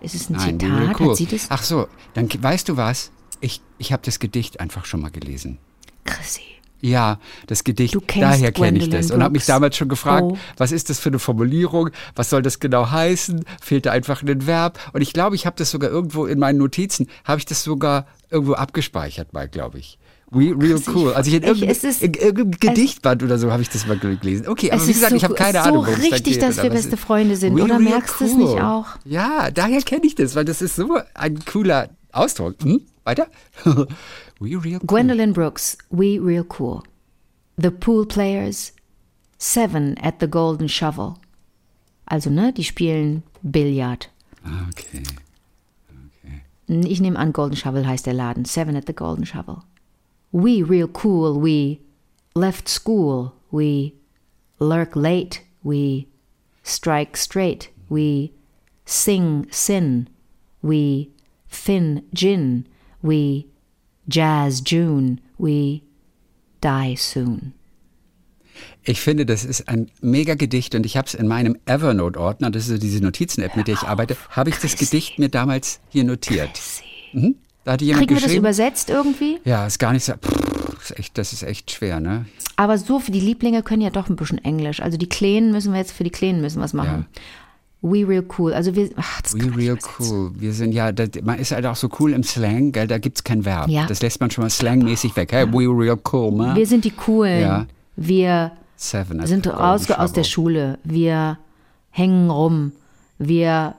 Ist 0.00 0.14
es 0.14 0.30
ein 0.30 0.34
Nein, 0.36 0.60
Zitat? 0.60 1.00
Cool. 1.00 1.10
Hat 1.10 1.16
sie 1.16 1.26
das? 1.26 1.46
Ach 1.50 1.62
so, 1.62 1.86
dann 2.14 2.28
weißt 2.42 2.68
du 2.68 2.76
was? 2.76 3.10
Ich, 3.40 3.60
ich 3.78 3.92
habe 3.92 4.02
das 4.04 4.18
Gedicht 4.18 4.60
einfach 4.60 4.84
schon 4.84 5.00
mal 5.00 5.10
gelesen. 5.10 5.58
Chrissy. 6.04 6.42
Ja, 6.82 7.18
das 7.46 7.62
Gedicht, 7.64 7.94
daher 8.18 8.52
kenne 8.52 8.78
ich 8.78 8.88
das. 8.88 9.10
Und 9.10 9.22
habe 9.22 9.32
mich 9.32 9.44
damals 9.44 9.76
schon 9.76 9.90
gefragt, 9.90 10.22
Oh. 10.24 10.38
was 10.56 10.72
ist 10.72 10.88
das 10.88 10.98
für 10.98 11.10
eine 11.10 11.18
Formulierung? 11.18 11.90
Was 12.16 12.30
soll 12.30 12.40
das 12.40 12.58
genau 12.58 12.90
heißen? 12.90 13.44
Fehlt 13.60 13.84
da 13.84 13.92
einfach 13.92 14.22
ein 14.22 14.46
Verb? 14.46 14.78
Und 14.94 15.02
ich 15.02 15.12
glaube, 15.12 15.36
ich 15.36 15.44
habe 15.44 15.56
das 15.58 15.70
sogar 15.70 15.90
irgendwo 15.90 16.24
in 16.24 16.38
meinen 16.38 16.58
Notizen, 16.58 17.08
habe 17.24 17.38
ich 17.38 17.44
das 17.44 17.62
sogar 17.64 18.06
irgendwo 18.30 18.54
abgespeichert 18.54 19.34
mal, 19.34 19.46
glaube 19.46 19.78
ich. 19.78 19.98
We, 20.32 20.54
real 20.56 20.78
ich- 20.78 20.88
cool. 20.94 21.12
Also 21.12 21.28
ich 21.28 21.36
in 21.36 21.42
irgendeinem 21.42 21.70
ist- 21.70 22.02
in 22.02 22.14
irgendeinem 22.14 22.52
Gedichtband 22.52 23.22
oder 23.24 23.36
so 23.38 23.50
habe 23.50 23.62
ich 23.62 23.68
das 23.68 23.86
mal 23.86 23.98
gelesen. 23.98 24.46
Okay, 24.46 24.70
aber 24.70 24.80
wie 24.86 24.90
ist 24.90 24.96
gesagt, 24.96 25.10
so- 25.10 25.16
ich 25.16 25.24
habe 25.24 25.34
keine 25.34 25.62
so 25.62 25.68
Ahnung, 25.70 25.84
es 25.86 25.96
da 25.96 26.02
richtig, 26.02 26.22
geht 26.34 26.42
dass 26.42 26.62
wir 26.62 26.70
beste 26.70 26.94
ist. 26.94 27.00
Freunde 27.00 27.36
sind, 27.36 27.56
We, 27.56 27.62
oder 27.64 27.78
real 27.80 27.90
merkst 27.90 28.20
du 28.20 28.24
es 28.26 28.34
nicht 28.36 28.60
auch? 28.60 28.86
Ja, 29.04 29.50
daher 29.50 29.82
kenne 29.82 30.06
ich 30.06 30.14
das, 30.14 30.36
weil 30.36 30.44
das 30.44 30.62
ist 30.62 30.76
so 30.76 30.98
ein 31.14 31.38
cooler 31.46 31.88
Ausdruck. 32.12 32.54
Hm? 32.62 32.80
Weiter? 33.04 33.26
We 34.38 34.50
real 34.62 34.78
cool. 34.80 34.86
Gwendolyn 34.86 35.32
Brooks, 35.32 35.76
We 35.90 36.18
Real 36.22 36.46
Cool. 36.58 36.82
The 37.56 37.70
Pool 37.70 38.06
Players, 38.06 38.72
Seven 39.36 39.96
at 40.00 40.14
the 40.20 40.28
Golden 40.28 40.68
Shovel. 40.68 41.14
Also, 42.06 42.30
ne, 42.30 42.52
die 42.52 42.64
spielen 42.64 43.22
Billard. 43.42 44.10
Ah, 44.44 44.66
Okay. 44.68 45.02
Ich 46.68 47.00
nehme 47.00 47.18
an, 47.18 47.32
Golden 47.32 47.56
Shovel 47.56 47.84
heißt 47.86 48.06
der 48.06 48.14
Laden. 48.14 48.44
Seven 48.44 48.76
at 48.76 48.84
the 48.86 48.92
Golden 48.94 49.26
Shovel. 49.26 49.56
We 50.32 50.62
real 50.62 50.88
cool, 50.88 51.40
we 51.40 51.80
left 52.34 52.68
school, 52.68 53.34
we 53.50 53.94
lurk 54.60 54.94
late, 54.94 55.42
we 55.64 56.06
strike 56.62 57.16
straight, 57.16 57.70
we 57.88 58.32
sing 58.84 59.46
sin, 59.50 60.08
we 60.62 61.10
fin 61.48 62.04
gin, 62.14 62.66
we 63.02 63.46
jazz 64.08 64.60
June, 64.60 65.20
we 65.38 65.82
die 66.60 66.96
soon. 66.96 67.54
Ich 68.82 69.00
finde, 69.00 69.26
das 69.26 69.44
ist 69.44 69.68
ein 69.68 69.90
mega 70.00 70.34
Gedicht 70.34 70.74
und 70.74 70.86
ich 70.86 70.96
habe 70.96 71.06
es 71.06 71.14
in 71.14 71.26
meinem 71.26 71.56
Evernote-Ordner, 71.66 72.50
das 72.50 72.68
ist 72.68 72.82
diese 72.82 73.02
Notizen-App, 73.02 73.56
mit 73.56 73.68
der 73.68 73.74
ich 73.74 73.82
arbeite, 73.82 74.16
habe 74.30 74.50
ich 74.50 74.56
das 74.56 74.76
Gedicht 74.76 75.18
mir 75.18 75.28
damals 75.28 75.80
hier 75.88 76.04
notiert. 76.04 76.60
Mhm. 77.12 77.36
Da 77.64 77.72
hatte 77.72 77.84
jemand 77.84 78.08
Kriegen 78.08 78.20
wir 78.20 78.26
das 78.26 78.34
übersetzt 78.34 78.90
irgendwie? 78.90 79.38
ja, 79.44 79.66
ist 79.66 79.78
gar 79.78 79.92
nicht 79.92 80.04
so. 80.04 80.14
Pff, 80.14 80.80
ist 80.82 80.98
echt, 80.98 81.18
das 81.18 81.32
ist 81.32 81.42
echt 81.42 81.70
schwer, 81.70 82.00
ne? 82.00 82.26
Aber 82.56 82.78
so 82.78 83.00
für 83.00 83.10
die 83.10 83.20
Lieblinge 83.20 83.62
können 83.62 83.82
ja 83.82 83.90
doch 83.90 84.08
ein 84.08 84.16
bisschen 84.16 84.42
Englisch. 84.44 84.80
Also 84.80 84.96
die 84.96 85.08
Kleinen 85.08 85.52
müssen 85.52 85.72
wir 85.72 85.78
jetzt 85.78 85.92
für 85.92 86.04
die 86.04 86.10
Kleinen 86.10 86.40
müssen 86.40 86.60
was 86.60 86.72
machen. 86.72 87.06
We 87.82 88.06
real 88.06 88.24
cool. 88.38 88.52
Also 88.52 88.74
wir, 88.74 88.90
ach, 88.96 89.22
das 89.22 89.34
We 89.34 89.56
real 89.56 89.78
cool. 89.98 90.32
Wir 90.34 90.52
sind 90.52 90.72
ja, 90.72 90.92
das, 90.92 91.10
man 91.22 91.38
ist 91.38 91.52
halt 91.52 91.64
auch 91.64 91.76
so 91.76 91.88
cool 91.98 92.12
im 92.12 92.22
Slang, 92.22 92.72
gell? 92.72 92.86
Da 92.86 92.98
gibt's 92.98 93.24
kein 93.24 93.44
Verb. 93.44 93.68
Ja. 93.68 93.86
Das 93.86 94.02
lässt 94.02 94.20
man 94.20 94.30
schon 94.30 94.44
mal 94.44 94.50
slangmäßig 94.50 95.16
weg. 95.16 95.32
Hey, 95.32 95.50
we 95.50 95.66
real 95.66 95.98
cool, 96.12 96.30
man. 96.32 96.56
Wir 96.56 96.66
sind 96.66 96.84
die 96.84 96.90
Coolen. 96.90 97.40
Ja. 97.40 97.66
Wir 97.96 98.52
Seven 98.76 99.26
sind 99.26 99.46
raus 99.46 99.90
aus 99.90 100.12
der. 100.12 100.24
Schule. 100.24 100.78
Wir 100.84 101.38
hängen 101.90 102.30
rum. 102.30 102.72
Wir 103.18 103.74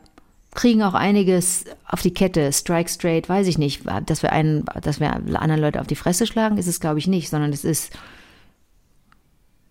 kriegen 0.53 0.83
auch 0.83 0.93
einiges 0.93 1.65
auf 1.87 2.01
die 2.01 2.13
Kette. 2.13 2.51
Strike 2.51 2.89
straight, 2.89 3.29
weiß 3.29 3.47
ich 3.47 3.57
nicht. 3.57 3.83
Dass 4.05 4.21
wir 4.21 4.31
einen, 4.31 4.65
dass 4.81 4.99
wir 4.99 5.11
anderen 5.13 5.61
Leute 5.61 5.79
auf 5.79 5.87
die 5.87 5.95
Fresse 5.95 6.27
schlagen, 6.27 6.57
ist 6.57 6.67
es 6.67 6.79
glaube 6.79 6.99
ich 6.99 7.07
nicht, 7.07 7.29
sondern 7.29 7.53
es 7.53 7.63
ist, 7.63 7.91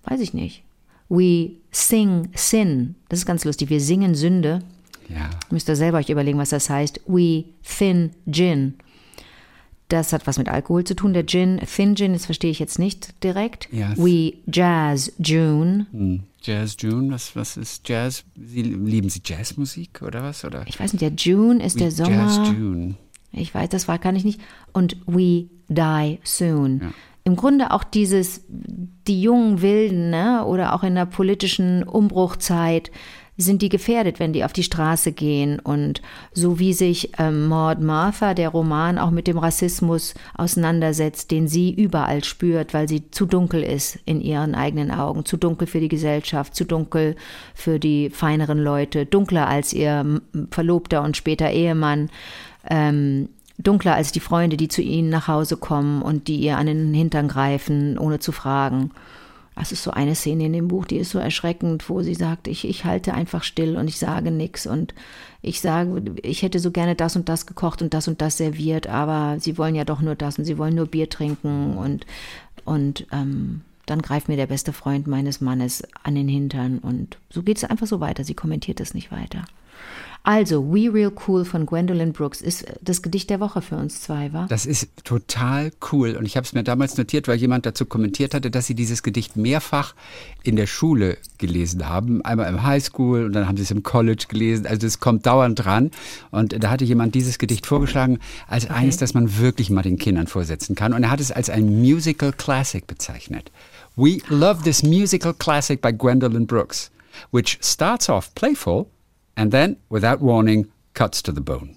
weiß 0.05 0.21
ich 0.21 0.35
nicht. 0.35 0.63
We 1.09 1.53
sing 1.71 2.31
sin. 2.35 2.95
Das 3.09 3.19
ist 3.19 3.27
ganz 3.27 3.45
lustig. 3.45 3.69
Wir 3.69 3.81
singen 3.81 4.15
Sünde. 4.15 4.61
Ja. 5.09 5.29
Müsst 5.51 5.69
ihr 5.69 5.77
selber 5.77 5.99
euch 5.99 6.09
überlegen, 6.09 6.39
was 6.39 6.51
das 6.51 6.71
heißt. 6.71 7.01
We 7.07 7.45
thin 7.63 8.13
gin. 8.31 8.75
Das 9.91 10.13
hat 10.13 10.27
was 10.27 10.39
mit 10.39 10.49
Alkohol 10.49 10.85
zu 10.85 10.95
tun. 10.95 11.13
Der 11.13 11.27
Gin, 11.27 11.61
Thin 11.67 11.97
Gin, 11.97 12.13
das 12.13 12.25
verstehe 12.25 12.51
ich 12.51 12.61
jetzt 12.61 12.79
nicht 12.79 13.23
direkt. 13.25 13.69
Ja. 13.73 13.93
We 13.97 14.35
Jazz 14.47 15.13
June. 15.19 15.87
Hm. 15.91 16.21
Jazz 16.43 16.77
June, 16.79 17.13
was, 17.13 17.35
was 17.35 17.57
ist 17.57 17.87
Jazz? 17.89 18.25
Sie, 18.37 18.63
lieben 18.63 19.11
Sie 19.11 19.21
Jazzmusik 19.25 20.01
oder 20.03 20.23
was? 20.23 20.45
Oder? 20.45 20.65
Ich 20.67 20.79
weiß 20.79 20.93
nicht, 20.93 21.03
der 21.03 21.13
June 21.13 21.63
ist 21.63 21.75
We 21.75 21.81
der 21.81 21.91
Sommer. 21.91 22.11
Jazz 22.11 22.49
June. 22.57 22.95
Ich 23.33 23.53
weiß, 23.53 23.69
das 23.69 23.89
war 23.89 23.99
kann 23.99 24.15
ich 24.15 24.25
nicht. 24.25 24.41
Und 24.73 24.97
We 25.07 25.49
Die 25.69 26.19
Soon. 26.23 26.81
Ja. 26.83 26.93
Im 27.25 27.37
Grunde 27.37 27.73
auch 27.73 27.85
dieses, 27.85 28.45
die 28.49 29.21
jungen 29.21 29.61
Wilden, 29.61 30.11
ne, 30.11 30.45
oder 30.47 30.75
auch 30.75 30.85
in 30.85 30.95
der 30.95 31.05
politischen 31.05 31.83
Umbruchzeit, 31.83 32.91
sind 33.41 33.63
die 33.63 33.69
gefährdet, 33.69 34.19
wenn 34.19 34.33
die 34.33 34.45
auf 34.45 34.53
die 34.53 34.63
Straße 34.63 35.13
gehen. 35.13 35.59
Und 35.59 36.03
so 36.33 36.59
wie 36.59 36.73
sich 36.73 37.13
ähm, 37.19 37.49
Maud 37.49 37.81
Martha, 37.81 38.35
der 38.35 38.51
Roman, 38.51 38.99
auch 38.99 39.11
mit 39.11 39.27
dem 39.27 39.39
Rassismus 39.39 40.15
auseinandersetzt, 40.37 41.31
den 41.31 41.49
sie 41.49 41.73
überall 41.73 42.25
spürt, 42.25 42.75
weil 42.75 42.89
sie 42.89 43.11
zu 43.11 43.27
dunkel 43.27 43.63
ist 43.63 43.99
in 44.05 44.21
ihren 44.21 44.55
eigenen 44.55 44.91
Augen, 44.91 45.25
zu 45.25 45.37
dunkel 45.37 45.67
für 45.67 45.81
die 45.81 45.89
Gesellschaft, 45.89 46.55
zu 46.55 46.65
dunkel 46.65 47.17
für 47.55 47.79
die 47.79 48.11
feineren 48.11 48.59
Leute, 48.59 49.07
dunkler 49.07 49.49
als 49.49 49.73
ihr 49.73 50.21
Verlobter 50.51 51.03
und 51.03 51.17
später 51.17 51.51
Ehemann. 51.51 52.11
Ähm, 52.69 53.29
dunkler 53.63 53.95
als 53.95 54.13
die 54.13 54.21
Freunde, 54.21 54.57
die 54.57 54.69
zu 54.69 54.83
ihnen 54.83 55.11
nach 55.11 55.29
Hause 55.29 55.57
kommen 55.57 56.03
und 56.03 56.29
die 56.29 56.37
ihr 56.37 56.57
an 56.57 56.67
den 56.67 56.95
Hintern 56.95 57.29
greifen, 57.29 57.99
ohne 57.99 58.19
zu 58.19 58.33
fragen. 58.33 58.91
Das 59.55 59.73
ist 59.73 59.83
so 59.83 59.91
eine 59.91 60.15
Szene 60.15 60.47
in 60.47 60.53
dem 60.55 60.69
Buch, 60.69 60.87
die 60.87 60.97
ist 60.97 61.11
so 61.11 61.19
erschreckend, 61.19 61.89
wo 61.91 62.01
sie 62.03 62.15
sagt, 62.15 62.49
ich, 62.49 62.67
ich 62.67 62.85
halte 62.87 63.13
einfach 63.13 63.43
still 63.43 63.77
und 63.77 63.89
ich 63.89 63.99
sage 63.99 64.31
nichts 64.31 64.67
und 64.67 64.95
ich 65.43 65.61
sage, 65.61 66.03
ich 66.23 66.43
hätte 66.43 66.61
so 66.61 66.71
gerne 66.71 66.95
das 66.95 67.15
und 67.15 67.29
das 67.29 67.47
gekocht 67.47 67.83
und 67.83 67.93
das 67.93 68.09
und 68.09 68.23
das 68.23 68.39
serviert, 68.39 68.87
aber 68.87 69.39
sie 69.39 69.59
wollen 69.59 69.75
ja 69.75 69.85
doch 69.85 70.01
nur 70.01 70.15
das 70.15 70.39
und 70.39 70.45
sie 70.47 70.57
wollen 70.57 70.75
nur 70.75 70.87
Bier 70.87 71.11
trinken 71.11 71.77
und, 71.77 72.07
und 72.65 73.07
ähm, 73.13 73.61
dann 73.85 74.03
greift 74.03 74.29
mir 74.29 74.37
der 74.37 74.47
beste 74.47 74.73
Freund 74.73 75.07
meines 75.07 75.41
Mannes 75.41 75.83
an 76.05 76.15
den 76.15 76.29
Hintern 76.29 76.79
und 76.79 77.19
so 77.29 77.43
geht 77.43 77.59
es 77.59 77.65
einfach 77.65 77.87
so 77.87 78.01
weiter. 78.01 78.25
Sie 78.25 78.35
kommentiert 78.35 78.81
es 78.81 78.95
nicht 78.95 79.11
weiter. 79.13 79.45
Also, 80.23 80.71
We 80.71 80.93
Real 80.93 81.11
Cool 81.27 81.47
von 81.47 81.65
Gwendolyn 81.65 82.13
Brooks 82.13 82.43
ist 82.43 82.67
das 82.83 83.01
Gedicht 83.01 83.31
der 83.31 83.41
Woche 83.41 83.63
für 83.63 83.77
uns 83.77 84.03
zwei, 84.03 84.33
war? 84.35 84.47
Das 84.49 84.67
ist 84.67 84.89
total 85.05 85.71
cool. 85.93 86.15
Und 86.15 86.27
ich 86.27 86.37
habe 86.37 86.45
es 86.45 86.53
mir 86.53 86.63
damals 86.63 86.99
notiert, 86.99 87.27
weil 87.27 87.39
jemand 87.39 87.65
dazu 87.65 87.87
kommentiert 87.87 88.35
hatte, 88.35 88.51
dass 88.51 88.67
sie 88.67 88.75
dieses 88.75 89.03
Gedicht 89.03 89.37
mehrfach 89.37 89.95
in 90.43 90.57
der 90.57 90.67
Schule 90.67 91.17
gelesen 91.39 91.89
haben. 91.89 92.23
Einmal 92.23 92.51
im 92.51 92.63
Highschool 92.63 93.25
und 93.25 93.33
dann 93.33 93.49
haben 93.49 93.57
sie 93.57 93.63
es 93.63 93.71
im 93.71 93.83
College 93.83 94.27
gelesen. 94.29 94.67
Also 94.67 94.87
es 94.87 95.01
kommt 95.01 95.25
dauernd 95.25 95.65
dran. 95.65 95.91
Und 96.31 96.63
da 96.63 96.69
hatte 96.69 96.85
jemand 96.85 97.15
dieses 97.15 97.39
Gedicht 97.39 97.65
vorgeschlagen 97.65 98.19
als 98.47 98.69
eines, 98.69 98.99
das 98.99 99.15
man 99.15 99.39
wirklich 99.39 99.71
mal 99.71 99.83
den 99.83 99.97
Kindern 99.97 100.27
vorsetzen 100.27 100.75
kann. 100.75 100.93
Und 100.93 101.03
er 101.03 101.11
hat 101.11 101.21
es 101.21 101.33
als 101.33 101.49
ein 101.49 101.81
Musical 101.81 102.33
Classic 102.33 102.87
bezeichnet. 102.87 103.51
We 103.97 104.19
love 104.29 104.65
this 104.65 104.83
musical 104.83 105.33
classic 105.33 105.81
by 105.81 105.95
Gwendolyn 105.95 106.47
Brooks, 106.47 106.91
which 107.31 107.59
starts 107.63 108.11
off 108.11 108.35
playful 108.35 108.87
and 109.41 109.51
then, 109.53 109.77
without 109.89 110.21
warning, 110.21 110.67
cuts 110.95 111.23
to 111.23 111.33
the 111.33 111.41
bone. 111.41 111.77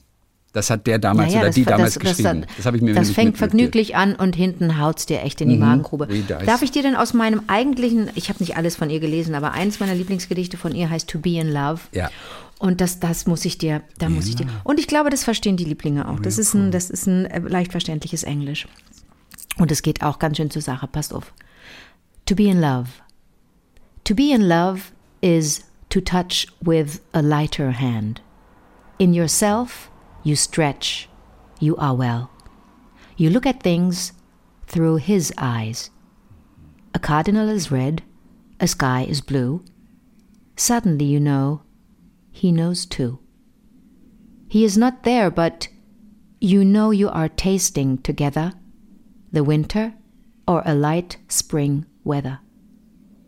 Das 0.52 0.70
hat 0.70 0.86
der 0.86 1.00
damals 1.00 1.30
Naja, 1.30 1.40
oder 1.40 1.48
das- 1.48 1.56
die 1.56 1.64
das- 1.64 1.72
damals 1.72 1.94
das- 1.96 2.04
geschrieben. 2.04 2.46
Das, 2.58 2.66
habe 2.68 2.78
ich 2.78 2.84
mir 2.84 2.94
Das 2.94 3.02
nämlich 3.08 3.16
fängt 3.16 3.38
vergnüglich 3.40 3.96
an 3.96 4.16
und 4.16 4.36
hinten 4.36 4.80
haut's 4.80 5.08
dir 5.08 5.22
echt 5.24 5.42
in 5.42 5.50
die 5.50 5.58
Magengrube. 5.58 6.08
Wie 6.10 6.22
das. 6.22 6.46
Darf 6.46 6.62
ich 6.62 6.70
dir 6.70 6.84
denn 6.84 6.96
aus 6.96 7.16
meinem 7.16 7.42
eigentlichen, 7.48 8.12
ich 8.14 8.30
habe 8.30 8.38
nicht 8.40 8.56
alles 8.56 8.76
von 8.76 8.92
ihr 8.92 9.00
gelesen, 9.00 9.34
aber 9.34 9.54
eines 9.54 9.80
meiner 9.80 9.96
Lieblingsgedichte 9.96 10.58
von 10.58 10.76
ihr 10.76 10.92
heißt 10.92 11.10
To 11.10 11.18
Be 11.18 11.40
in 11.40 11.52
Love. 11.52 11.82
Ja. 11.92 12.12
Und 12.60 12.82
das, 12.82 13.00
das 13.00 13.26
muss 13.26 13.44
ich 13.46 13.58
dir, 13.58 13.82
da 13.98 14.10
muss 14.10 14.28
ich 14.28 14.36
dir. 14.36 14.46
Und 14.64 14.80
ich 14.80 14.86
glaube, 14.88 15.10
das 15.10 15.24
verstehen 15.24 15.58
die 15.58 15.66
Lieblinge 15.66 16.08
auch. 16.08 16.20
Das 16.20 16.38
ist 16.38 16.54
ein, 16.54 16.70
das 16.70 16.92
ist 16.92 17.08
ein 17.08 17.26
äh, 17.26 17.40
leicht 17.40 17.72
verständliches 17.72 18.22
Englisch. 18.24 18.68
Und 19.58 19.72
es 19.72 19.82
geht 19.82 20.04
auch 20.04 20.20
ganz 20.20 20.38
schön 20.38 20.52
zur 20.52 20.62
Sache. 20.62 20.88
Passt 20.88 21.14
auf. 21.16 21.34
To 22.28 22.36
be 22.36 22.44
in 22.44 22.62
love. 22.62 22.88
To 24.04 24.14
be 24.14 24.32
in 24.34 24.42
love 24.44 24.82
is 25.22 25.64
to 25.94 26.02
touch 26.02 26.48
with 26.64 27.06
a 27.14 27.22
lighter 27.22 27.70
hand. 27.70 28.20
In 28.98 29.14
yourself, 29.14 29.92
you 30.24 30.36
stretch. 30.36 31.08
You 31.60 31.76
are 31.78 31.94
well. 31.94 32.32
You 33.16 33.30
look 33.30 33.46
at 33.46 33.62
things 33.62 34.12
through 34.66 34.96
his 34.96 35.32
eyes. 35.38 35.92
A 36.96 37.00
cardinal 37.00 37.48
is 37.48 37.70
red, 37.70 38.02
a 38.60 38.66
sky 38.66 39.06
is 39.08 39.22
blue. 39.22 39.64
Suddenly 40.56 41.06
you 41.06 41.20
know 41.20 41.62
he 42.32 42.52
knows 42.52 42.88
too. 42.88 43.20
He 44.50 44.66
is 44.66 44.76
not 44.76 45.04
there, 45.04 45.30
but 45.30 45.68
you 46.42 46.66
know 46.66 46.90
you 46.90 47.08
are 47.10 47.30
tasting 47.30 48.00
together 48.00 48.54
the 49.32 49.44
winter 49.44 49.94
or 50.48 50.64
a 50.66 50.74
light 50.74 51.18
spring 51.28 51.86
weather. 52.04 52.40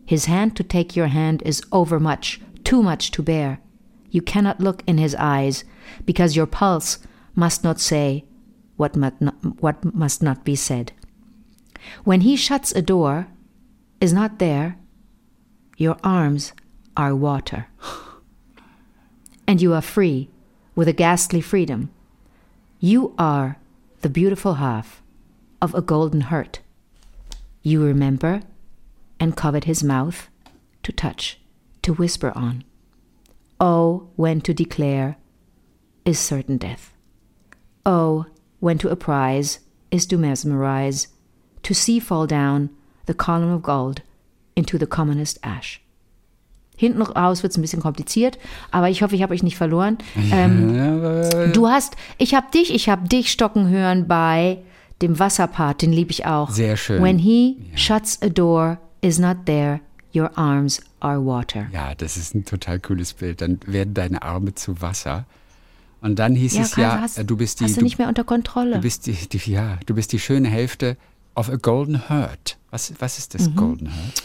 His 0.04 0.24
hand 0.24 0.56
to 0.56 0.64
take 0.64 0.96
your 0.96 1.08
hand 1.08 1.42
is 1.44 1.62
overmuch, 1.70 2.40
too 2.66 2.82
much 2.82 3.12
to 3.12 3.22
bear. 3.22 3.60
You 4.10 4.20
cannot 4.20 4.60
look 4.60 4.82
in 4.88 4.98
his 4.98 5.14
eyes 5.14 5.62
because 6.04 6.34
your 6.34 6.46
pulse 6.46 6.98
must 7.36 7.62
not 7.62 7.78
say 7.78 8.24
what, 8.76 8.96
must 8.96 9.20
not, 9.20 9.36
what 9.62 9.84
must 9.94 10.20
not 10.20 10.44
be 10.44 10.56
said. 10.56 10.92
When 12.02 12.22
he 12.22 12.34
shuts 12.34 12.72
a 12.72 12.82
door, 12.82 13.28
is 14.00 14.12
not 14.12 14.40
there, 14.40 14.76
your 15.76 15.96
arms 16.02 16.52
are 16.96 17.14
water. 17.14 17.68
And 19.48 19.62
you 19.62 19.72
are 19.74 19.80
free 19.80 20.28
with 20.74 20.88
a 20.88 20.92
ghastly 20.92 21.40
freedom. 21.40 21.90
You 22.80 23.14
are 23.16 23.58
the 24.00 24.08
beautiful 24.08 24.54
half 24.54 25.00
of 25.62 25.72
a 25.72 25.80
golden 25.80 26.22
heart. 26.22 26.58
you 27.62 27.84
remember, 27.84 28.42
and 29.20 29.36
covet 29.36 29.64
his 29.64 29.84
mouth 29.84 30.28
to 30.82 30.90
touch, 30.90 31.38
to 31.86 31.94
whisper 31.94 32.32
on. 32.34 32.64
Oh, 33.60 34.08
when 34.16 34.40
to 34.42 34.52
declare 34.52 35.16
is 36.04 36.18
certain 36.18 36.58
death. 36.58 36.92
Oh, 37.84 38.26
when 38.60 38.78
to 38.78 38.90
apprise 38.90 39.60
is 39.90 40.06
to 40.06 40.18
mesmerize, 40.18 41.08
to 41.62 41.74
see 41.74 42.00
fall 42.00 42.26
down 42.26 42.70
the 43.06 43.14
column 43.14 43.52
of 43.52 43.62
gold 43.62 44.02
into 44.56 44.78
the 44.78 44.86
commonest 44.86 45.38
ash. 45.42 45.80
Hinten 46.76 47.00
raus 47.00 47.42
wird 47.42 47.52
es 47.52 47.56
ein 47.56 47.62
bisschen 47.62 47.80
kompliziert, 47.80 48.36
aber 48.70 48.90
ich 48.90 49.02
hoffe, 49.02 49.14
ich 49.14 49.22
habe 49.22 49.32
euch 49.32 49.42
nicht 49.42 49.56
verloren. 49.56 49.96
Ähm, 50.30 51.52
du 51.54 51.68
hast, 51.68 51.96
ich 52.18 52.34
habe 52.34 52.50
dich, 52.52 52.74
ich 52.74 52.88
habe 52.88 53.08
dich 53.08 53.30
stocken 53.30 53.70
hören 53.70 54.06
bei 54.06 54.58
dem 55.00 55.18
Wasserpart, 55.18 55.80
den 55.80 55.92
liebe 55.92 56.10
ich 56.10 56.26
auch. 56.26 56.50
Sehr 56.50 56.76
schön. 56.76 57.02
When 57.02 57.18
he 57.18 57.62
shuts 57.74 58.20
a 58.20 58.28
door, 58.28 58.78
is 59.00 59.18
not 59.18 59.46
there, 59.46 59.80
your 60.16 60.36
arms 60.38 60.80
are 61.00 61.24
water. 61.24 61.66
Ja, 61.72 61.94
das 61.94 62.16
ist 62.16 62.34
ein 62.34 62.44
total 62.44 62.78
cooles 62.80 63.12
Bild. 63.14 63.40
Dann 63.40 63.60
werden 63.66 63.94
deine 63.94 64.22
Arme 64.22 64.54
zu 64.54 64.80
Wasser. 64.80 65.24
Und 66.00 66.18
dann 66.18 66.34
hieß 66.34 66.54
Ja, 66.54 66.62
es 66.62 66.76
ja, 66.76 67.00
hast, 67.00 67.18
äh, 67.18 67.24
du 67.24 67.36
bist 67.36 67.60
die, 67.60 67.64
hast 67.64 67.76
du 67.78 67.82
nicht 67.82 67.98
mehr 67.98 68.08
unter 68.08 68.24
Kontrolle. 68.24 68.74
du 68.76 68.80
bist 68.80 69.06
die, 69.06 69.12
die, 69.14 69.38
ja, 69.50 69.78
du 69.86 69.94
bist 69.94 70.12
die 70.12 70.18
schöne 70.18 70.48
Hälfte 70.48 70.96
of 71.34 71.50
a 71.50 71.56
golden 71.56 72.08
hurt. 72.08 72.58
Was, 72.70 72.92
was 72.98 73.18
ist 73.18 73.34
das 73.34 73.54
golden 73.54 73.88
hurt? 73.88 74.22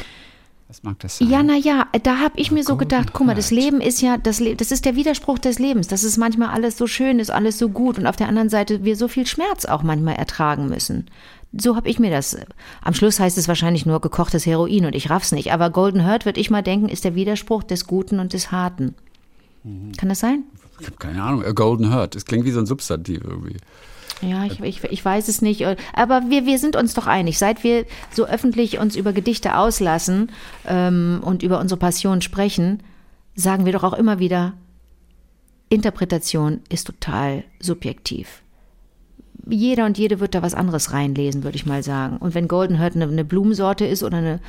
Was 0.67 0.83
mag 0.83 0.99
das 0.99 1.17
sein? 1.17 1.27
Mhm. 1.27 1.33
Ja, 1.33 1.43
na 1.43 1.55
ja, 1.57 1.87
da 2.03 2.19
habe 2.19 2.39
ich 2.39 2.51
mir 2.51 2.63
so 2.63 2.77
gedacht, 2.77 3.11
guck 3.13 3.27
mal, 3.27 3.35
das 3.35 3.51
Heart. 3.51 3.61
Leben 3.63 3.81
ist 3.81 4.01
ja, 4.01 4.17
das, 4.17 4.39
Le 4.39 4.55
das 4.55 4.71
ist 4.71 4.85
der 4.85 4.95
Widerspruch 4.95 5.39
des 5.39 5.59
Lebens, 5.59 5.87
dass 5.87 6.03
es 6.03 6.17
manchmal 6.17 6.49
alles 6.49 6.77
so 6.77 6.87
schön 6.87 7.19
ist, 7.19 7.29
alles 7.29 7.57
so 7.57 7.69
gut 7.69 7.97
und 7.97 8.05
auf 8.07 8.15
der 8.15 8.27
anderen 8.29 8.49
Seite 8.49 8.83
wir 8.85 8.95
so 8.95 9.07
viel 9.07 9.27
Schmerz 9.27 9.65
auch 9.65 9.83
manchmal 9.83 10.15
ertragen 10.15 10.67
müssen. 10.69 11.07
So 11.53 11.75
habe 11.75 11.89
ich 11.89 11.99
mir 11.99 12.11
das. 12.11 12.37
Am 12.81 12.93
Schluss 12.93 13.19
heißt 13.19 13.37
es 13.37 13.47
wahrscheinlich 13.47 13.85
nur 13.85 13.99
gekochtes 13.99 14.45
Heroin 14.45 14.85
und 14.85 14.95
ich 14.95 15.09
raff's 15.09 15.33
nicht. 15.33 15.51
Aber 15.51 15.69
Golden 15.69 16.05
Hurt, 16.05 16.25
würde 16.25 16.39
ich 16.39 16.49
mal 16.49 16.61
denken, 16.61 16.87
ist 16.87 17.03
der 17.03 17.15
Widerspruch 17.15 17.63
des 17.63 17.87
Guten 17.87 18.19
und 18.19 18.33
des 18.33 18.51
Harten. 18.51 18.95
Mhm. 19.63 19.91
Kann 19.97 20.09
das 20.09 20.19
sein? 20.19 20.43
Ich 20.81 20.87
habe 20.87 20.97
keine 20.97 21.21
Ahnung. 21.21 21.45
A 21.45 21.51
golden 21.51 21.93
hurt. 21.93 22.15
Das 22.15 22.25
klingt 22.25 22.45
wie 22.45 22.51
so 22.51 22.59
ein 22.59 22.65
Substantiv 22.65 23.21
irgendwie. 23.23 23.57
Ja, 24.21 24.45
ich, 24.45 24.59
ich, 24.59 24.83
ich 24.83 25.03
weiß 25.03 25.27
es 25.27 25.41
nicht. 25.41 25.65
Aber 25.93 26.29
wir, 26.29 26.45
wir 26.45 26.59
sind 26.59 26.75
uns 26.75 26.93
doch 26.93 27.07
einig. 27.07 27.37
Seit 27.37 27.63
wir 27.63 27.85
so 28.11 28.25
öffentlich 28.25 28.79
uns 28.79 28.95
über 28.95 29.13
Gedichte 29.13 29.57
auslassen 29.57 30.31
ähm, 30.65 31.21
und 31.23 31.43
über 31.43 31.59
unsere 31.59 31.79
Passion 31.79 32.21
sprechen, 32.21 32.83
sagen 33.35 33.65
wir 33.65 33.73
doch 33.73 33.83
auch 33.83 33.93
immer 33.93 34.19
wieder, 34.19 34.53
Interpretation 35.69 36.61
ist 36.69 36.87
total 36.87 37.43
subjektiv. 37.59 38.40
Jeder 39.49 39.85
und 39.85 39.97
jede 39.97 40.19
wird 40.19 40.35
da 40.35 40.41
was 40.41 40.53
anderes 40.53 40.93
reinlesen, 40.93 41.43
würde 41.43 41.55
ich 41.55 41.65
mal 41.65 41.83
sagen. 41.83 42.17
Und 42.17 42.35
wenn 42.35 42.47
Golden 42.47 42.79
Hurt 42.79 42.95
eine, 42.95 43.05
eine 43.05 43.25
Blumensorte 43.25 43.85
ist 43.85 44.03
oder 44.03 44.17
eine, 44.17 44.39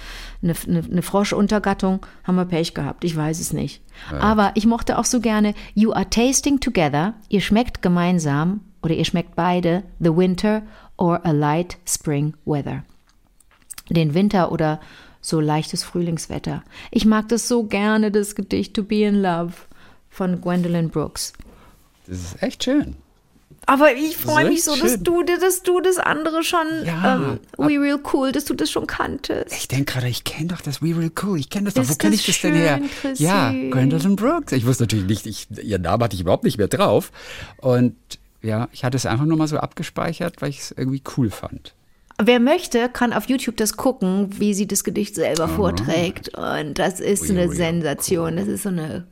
eine, 0.42 0.54
eine, 0.66 0.84
eine 0.90 1.02
Froschuntergattung, 1.02 2.04
haben 2.24 2.36
wir 2.36 2.44
Pech 2.44 2.74
gehabt. 2.74 3.04
Ich 3.04 3.16
weiß 3.16 3.40
es 3.40 3.52
nicht. 3.52 3.82
Aber 4.20 4.52
ich 4.54 4.66
mochte 4.66 4.98
auch 4.98 5.04
so 5.04 5.20
gerne 5.20 5.54
You 5.74 5.92
are 5.92 6.08
tasting 6.08 6.60
together. 6.60 7.14
Ihr 7.28 7.40
schmeckt 7.40 7.82
gemeinsam 7.82 8.60
oder 8.82 8.94
ihr 8.94 9.04
schmeckt 9.04 9.34
beide 9.36 9.82
the 9.98 10.14
winter 10.14 10.62
or 10.96 11.24
a 11.24 11.30
light 11.30 11.78
spring 11.86 12.34
weather. 12.44 12.84
Den 13.88 14.14
Winter 14.14 14.52
oder 14.52 14.80
so 15.20 15.40
leichtes 15.40 15.84
Frühlingswetter. 15.84 16.62
Ich 16.90 17.04
mag 17.06 17.28
das 17.28 17.48
so 17.48 17.64
gerne, 17.64 18.10
das 18.10 18.34
Gedicht 18.34 18.74
To 18.74 18.82
Be 18.82 19.04
in 19.04 19.22
Love 19.22 19.52
von 20.10 20.40
Gwendolyn 20.40 20.90
Brooks. 20.90 21.32
Das 22.06 22.18
ist 22.18 22.42
echt 22.42 22.64
schön. 22.64 22.96
Aber 23.66 23.94
ich 23.94 24.16
freue 24.16 24.48
mich 24.48 24.64
so, 24.64 24.74
dass 24.76 25.02
du, 25.02 25.22
dass 25.22 25.62
du 25.62 25.80
das 25.80 25.98
andere 25.98 26.42
schon, 26.42 26.66
Ja, 26.84 27.16
ähm, 27.16 27.40
We 27.56 27.80
Real 27.80 28.00
Cool, 28.12 28.32
dass 28.32 28.44
du 28.44 28.54
das 28.54 28.70
schon 28.70 28.86
kanntest. 28.86 29.52
Ich 29.52 29.68
denke 29.68 29.92
gerade, 29.92 30.08
ich 30.08 30.24
kenne 30.24 30.48
doch 30.48 30.60
das 30.60 30.82
We 30.82 30.96
Real 30.96 31.12
Cool. 31.22 31.38
Ich 31.38 31.48
kenne 31.48 31.66
das 31.66 31.74
doch. 31.74 31.82
Ist 31.82 31.90
Wo 31.90 31.94
kenne 31.94 32.14
ich 32.14 32.26
das 32.26 32.40
denn 32.40 32.54
her? 32.54 32.80
Chrissy? 33.00 33.24
Ja, 33.24 33.52
Gwendolyn 33.52 34.16
Brooks. 34.16 34.52
Ich 34.52 34.66
wusste 34.66 34.84
natürlich 34.84 35.06
nicht, 35.06 35.26
ich, 35.26 35.46
ihren 35.62 35.82
Namen 35.82 36.02
hatte 36.02 36.14
ich 36.14 36.22
überhaupt 36.22 36.44
nicht 36.44 36.58
mehr 36.58 36.68
drauf. 36.68 37.12
Und 37.58 37.94
ja, 38.42 38.68
ich 38.72 38.84
hatte 38.84 38.96
es 38.96 39.06
einfach 39.06 39.24
nur 39.24 39.38
mal 39.38 39.46
so 39.46 39.58
abgespeichert, 39.58 40.42
weil 40.42 40.50
ich 40.50 40.58
es 40.58 40.70
irgendwie 40.72 41.02
cool 41.16 41.30
fand. 41.30 41.74
Wer 42.20 42.40
möchte, 42.40 42.88
kann 42.88 43.12
auf 43.12 43.28
YouTube 43.28 43.56
das 43.56 43.76
gucken, 43.76 44.28
wie 44.38 44.54
sie 44.54 44.66
das 44.66 44.84
Gedicht 44.84 45.14
selber 45.14 45.48
vorträgt. 45.48 46.36
Und 46.36 46.78
das 46.78 47.00
ist 47.00 47.28
We 47.28 47.32
eine 47.32 47.52
Sensation. 47.52 48.36
Das 48.36 48.48
ist 48.48 48.64
so 48.64 48.68
eine 48.68 49.06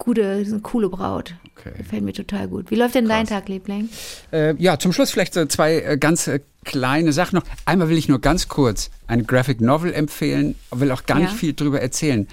gute, 0.00 0.44
eine 0.46 0.60
coole 0.60 0.88
Braut. 0.88 1.34
Okay. 1.56 1.70
Gefällt 1.78 2.02
mir 2.02 2.12
total 2.12 2.48
gut. 2.48 2.70
Wie 2.72 2.74
läuft 2.74 2.96
denn 2.96 3.08
dein 3.08 3.26
Tag, 3.26 3.48
Liebling? 3.48 3.88
Äh, 4.32 4.54
ja, 4.56 4.78
zum 4.78 4.92
Schluss 4.92 5.12
vielleicht 5.12 5.34
so 5.34 5.46
zwei 5.46 5.76
äh, 5.80 5.96
ganz 5.98 6.26
äh, 6.26 6.40
kleine 6.64 7.12
Sachen 7.12 7.36
noch. 7.36 7.44
Einmal 7.66 7.88
will 7.88 7.96
ich 7.98 8.08
nur 8.08 8.20
ganz 8.20 8.48
kurz 8.48 8.90
eine 9.06 9.22
Graphic 9.24 9.60
Novel 9.60 9.92
empfehlen, 9.92 10.56
will 10.72 10.90
auch 10.90 11.06
gar 11.06 11.18
Ja. 11.18 11.24
nicht 11.26 11.36
viel 11.36 11.52
drüber 11.52 11.80
erzählen. 11.80 12.26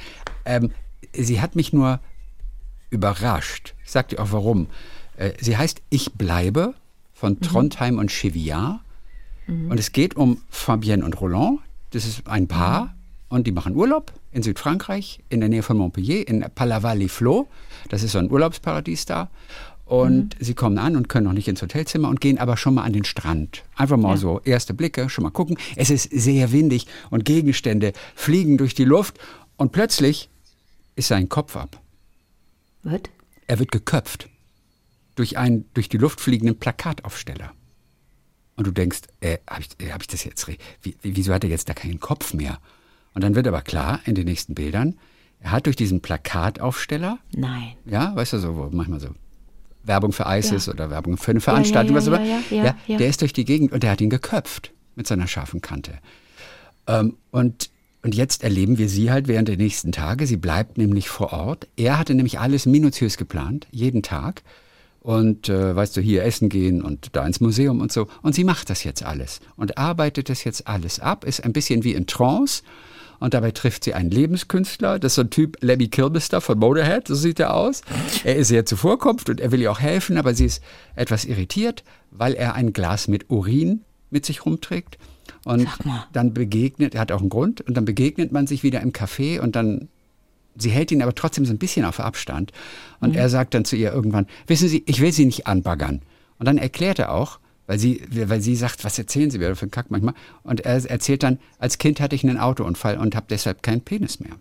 Ähm, 0.45 0.71
sie 1.13 1.39
hat 1.41 1.55
mich 1.55 1.73
nur 1.73 1.99
überrascht. 2.89 3.73
Ich 3.85 3.91
sag 3.91 4.09
dir 4.09 4.19
auch 4.21 4.31
warum. 4.31 4.67
Äh, 5.17 5.33
sie 5.39 5.57
heißt 5.57 5.81
Ich 5.89 6.13
bleibe 6.13 6.73
von 7.13 7.39
Trondheim 7.41 7.97
und 7.99 8.11
Cheviat. 8.11 8.79
Und 9.47 9.79
es 9.79 9.93
geht 9.93 10.17
um 10.17 10.41
Fabienne 10.49 11.05
und 11.05 11.21
Roland. 11.21 11.59
Das 11.91 12.05
ist 12.05 12.27
ein 12.27 12.49
Paar 12.49 12.93
und 13.29 13.47
die 13.47 13.53
machen 13.53 13.75
Urlaub 13.77 14.11
in 14.31 14.43
Südfrankreich, 14.43 15.19
in 15.29 15.39
der 15.39 15.49
Nähe 15.49 15.63
von 15.63 15.77
Montpellier, 15.77 16.27
in 16.27 16.41
Palavas-les-Flots. 16.53 17.49
Das 17.89 18.03
ist 18.03 18.11
so 18.11 18.19
ein 18.19 18.29
Urlaubsparadies 18.31 19.05
da. 19.05 19.29
Und 19.85 20.35
sie 20.39 20.53
kommen 20.53 20.77
an 20.79 20.97
und 20.97 21.07
können 21.07 21.25
noch 21.27 21.33
nicht 21.33 21.47
ins 21.47 21.61
Hotelzimmer 21.61 22.09
und 22.09 22.19
gehen 22.19 22.37
aber 22.39 22.57
schon 22.57 22.73
mal 22.73 22.83
an 22.83 22.91
den 22.91 23.05
Strand. 23.05 23.63
Einfach 23.75 23.95
mal 23.95 24.17
so 24.17 24.41
erste 24.43 24.73
Blicke, 24.73 25.09
schon 25.09 25.23
mal 25.23 25.29
gucken. 25.29 25.57
Es 25.77 25.89
ist 25.89 26.09
sehr 26.11 26.51
windig 26.51 26.87
und 27.09 27.23
Gegenstände 27.23 27.93
fliegen 28.13 28.57
durch 28.57 28.75
die 28.75 28.83
Luft 28.83 29.17
und 29.55 29.71
plötzlich 29.71 30.29
ist 30.97 31.07
sein 31.07 31.29
Kopf 31.29 31.55
ab. 31.55 31.79
Wird? 32.83 33.09
Er 33.47 33.59
wird 33.59 33.71
geköpft 33.71 34.27
durch 35.15 35.37
einen 35.37 35.65
durch 35.73 35.87
die 35.87 35.97
Luft 35.97 36.19
fliegenden 36.19 36.59
Plakataufsteller. 36.59 37.53
Und 38.57 38.67
du 38.67 38.71
denkst, 38.71 39.01
äh, 39.21 39.37
habe 39.49 39.61
ich, 39.61 39.87
äh, 39.87 39.91
hab 39.93 40.01
ich 40.01 40.07
das 40.07 40.25
jetzt, 40.25 40.47
wie- 40.47 40.97
wieso 41.01 41.33
hat 41.33 41.45
er 41.45 41.49
jetzt 41.49 41.69
da 41.69 41.73
keinen 41.73 42.01
Kopf 42.01 42.33
mehr? 42.33 42.59
Und 43.17 43.23
dann 43.23 43.33
wird 43.33 43.47
aber 43.47 43.63
klar 43.63 43.99
in 44.05 44.13
den 44.13 44.25
nächsten 44.25 44.53
Bildern, 44.53 44.93
er 45.39 45.49
hat 45.49 45.65
durch 45.65 45.75
diesen 45.75 46.01
Plakataufsteller, 46.01 47.17
Nein. 47.35 47.73
ja, 47.83 48.15
weißt 48.15 48.33
du 48.33 48.37
so, 48.37 48.55
wo 48.55 48.69
manchmal 48.71 48.99
so 48.99 49.07
Werbung 49.81 50.11
für 50.11 50.25
ISIS 50.27 50.67
Ja. 50.67 50.73
oder 50.73 50.91
Werbung 50.91 51.17
für 51.17 51.31
eine 51.31 51.39
Veranstaltung, 51.39 51.95
ja, 51.95 51.97
was 51.99 52.07
auch 52.07 52.13
immer, 52.13 52.23
ja, 52.23 52.39
ja, 52.51 52.63
ja, 52.63 52.75
ja. 52.85 52.97
der 52.97 53.07
ist 53.07 53.21
durch 53.21 53.33
die 53.33 53.43
Gegend 53.43 53.71
und 53.71 53.81
der 53.81 53.89
hat 53.89 54.01
ihn 54.01 54.11
geköpft 54.11 54.71
mit 54.93 55.07
seiner 55.07 55.25
scharfen 55.27 55.61
Kante. 55.61 55.93
Ähm, 56.85 57.17
und, 57.31 57.71
und 58.03 58.13
jetzt 58.13 58.43
erleben 58.43 58.77
wir 58.77 58.87
sie 58.87 59.09
halt 59.09 59.27
während 59.27 59.47
der 59.47 59.57
nächsten 59.57 59.91
Tage. 59.91 60.27
Sie 60.27 60.37
bleibt 60.37 60.77
nämlich 60.77 61.09
vor 61.09 61.33
Ort. 61.33 61.67
Er 61.75 61.97
hatte 61.97 62.13
nämlich 62.13 62.37
alles 62.39 62.67
minutiös 62.67 63.17
geplant, 63.17 63.67
jeden 63.71 64.03
Tag. 64.03 64.43
Und 64.99 65.49
äh, 65.49 65.75
weißt 65.75 65.97
du, 65.97 66.01
hier 66.01 66.23
essen 66.23 66.49
gehen 66.49 66.83
und 66.83 67.15
da 67.15 67.25
ins 67.25 67.41
Museum 67.41 67.81
und 67.81 67.91
so. 67.91 68.09
Und 68.21 68.35
sie 68.35 68.43
macht 68.43 68.69
das 68.69 68.83
jetzt 68.83 69.01
alles 69.01 69.39
und 69.55 69.79
arbeitet 69.79 70.29
das 70.29 70.43
jetzt 70.43 70.67
alles 70.67 70.99
ab, 70.99 71.25
ist 71.25 71.43
ein 71.43 71.53
bisschen 71.53 71.83
wie 71.83 71.93
in 71.93 72.05
Trance. 72.05 72.61
Und 73.19 73.33
dabei 73.33 73.51
trifft 73.51 73.83
sie 73.83 73.93
einen 73.93 74.11
Lebenskünstler, 74.11 74.99
das 74.99 75.13
ist 75.13 75.15
so 75.15 75.21
ein 75.21 75.29
Typ 75.29 75.57
Lemmy 75.61 75.87
Kilmister 75.87 76.41
von 76.41 76.59
Motorhead, 76.59 77.07
so 77.07 77.15
sieht 77.15 77.39
er 77.39 77.53
aus. 77.53 77.81
Er 78.23 78.35
ist 78.35 78.49
sehr 78.49 78.65
zuvorkommend 78.65 79.29
und 79.29 79.39
er 79.39 79.51
will 79.51 79.61
ihr 79.61 79.71
auch 79.71 79.79
helfen, 79.79 80.17
aber 80.17 80.33
sie 80.33 80.45
ist 80.45 80.61
etwas 80.95 81.25
irritiert, 81.25 81.83
weil 82.11 82.33
er 82.33 82.53
ein 82.55 82.73
Glas 82.73 83.07
mit 83.07 83.29
Urin 83.29 83.81
mit 84.09 84.25
sich 84.25 84.45
rumträgt. 84.45 84.97
Und 85.43 85.67
dann 86.13 86.33
begegnet, 86.33 86.95
er 86.95 87.01
hat 87.01 87.11
auch 87.11 87.21
einen 87.21 87.29
Grund, 87.29 87.61
und 87.61 87.75
dann 87.75 87.85
begegnet 87.85 88.31
man 88.31 88.47
sich 88.47 88.63
wieder 88.63 88.81
im 88.81 88.91
Café 88.91 89.39
und 89.39 89.55
dann, 89.55 89.87
sie 90.57 90.69
hält 90.69 90.91
ihn 90.91 91.01
aber 91.01 91.15
trotzdem 91.15 91.45
so 91.45 91.53
ein 91.53 91.57
bisschen 91.57 91.85
auf 91.85 91.99
Abstand. 91.99 92.51
Und 92.99 93.15
er 93.15 93.29
sagt 93.29 93.53
dann 93.53 93.65
zu 93.65 93.75
ihr 93.75 93.93
irgendwann, 93.93 94.27
wissen 94.47 94.67
Sie, 94.67 94.83
ich 94.85 95.01
will 95.01 95.11
Sie 95.11 95.25
nicht 95.25 95.47
anbaggern. 95.47 96.01
Und 96.37 96.45
dann 96.45 96.57
erklärt 96.57 96.99
er 96.99 97.13
auch, 97.13 97.39
weil 97.67 97.77
sie, 97.77 98.01
weil 98.09 98.41
sie 98.41 98.55
sagt, 98.55 98.83
was 98.83 98.97
erzählen 98.97 99.29
Sie 99.29 99.37
mir 99.37 99.55
für 99.55 99.63
einen 99.63 99.71
Kack 99.71 99.91
manchmal? 99.91 100.15
Und 100.43 100.61
er 100.61 100.89
erzählt 100.89 101.23
dann, 101.23 101.39
als 101.59 101.77
Kind 101.77 101.99
hatte 101.99 102.15
ich 102.15 102.23
einen 102.23 102.39
Autounfall 102.39 102.97
und 102.97 103.15
habe 103.15 103.27
deshalb 103.29 103.61
keinen 103.61 103.81
Penis 103.81 104.19
mehr. 104.19 104.35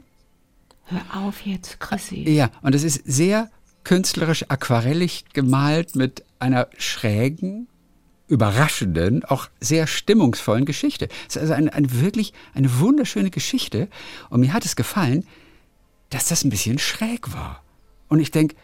Hör 0.84 1.26
auf 1.26 1.40
jetzt, 1.44 1.80
Chrissy. 1.80 2.28
Ja, 2.30 2.50
und 2.62 2.74
es 2.74 2.84
ist 2.84 3.02
sehr 3.04 3.50
künstlerisch 3.82 4.44
aquarellig 4.48 5.24
gemalt 5.32 5.96
mit 5.96 6.24
einer 6.38 6.68
schrägen, 6.78 7.68
überraschenden, 8.28 9.24
auch 9.24 9.48
sehr 9.60 9.86
stimmungsvollen 9.86 10.64
Geschichte. 10.64 11.08
Es 11.28 11.36
ist 11.36 11.42
also 11.42 11.54
eine, 11.54 11.72
eine 11.72 12.00
wirklich 12.00 12.32
eine 12.54 12.78
wunderschöne 12.78 13.30
Geschichte. 13.30 13.88
Und 14.30 14.40
mir 14.40 14.52
hat 14.52 14.64
es 14.64 14.76
gefallen, 14.76 15.26
dass 16.10 16.28
das 16.28 16.44
ein 16.44 16.50
bisschen 16.50 16.78
schräg 16.78 17.32
war. 17.32 17.62
Und 18.08 18.20
ich 18.20 18.30
denke, 18.30 18.54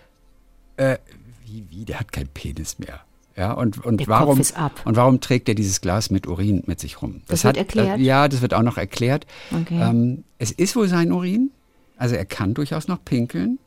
äh, 0.77 0.99
wie, 1.45 1.67
wie, 1.71 1.85
der 1.85 2.01
hat 2.01 2.13
keinen 2.13 2.29
Penis 2.29 2.79
mehr. 2.79 3.05
Ja, 3.37 3.53
und, 3.53 3.85
und 3.85 4.01
Der 4.01 4.09
warum, 4.09 4.39
und 4.39 4.97
warum 4.97 5.21
trägt 5.21 5.49
er 5.49 5.55
dieses 5.55 5.81
Glas 5.81 6.11
mit 6.11 6.27
Urin 6.27 6.63
mit 6.67 6.81
sich 6.81 7.01
rum? 7.01 7.23
Das 7.29 7.45
wird 7.45 7.57
hat, 7.57 7.65
erklärt? 7.65 7.99
Äh, 7.99 8.03
ja, 8.03 8.29
das 8.29 8.43
wird 8.43 8.53
auch 8.55 8.63
noch 8.63 8.77
erklärt. 8.77 9.27
Okay. 9.51 9.81
Ähm, 9.81 10.25
es 10.39 10.51
ist 10.51 10.77
wohl 10.77 10.89
sein 10.89 11.13
Urin. 11.13 11.51
Also 11.97 12.15
er 12.17 12.25
kann 12.25 12.53
durchaus 12.53 12.89
noch 12.89 13.05
pinkeln, 13.05 13.59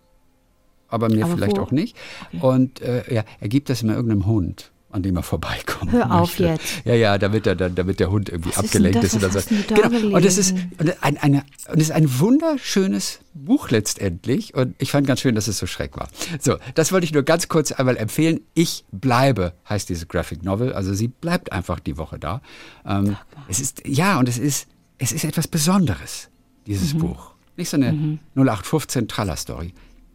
aber 0.88 1.10
mir 1.10 1.26
Aber 1.26 1.36
vielleicht 1.36 1.58
wo? 1.58 1.62
auch 1.62 1.72
nicht. 1.72 1.96
Und 2.42 2.82
äh, 2.82 3.14
ja, 3.14 3.24
er 3.40 3.48
gibt 3.48 3.70
das 3.70 3.82
immer 3.82 3.94
irgendeinem 3.96 4.26
Hund. 4.26 4.72
An 4.96 5.04
dem 5.04 5.16
er 5.18 5.24
vorbeikommt. 5.24 5.92
Hör 5.92 6.10
auf 6.12 6.40
jetzt. 6.40 6.64
Ja, 6.86 6.96
ja, 6.96 7.18
damit, 7.18 7.46
er, 7.46 7.56
damit 7.56 8.00
der 8.00 8.10
Hund 8.10 8.30
irgendwie 8.30 8.50
Was 8.56 8.58
ist 8.64 8.66
abgelenkt 8.76 9.04
ist, 9.04 9.16
das? 9.16 9.24
oder 9.24 9.34
Was 9.34 9.46
so. 9.46 9.56
Genau. 9.68 10.16
Und 10.16 10.26
es 10.26 10.38
ist 10.38 10.56
ein, 11.02 11.18
eine, 11.18 11.44
und 11.70 11.76
es 11.82 11.90
ist 11.90 11.92
ein 11.92 12.20
wunderschönes 12.20 13.20
Buch 13.34 13.70
letztendlich. 13.70 14.54
Und 14.56 14.74
ich 14.80 14.92
fand 14.92 15.06
ganz 15.06 15.20
schön, 15.20 15.36
dass 15.36 15.48
es 15.48 15.58
so 15.58 15.68
schreck 15.68 15.98
war. 15.98 16.08
So, 16.40 16.56
das 16.76 16.92
wollte 16.92 17.06
ich 17.06 17.14
nur 17.14 17.24
ganz 17.24 17.48
kurz 17.50 17.72
einmal 17.74 17.98
empfehlen. 17.98 18.40
Ich 18.54 18.86
bleibe, 18.92 19.54
heißt 19.70 19.90
diese 19.90 20.06
Graphic 20.06 20.44
Novel. 20.44 20.74
Also 20.74 20.94
sie 20.94 21.10
bleibt 21.10 21.52
einfach 21.52 21.80
die 21.80 21.98
Woche 21.98 22.18
da. 22.18 22.42
Ähm, 22.86 23.18
es 23.50 23.60
ist, 23.60 23.82
ja, 23.86 24.18
und 24.18 24.30
es 24.30 24.38
ist, 24.38 24.68
es 24.98 25.12
ist 25.12 25.26
etwas 25.26 25.48
Besonderes, 25.48 26.30
dieses 26.66 26.94
Mhm. 26.94 27.00
Buch. 27.00 27.32
Nicht 27.58 27.70
so 27.70 27.78
eine 27.78 28.18
0815 28.36 29.08
Tralla-Story. 29.08 29.74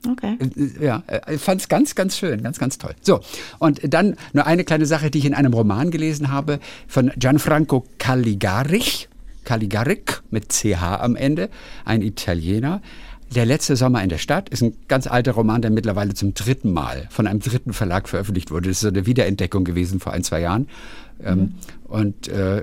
Okay. 0.08 0.38
Äh, 0.38 0.84
Ja, 0.84 1.02
äh, 1.06 1.34
ich 1.34 1.40
fand 1.40 1.60
es 1.60 1.68
ganz, 1.68 1.94
ganz 1.94 2.16
schön, 2.16 2.42
ganz, 2.42 2.58
ganz 2.58 2.78
toll. 2.78 2.94
So, 3.02 3.20
und 3.58 3.80
dann 3.92 4.16
nur 4.32 4.46
eine 4.46 4.64
kleine 4.64 4.86
Sache, 4.86 5.10
die 5.10 5.18
ich 5.18 5.24
in 5.26 5.34
einem 5.34 5.52
Roman 5.52 5.90
gelesen 5.90 6.30
habe 6.30 6.60
von 6.88 7.10
Gianfranco 7.16 7.84
Caligari, 7.98 8.82
Caligaric 9.44 10.22
mit 10.30 10.52
CH 10.52 10.82
am 11.00 11.16
Ende, 11.16 11.50
ein 11.84 12.02
Italiener. 12.02 12.80
Der 13.34 13.46
letzte 13.46 13.76
Sommer 13.76 14.02
in 14.02 14.08
der 14.08 14.18
Stadt 14.18 14.48
ist 14.48 14.62
ein 14.62 14.74
ganz 14.88 15.06
alter 15.06 15.32
Roman, 15.32 15.62
der 15.62 15.70
mittlerweile 15.70 16.14
zum 16.14 16.34
dritten 16.34 16.72
Mal 16.72 17.06
von 17.10 17.28
einem 17.28 17.38
dritten 17.38 17.72
Verlag 17.72 18.08
veröffentlicht 18.08 18.50
wurde. 18.50 18.68
Das 18.68 18.78
ist 18.78 18.80
so 18.80 18.88
eine 18.88 19.06
Wiederentdeckung 19.06 19.64
gewesen 19.64 20.00
vor 20.00 20.12
ein, 20.12 20.24
zwei 20.24 20.40
Jahren. 20.40 20.66
Ähm, 21.22 21.54
und 21.84 22.26
äh, 22.28 22.62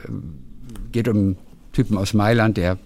geht 0.91 1.07
um 1.07 1.17
einen 1.17 1.37
Typen 1.71 1.97
aus 1.97 2.13
Mailand, 2.13 2.57
der 2.57 2.77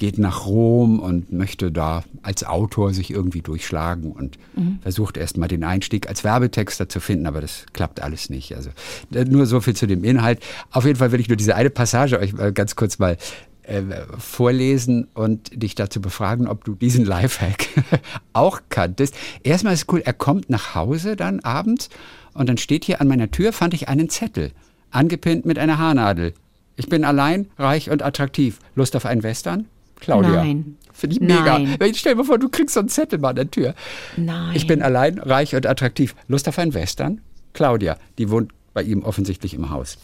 geht 0.00 0.18
nach 0.18 0.46
Rom 0.46 0.98
und 0.98 1.30
möchte 1.30 1.70
da 1.70 2.02
als 2.22 2.42
Autor 2.42 2.92
sich 2.92 3.10
irgendwie 3.10 3.42
durchschlagen 3.42 4.10
und 4.10 4.38
versucht 4.80 5.16
erstmal 5.16 5.46
den 5.46 5.62
Einstieg 5.62 6.08
als 6.08 6.24
Werbetexter 6.24 6.88
zu 6.88 7.00
finden, 7.00 7.26
aber 7.26 7.40
das 7.40 7.66
klappt 7.74 8.02
alles 8.02 8.30
nicht. 8.30 8.56
Also 8.56 8.70
äh, 9.14 9.24
nur 9.24 9.46
so 9.46 9.60
viel 9.60 9.76
zu 9.76 9.86
dem 9.86 10.02
Inhalt. 10.02 10.40
Auf 10.72 10.86
jeden 10.86 10.98
Fall 10.98 11.12
will 11.12 11.20
ich 11.20 11.28
nur 11.28 11.36
diese 11.36 11.54
eine 11.54 11.70
Passage 11.70 12.18
euch 12.18 12.34
ganz 12.54 12.74
kurz 12.74 12.98
mal 12.98 13.18
äh, 13.64 13.82
vorlesen 14.18 15.06
und 15.14 15.50
dich 15.62 15.74
dazu 15.74 16.00
befragen, 16.00 16.48
ob 16.48 16.64
du 16.64 16.74
diesen 16.74 17.04
Lifehack 17.04 17.68
auch 18.32 18.62
kanntest. 18.70 19.14
Erstmal 19.42 19.74
ist 19.74 19.82
es 19.82 19.92
cool, 19.92 20.00
er 20.02 20.14
kommt 20.14 20.48
nach 20.48 20.74
Hause 20.74 21.14
dann 21.14 21.40
abends 21.40 21.90
und 22.32 22.48
dann 22.48 22.56
steht 22.56 22.84
hier 22.86 23.02
an 23.02 23.08
meiner 23.08 23.30
Tür, 23.30 23.52
fand 23.52 23.74
ich 23.74 23.88
einen 23.88 24.08
Zettel, 24.08 24.52
angepinnt 24.90 25.44
mit 25.44 25.58
einer 25.58 25.76
Haarnadel. 25.76 26.32
Ich 26.76 26.88
bin 26.88 27.04
allein, 27.04 27.50
reich 27.58 27.90
und 27.90 28.02
attraktiv. 28.02 28.58
Lust 28.74 28.96
auf 28.96 29.04
einen 29.04 29.22
Western? 29.22 29.66
Claudia. 30.00 30.30
Nein. 30.30 30.76
Finde 30.92 31.16
ich 31.16 31.20
mega. 31.20 31.58
Nein. 31.58 31.78
Stell 31.94 32.12
dir 32.12 32.18
mal 32.18 32.24
vor, 32.24 32.38
du 32.38 32.48
kriegst 32.48 32.74
so 32.74 32.80
einen 32.80 32.88
Zettel 32.88 33.18
mal 33.18 33.30
an 33.30 33.36
der 33.36 33.50
Tür. 33.50 33.74
Nein. 34.16 34.54
Ich 34.54 34.66
bin 34.66 34.82
allein, 34.82 35.18
reich 35.18 35.54
und 35.54 35.66
attraktiv. 35.66 36.14
Lust 36.28 36.48
auf 36.48 36.58
einen 36.58 36.74
Western? 36.74 37.20
Claudia, 37.52 37.96
die 38.18 38.30
wohnt 38.30 38.52
bei 38.74 38.82
ihm 38.82 39.02
offensichtlich 39.02 39.54
im 39.54 39.70
Haus. 39.70 39.98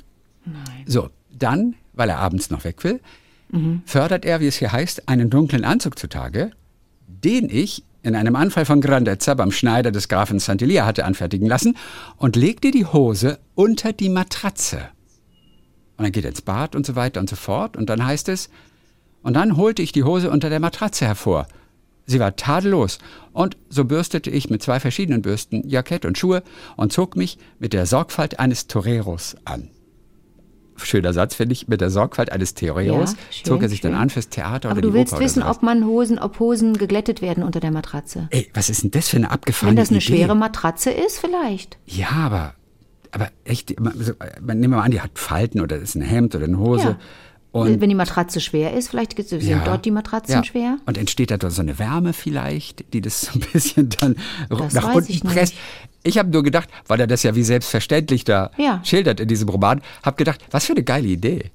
Nein. 0.44 0.84
So, 0.86 1.10
dann, 1.30 1.74
weil 1.92 2.08
er 2.08 2.18
abends 2.18 2.50
noch 2.50 2.64
weg 2.64 2.82
will, 2.84 3.00
fördert 3.84 4.24
er, 4.24 4.40
wie 4.40 4.48
es 4.48 4.56
hier 4.56 4.72
heißt, 4.72 5.08
einen 5.08 5.30
dunklen 5.30 5.64
Anzug 5.64 5.98
zutage, 5.98 6.50
den 7.06 7.48
ich 7.48 7.84
in 8.02 8.14
einem 8.14 8.36
Anfall 8.36 8.64
von 8.64 8.80
Grandezza 8.80 9.34
beim 9.34 9.50
Schneider 9.50 9.90
des 9.90 10.08
Grafen 10.08 10.38
Santilia 10.38 10.84
hatte 10.84 11.04
anfertigen 11.04 11.46
lassen 11.46 11.76
und 12.16 12.36
legte 12.36 12.70
die 12.70 12.86
Hose 12.86 13.38
unter 13.54 13.92
die 13.92 14.08
Matratze. 14.08 14.88
Und 15.96 16.04
dann 16.04 16.12
geht 16.12 16.24
er 16.24 16.30
ins 16.30 16.42
Bad 16.42 16.76
und 16.76 16.84
so 16.84 16.94
weiter 16.96 17.20
und 17.20 17.30
so 17.30 17.36
fort. 17.36 17.76
Und 17.76 17.88
dann 17.88 18.04
heißt 18.04 18.28
es, 18.28 18.50
und 19.26 19.34
dann 19.34 19.56
holte 19.56 19.82
ich 19.82 19.92
die 19.92 20.04
Hose 20.04 20.30
unter 20.30 20.48
der 20.50 20.60
Matratze 20.60 21.04
hervor. 21.06 21.46
Sie 22.06 22.20
war 22.20 22.36
tadellos. 22.36 22.98
Und 23.32 23.56
so 23.68 23.84
bürstete 23.84 24.30
ich 24.30 24.48
mit 24.48 24.62
zwei 24.62 24.78
verschiedenen 24.78 25.22
Bürsten 25.22 25.68
Jackett 25.68 26.04
und 26.04 26.16
Schuhe 26.16 26.42
und 26.76 26.92
zog 26.92 27.16
mich 27.16 27.36
mit 27.58 27.72
der 27.72 27.86
Sorgfalt 27.86 28.38
eines 28.38 28.68
Toreros 28.68 29.36
an. 29.44 29.70
Schöner 30.76 31.12
Satz, 31.12 31.34
finde 31.34 31.54
ich. 31.54 31.68
Mit 31.68 31.80
der 31.80 31.90
Sorgfalt 31.90 32.30
eines 32.30 32.54
Toreros 32.54 33.12
Ja, 33.12 33.18
schön, 33.30 33.44
zog 33.46 33.62
er 33.62 33.68
sich 33.68 33.80
schön. 33.80 33.92
dann 33.92 34.00
an 34.00 34.10
fürs 34.10 34.28
Theater 34.28 34.68
Aber 34.68 34.78
oder 34.78 34.82
du 34.82 34.88
die 34.90 34.94
willst 34.94 35.14
Oper 35.14 35.22
wissen, 35.24 35.38
oder 35.42 35.46
sowas. 35.48 35.56
ob 35.56 35.62
man 35.64 35.84
Hosen, 35.86 36.18
ob 36.18 36.38
Hosen 36.38 36.74
geglättet 36.78 37.22
werden 37.22 37.42
unter 37.42 37.60
der 37.60 37.70
Matratze. 37.70 38.28
Ey, 38.30 38.48
was 38.54 38.68
ist 38.70 38.82
denn 38.82 38.90
das 38.90 39.08
für 39.08 39.16
eine 39.16 39.30
abgefahrene 39.30 39.76
Wenn 39.76 39.82
das 39.82 39.88
eine 39.88 39.98
Idee? 39.98 40.06
schwere 40.06 40.34
Matratze 40.36 40.90
ist, 40.90 41.18
vielleicht. 41.18 41.78
Ja, 41.86 42.10
aber, 42.10 42.54
aber 43.10 43.30
echt, 43.44 43.80
man, 43.80 43.94
nehmen 44.60 44.74
wir 44.74 44.76
mal 44.76 44.82
an, 44.82 44.90
die 44.90 45.00
hat 45.00 45.12
Falten 45.18 45.60
oder 45.60 45.76
ist 45.76 45.94
ein 45.96 46.02
Hemd 46.02 46.34
oder 46.36 46.44
eine 46.44 46.58
Hose. 46.58 46.84
Ja. 46.84 46.98
Und 47.64 47.80
Wenn 47.80 47.88
die 47.88 47.94
Matratze 47.94 48.40
schwer 48.40 48.74
ist, 48.74 48.88
vielleicht 48.88 49.16
sind 49.28 49.42
Ja. 49.42 49.64
dort 49.64 49.84
die 49.84 49.90
Matratzen 49.90 50.34
Ja. 50.34 50.44
schwer. 50.44 50.78
Und 50.86 50.98
entsteht 50.98 51.30
da 51.30 51.50
so 51.50 51.62
eine 51.62 51.78
Wärme 51.78 52.12
vielleicht, 52.12 52.92
die 52.92 53.00
das 53.00 53.20
so 53.22 53.32
ein 53.34 53.40
bisschen 53.52 53.88
dann 54.00 54.16
Das 54.48 54.74
nach 54.74 54.94
unten 54.94 55.10
ich 55.10 55.22
presst. 55.22 55.54
nicht. 55.54 55.58
Ich 56.02 56.18
habe 56.18 56.28
nur 56.30 56.42
gedacht, 56.42 56.68
weil 56.86 57.00
er 57.00 57.06
das 57.06 57.22
ja 57.22 57.34
wie 57.34 57.42
selbstverständlich 57.42 58.24
da 58.24 58.50
Ja. 58.58 58.80
schildert 58.84 59.20
in 59.20 59.28
diesem 59.28 59.48
Roman, 59.48 59.80
habe 60.04 60.16
gedacht, 60.16 60.44
was 60.50 60.66
für 60.66 60.72
eine 60.72 60.84
geile 60.84 61.08
Idee. 61.08 61.50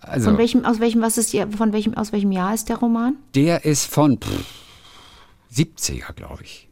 Also, 0.00 0.30
Von 0.30 0.38
welchem, 0.38 0.64
aus 0.64 0.78
welchem, 0.80 1.00
was 1.02 1.18
ist 1.18 1.32
ihr, 1.34 1.48
von 1.50 1.72
welchem, 1.72 1.94
aus 1.94 2.12
welchem 2.12 2.30
Jahr 2.30 2.52
ist 2.54 2.68
der 2.68 2.76
Roman? 2.76 3.16
der 3.34 3.64
ist 3.64 3.86
von 3.86 4.18
pff, 4.20 4.44
70er, 5.52 6.12
glaube 6.14 6.42
ich. 6.44 6.65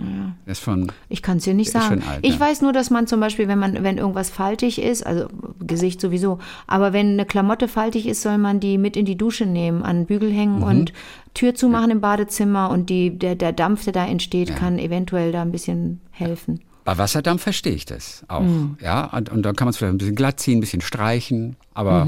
Der 0.00 0.52
ist 0.52 0.60
von, 0.62 0.92
Ich 1.08 1.22
kann 1.22 1.38
es 1.38 1.44
dir 1.44 1.54
nicht 1.54 1.72
sagen. 1.72 2.02
alt, 2.08 2.20
ich 2.22 2.34
ja. 2.34 2.40
weiß 2.40 2.62
nur, 2.62 2.72
dass 2.72 2.88
man 2.90 3.06
zum 3.08 3.18
Beispiel, 3.18 3.48
wenn 3.48 3.58
man, 3.58 3.82
wenn 3.82 3.98
irgendwas 3.98 4.30
faltig 4.30 4.80
ist, 4.80 5.04
also 5.04 5.26
Gesicht 5.58 6.00
sowieso, 6.00 6.38
aber 6.68 6.92
wenn 6.92 7.08
eine 7.14 7.26
Klamotte 7.26 7.66
faltig 7.66 8.06
ist, 8.06 8.22
soll 8.22 8.38
man 8.38 8.60
die 8.60 8.78
mit 8.78 8.96
in 8.96 9.04
die 9.04 9.16
Dusche 9.16 9.44
nehmen, 9.44 9.82
an 9.82 10.06
Bügel 10.06 10.30
hängen 10.32 10.58
Mhm. 10.58 10.62
und 10.62 10.92
Tür 11.34 11.54
zumachen 11.54 11.90
im 11.90 12.00
Badezimmer 12.00 12.70
und 12.70 12.90
die, 12.90 13.18
der, 13.18 13.34
der 13.34 13.52
Dampf, 13.52 13.84
der 13.84 13.92
da 13.92 14.06
entsteht, 14.06 14.54
kann 14.54 14.78
eventuell 14.78 15.32
da 15.32 15.42
ein 15.42 15.50
bisschen 15.52 16.00
helfen. 16.10 16.60
bei 16.84 16.96
Wasserdampf 16.96 17.42
verstehe 17.42 17.74
ich 17.74 17.84
das 17.84 18.24
auch. 18.28 18.40
Mhm. 18.40 18.76
Ja, 18.80 19.06
und, 19.14 19.30
und 19.30 19.42
dann 19.42 19.54
kann 19.56 19.66
man 19.66 19.70
es 19.70 19.76
vielleicht 19.78 19.94
ein 19.94 19.98
bisschen 19.98 20.14
glatt 20.14 20.38
ziehen, 20.40 20.58
ein 20.58 20.60
bisschen 20.60 20.80
streichen, 20.80 21.56
aber 21.74 22.06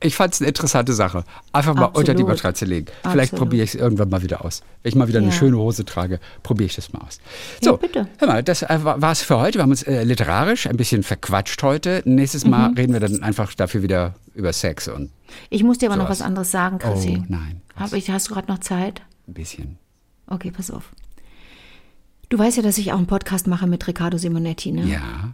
ich 0.00 0.14
fand 0.14 0.32
es 0.34 0.40
eine 0.40 0.48
interessante 0.48 0.92
Sache. 0.92 1.24
Einfach 1.52 1.74
mal 1.74 1.86
unter 1.86 2.14
die. 2.14 2.22
Absolut. 2.22 2.28
Matratze 2.28 2.64
legen. 2.64 2.86
Vielleicht 3.02 3.32
Absolut. 3.32 3.38
probiere 3.48 3.64
ich 3.64 3.74
es 3.74 3.80
irgendwann 3.80 4.08
mal 4.10 4.22
wieder 4.22 4.44
aus. 4.44 4.62
Wenn 4.82 4.90
ich 4.90 4.94
mal 4.96 5.08
wieder 5.08 5.18
eine 5.18 5.28
Ja. 5.28 5.32
schöne 5.32 5.56
Hose 5.56 5.84
trage, 5.84 6.20
probiere 6.42 6.66
ich 6.66 6.76
das 6.76 6.92
mal 6.92 7.00
aus. 7.00 7.18
So, 7.60 7.76
bitte. 7.76 8.06
hör 8.18 8.28
mal, 8.28 8.42
das 8.42 8.62
äh, 8.62 8.78
war 8.82 9.10
es 9.12 9.22
für 9.22 9.38
heute. 9.38 9.58
Wir 9.58 9.62
haben 9.62 9.70
uns 9.70 9.82
äh, 9.82 10.04
literarisch 10.04 10.66
ein 10.68 10.76
bisschen 10.76 11.02
verquatscht 11.02 11.62
heute. 11.62 12.02
Nächstes 12.04 12.44
Mal 12.44 12.68
Mhm. 12.70 12.74
reden 12.76 12.92
wir 12.92 13.00
dann 13.00 13.22
einfach 13.22 13.52
dafür 13.54 13.82
wieder 13.82 14.14
über 14.34 14.52
Sex 14.52 14.86
und 14.88 15.10
Ich 15.50 15.64
muss 15.64 15.78
dir 15.78 15.86
aber 15.88 15.96
noch 15.96 16.04
Sowas. 16.06 16.20
was 16.20 16.26
anderes 16.26 16.50
sagen, 16.50 16.78
Chrissy. 16.78 17.18
Oh, 17.20 17.24
nein. 17.28 17.60
Hab 17.76 17.92
ich, 17.92 18.10
hast 18.10 18.28
du 18.30 18.34
gerade 18.34 18.48
noch 18.50 18.58
Zeit? 18.58 19.02
ein 19.26 19.34
bisschen. 19.34 19.78
Okay, 20.26 20.50
pass 20.50 20.70
auf. 20.70 20.90
Du 22.30 22.38
weißt 22.38 22.58
ja, 22.58 22.62
dass 22.62 22.76
ich 22.76 22.92
auch 22.92 22.98
einen 22.98 23.06
Podcast 23.06 23.46
mache 23.46 23.66
mit 23.66 23.86
Riccardo 23.86 24.18
Simonetti, 24.18 24.72
ne? 24.72 24.84
Ja. 24.84 25.32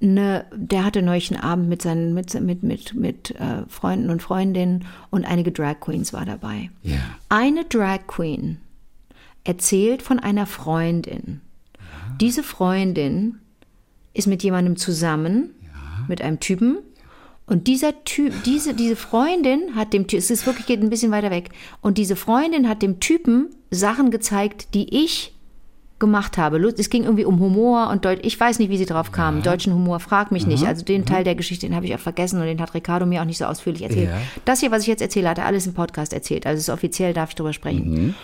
ne, 0.00 0.46
der 0.54 0.84
hatte 0.84 1.02
neulich 1.02 1.30
einen 1.30 1.42
Abend 1.42 1.68
mit 1.68 1.82
seinen 1.82 2.14
mit 2.14 2.32
mit 2.40 2.62
mit 2.62 2.94
mit 2.94 3.30
äh, 3.32 3.64
Freunden 3.68 4.08
und 4.08 4.22
Freundinnen 4.22 4.86
und 5.10 5.26
einige 5.26 5.52
Drag 5.52 5.80
Queens 5.80 6.12
war 6.14 6.24
dabei. 6.24 6.70
Ja. 6.82 6.98
Eine 7.28 7.64
Drag 7.64 8.06
Queen 8.06 8.58
erzählt 9.44 10.02
von 10.02 10.18
einer 10.18 10.46
Freundin. 10.46 11.42
Diese 12.20 12.42
Freundin 12.42 13.38
ist 14.14 14.26
mit 14.26 14.42
jemandem 14.42 14.76
zusammen, 14.76 15.50
mit 16.08 16.22
einem 16.22 16.40
Typen. 16.40 16.78
Und 17.46 17.66
dieser 17.66 18.04
Typ, 18.04 18.32
diese, 18.44 18.74
diese 18.74 18.96
Freundin 18.96 19.74
hat 19.74 19.92
dem 19.92 20.06
Typen, 20.06 20.20
es 20.20 20.30
ist 20.30 20.46
wirklich 20.46 20.66
geht 20.66 20.80
ein 20.80 20.90
bisschen 20.90 21.10
weiter 21.10 21.30
weg, 21.30 21.50
und 21.80 21.98
diese 21.98 22.16
Freundin 22.16 22.68
hat 22.68 22.82
dem 22.82 23.00
Typen 23.00 23.48
Sachen 23.70 24.10
gezeigt, 24.10 24.68
die 24.74 25.02
ich 25.04 25.34
gemacht 26.00 26.38
habe. 26.38 26.58
Es 26.58 26.90
ging 26.90 27.04
irgendwie 27.04 27.24
um 27.24 27.38
Humor 27.38 27.90
und 27.90 28.04
Deut 28.04 28.24
ich 28.24 28.38
weiß 28.40 28.58
nicht, 28.58 28.70
wie 28.70 28.78
sie 28.78 28.86
drauf 28.86 29.12
kam. 29.12 29.42
Deutschen 29.42 29.72
Humor, 29.72 30.00
frag 30.00 30.32
mich 30.32 30.46
nicht. 30.46 30.66
Also 30.66 30.84
den 30.84 31.06
Teil 31.06 31.22
der 31.22 31.36
Geschichte, 31.36 31.66
den 31.66 31.76
habe 31.76 31.86
ich 31.86 31.94
auch 31.94 32.00
vergessen 32.00 32.40
und 32.40 32.46
den 32.46 32.60
hat 32.60 32.74
Ricardo 32.74 33.06
mir 33.06 33.20
auch 33.20 33.26
nicht 33.26 33.38
so 33.38 33.44
ausführlich 33.44 33.82
erzählt. 33.82 34.08
Ja. 34.08 34.18
Das 34.44 34.60
hier, 34.60 34.72
was 34.72 34.82
ich 34.82 34.88
jetzt 34.88 35.02
erzähle, 35.02 35.28
hat 35.28 35.38
er 35.38 35.46
alles 35.46 35.66
im 35.66 35.74
Podcast 35.74 36.12
erzählt. 36.12 36.46
Also 36.46 36.58
es 36.58 36.68
ist 36.68 36.74
offiziell, 36.74 37.12
darf 37.12 37.30
ich 37.30 37.36
drüber 37.36 37.52
sprechen. 37.52 38.16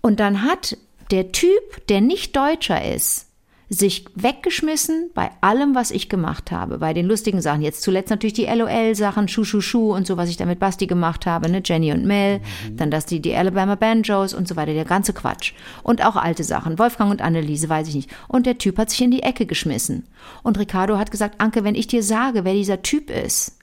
Und 0.00 0.20
dann 0.20 0.42
hat 0.42 0.78
der 1.10 1.32
Typ, 1.32 1.86
der 1.88 2.00
nicht 2.00 2.36
Deutscher 2.36 2.94
ist, 2.94 3.26
sich 3.68 4.04
weggeschmissen 4.14 5.10
bei 5.12 5.30
allem, 5.40 5.74
was 5.74 5.90
ich 5.90 6.08
gemacht 6.08 6.52
habe, 6.52 6.78
bei 6.78 6.94
den 6.94 7.06
lustigen 7.06 7.40
Sachen. 7.40 7.62
Jetzt 7.62 7.82
zuletzt 7.82 8.10
natürlich 8.10 8.34
die 8.34 8.46
LOL-Sachen, 8.46 9.26
Schu 9.26 9.42
Schu 9.42 9.60
Schu 9.60 9.92
und 9.92 10.06
so, 10.06 10.16
was 10.16 10.28
ich 10.28 10.36
da 10.36 10.46
mit 10.46 10.60
Basti 10.60 10.86
gemacht 10.86 11.26
habe, 11.26 11.50
ne? 11.50 11.62
Jenny 11.64 11.92
und 11.92 12.04
Mel, 12.04 12.40
dann 12.76 12.92
das 12.92 13.06
die, 13.06 13.20
die 13.20 13.34
Alabama 13.34 13.74
Banjos 13.74 14.34
und 14.34 14.46
so 14.46 14.54
weiter, 14.54 14.72
der 14.72 14.84
ganze 14.84 15.12
Quatsch. 15.12 15.52
Und 15.82 16.04
auch 16.04 16.14
alte 16.14 16.44
Sachen, 16.44 16.78
Wolfgang 16.78 17.10
und 17.10 17.22
Anneliese, 17.22 17.68
weiß 17.68 17.88
ich 17.88 17.96
nicht. 17.96 18.10
Und 18.28 18.46
der 18.46 18.58
Typ 18.58 18.78
hat 18.78 18.90
sich 18.90 19.00
in 19.02 19.10
die 19.10 19.24
Ecke 19.24 19.46
geschmissen. 19.46 20.04
Und 20.44 20.58
Ricardo 20.58 20.96
hat 20.96 21.10
gesagt, 21.10 21.40
Anke, 21.40 21.64
wenn 21.64 21.74
ich 21.74 21.88
dir 21.88 22.04
sage, 22.04 22.44
wer 22.44 22.54
dieser 22.54 22.82
Typ 22.82 23.10
ist, 23.10 23.58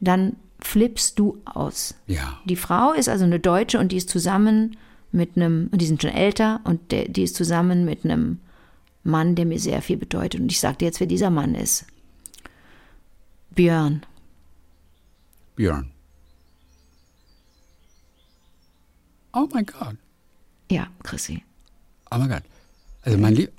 dann 0.00 0.36
flippst 0.60 1.18
du 1.18 1.38
aus. 1.44 1.94
Ja. 2.06 2.38
Die 2.46 2.56
Frau 2.56 2.92
ist 2.92 3.08
also 3.10 3.24
eine 3.24 3.40
Deutsche 3.40 3.78
und 3.78 3.92
die 3.92 3.96
ist 3.96 4.08
zusammen 4.08 4.78
mit 5.12 5.36
einem, 5.36 5.68
und 5.72 5.82
die 5.82 5.86
sind 5.86 6.00
schon 6.00 6.10
älter, 6.10 6.60
und 6.64 6.90
der, 6.90 7.08
die 7.08 7.24
ist 7.24 7.36
zusammen 7.36 7.84
mit 7.84 8.04
einem 8.04 8.38
Mann, 9.02 9.34
der 9.34 9.46
mir 9.46 9.58
sehr 9.58 9.82
viel 9.82 9.96
bedeutet. 9.96 10.40
Und 10.40 10.52
ich 10.52 10.60
sage 10.60 10.78
dir 10.78 10.84
jetzt, 10.86 11.00
wer 11.00 11.06
dieser 11.06 11.30
Mann 11.30 11.54
ist. 11.54 11.86
Björn. 13.50 14.04
Björn. 15.56 15.90
Oh 19.32 19.48
mein 19.52 19.66
Gott. 19.66 19.96
Ja, 20.70 20.88
Chrissy. 21.02 21.42
Oh 22.10 22.18
mein 22.18 22.28
Gott. 22.28 22.42
Also 23.02 23.18
mein 23.18 23.34
Lieb. 23.34 23.52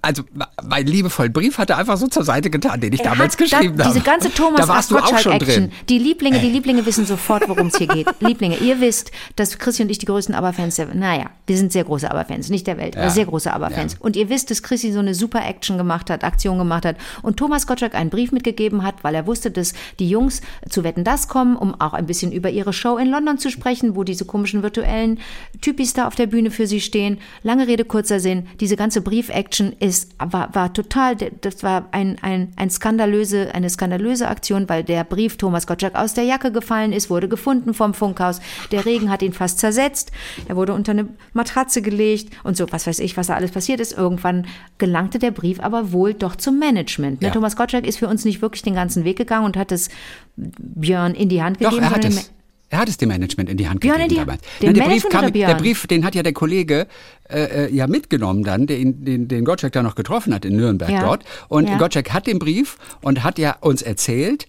Also 0.00 0.22
mein 0.64 0.86
liebevollen 0.86 1.32
Brief 1.32 1.58
hat 1.58 1.70
er 1.70 1.78
einfach 1.78 1.96
so 1.96 2.06
zur 2.06 2.24
Seite 2.24 2.50
getan, 2.50 2.80
den 2.80 2.92
ich 2.92 3.00
Er 3.00 3.10
damals 3.10 3.36
geschrieben 3.36 3.78
habe. 3.82 3.92
Diese 3.92 4.04
ganze 4.04 4.32
Thomas 4.32 4.60
da 4.60 4.68
warst 4.68 4.90
du 4.92 4.96
auch 4.98 5.06
schon 5.18 5.32
Gottschalk-Action. 5.32 5.64
drin. 5.64 5.70
Äh. 5.72 5.84
Die 5.88 5.98
Lieblinge, 5.98 6.38
die 6.38 6.50
Lieblinge 6.50 6.86
wissen 6.86 7.04
sofort, 7.04 7.48
worum 7.48 7.66
es 7.66 7.78
hier 7.78 7.88
geht. 7.88 8.06
Lieblinge, 8.20 8.56
ihr 8.58 8.80
wisst, 8.80 9.10
dass 9.34 9.58
Chrissy 9.58 9.82
und 9.82 9.90
ich 9.90 9.98
die 9.98 10.06
größten 10.06 10.34
ABBA-Fans 10.36 10.76
der 10.76 10.94
Naja, 10.94 11.30
wir 11.46 11.56
sind 11.56 11.72
sehr 11.72 11.82
große 11.84 12.08
ABBA-Fans, 12.08 12.48
nicht 12.48 12.66
der 12.68 12.76
Welt, 12.78 12.94
Ja. 12.94 13.02
aber 13.02 13.10
sehr 13.10 13.26
große 13.26 13.52
ABBA-Fans. 13.52 13.94
Ja. 13.94 13.98
Und 14.00 14.14
ihr 14.14 14.28
wisst, 14.28 14.50
dass 14.52 14.62
Chrissy 14.62 14.92
so 14.92 15.00
eine 15.00 15.14
super 15.14 15.44
Action 15.44 15.78
gemacht 15.78 16.08
hat, 16.08 16.22
Aktion 16.22 16.58
gemacht 16.58 16.84
hat 16.84 16.96
und 17.22 17.36
Thomas 17.38 17.66
Gottschalk 17.66 17.94
einen 17.96 18.10
Brief 18.10 18.30
mitgegeben 18.30 18.84
hat, 18.84 19.02
weil 19.02 19.14
er 19.16 19.26
wusste, 19.26 19.50
dass 19.50 19.72
die 19.98 20.08
Jungs 20.08 20.42
zu 20.68 20.84
Wetten 20.84 21.02
das 21.02 21.26
kommen, 21.26 21.56
um 21.56 21.80
auch 21.80 21.92
ein 21.92 22.06
bisschen 22.06 22.30
über 22.30 22.50
ihre 22.50 22.72
Show 22.72 22.98
in 22.98 23.10
London 23.10 23.38
zu 23.38 23.50
sprechen, 23.50 23.96
wo 23.96 24.04
diese 24.04 24.24
komischen 24.24 24.62
virtuellen 24.62 25.18
Typis 25.60 25.92
da 25.94 26.06
auf 26.06 26.14
der 26.14 26.26
Bühne 26.28 26.52
für 26.52 26.68
sie 26.68 26.80
stehen. 26.80 27.18
Lange 27.42 27.66
Rede, 27.66 27.84
kurzer 27.84 28.20
Sinn. 28.20 28.46
Diese 28.60 28.75
ganze 28.76 29.00
Brief-Action 29.00 29.72
ist, 29.80 30.14
war, 30.18 30.54
war 30.54 30.72
total, 30.72 31.16
das 31.16 31.62
war 31.62 31.88
ein, 31.92 32.16
ein, 32.22 32.52
ein 32.56 32.70
skandalöse, 32.70 33.54
eine 33.54 33.70
skandalöse 33.70 34.28
Aktion, 34.28 34.68
weil 34.68 34.84
der 34.84 35.04
Brief 35.04 35.36
Thomas 35.36 35.66
Gottschalk 35.66 35.94
aus 35.94 36.14
der 36.14 36.24
Jacke 36.24 36.52
gefallen 36.52 36.92
ist, 36.92 37.10
wurde 37.10 37.28
gefunden 37.28 37.74
vom 37.74 37.94
Funkhaus. 37.94 38.40
Der 38.70 38.86
Regen 38.86 39.10
hat 39.10 39.22
ihn 39.22 39.32
fast 39.32 39.58
zersetzt. 39.58 40.12
Er 40.48 40.56
wurde 40.56 40.74
unter 40.74 40.92
eine 40.92 41.08
Matratze 41.32 41.82
gelegt 41.82 42.34
und 42.44 42.56
so, 42.56 42.66
was 42.70 42.86
weiß 42.86 42.98
ich, 43.00 43.16
was 43.16 43.26
da 43.28 43.34
alles 43.34 43.50
passiert 43.50 43.80
ist. 43.80 43.92
Irgendwann 43.92 44.46
gelangte 44.78 45.18
der 45.18 45.30
Brief 45.30 45.60
aber 45.60 45.92
wohl 45.92 46.14
doch 46.14 46.36
zum 46.36 46.58
Management. 46.58 47.20
Ne? 47.20 47.28
Ja. 47.28 47.32
Thomas 47.32 47.56
Gottschalk 47.56 47.86
ist 47.86 47.98
für 47.98 48.08
uns 48.08 48.24
nicht 48.24 48.42
wirklich 48.42 48.62
den 48.62 48.74
ganzen 48.74 49.04
Weg 49.04 49.16
gegangen 49.16 49.46
und 49.46 49.56
hat 49.56 49.72
es 49.72 49.88
Björn 50.36 51.14
in 51.14 51.28
die 51.28 51.42
Hand 51.42 51.62
Doch, 51.62 51.70
gegeben. 51.70 51.84
er 51.84 51.90
hat 51.90 52.04
es. 52.04 52.30
Er 52.68 52.78
hat 52.78 52.88
es 52.88 52.96
dem 52.96 53.08
Management 53.10 53.48
in 53.48 53.56
die 53.56 53.68
Hand 53.68 53.80
Björn 53.80 54.00
gegeben 54.00 54.26
damals. 54.26 54.42
dem 54.60 54.74
der, 54.74 54.84
Brief 54.84 55.08
kam, 55.08 55.32
der? 55.32 55.54
Brief, 55.54 55.86
den 55.86 56.04
hat 56.04 56.14
ja 56.16 56.22
der 56.24 56.32
Kollege 56.32 56.88
äh, 57.28 57.66
äh, 57.66 57.74
ja 57.74 57.86
mitgenommen 57.86 58.42
dann, 58.42 58.66
den, 58.66 59.04
den, 59.04 59.28
den 59.28 59.44
Gottschalk 59.44 59.72
da 59.72 59.82
noch 59.82 59.94
getroffen 59.94 60.34
hat 60.34 60.44
in 60.44 60.56
Nürnberg 60.56 60.90
Ja. 60.90 61.00
dort. 61.00 61.24
Und 61.48 61.68
Ja. 61.68 61.78
Gottschalk 61.78 62.12
hat 62.12 62.26
den 62.26 62.38
Brief 62.40 62.76
und 63.02 63.22
hat 63.22 63.38
ja 63.38 63.56
uns 63.60 63.82
erzählt, 63.82 64.48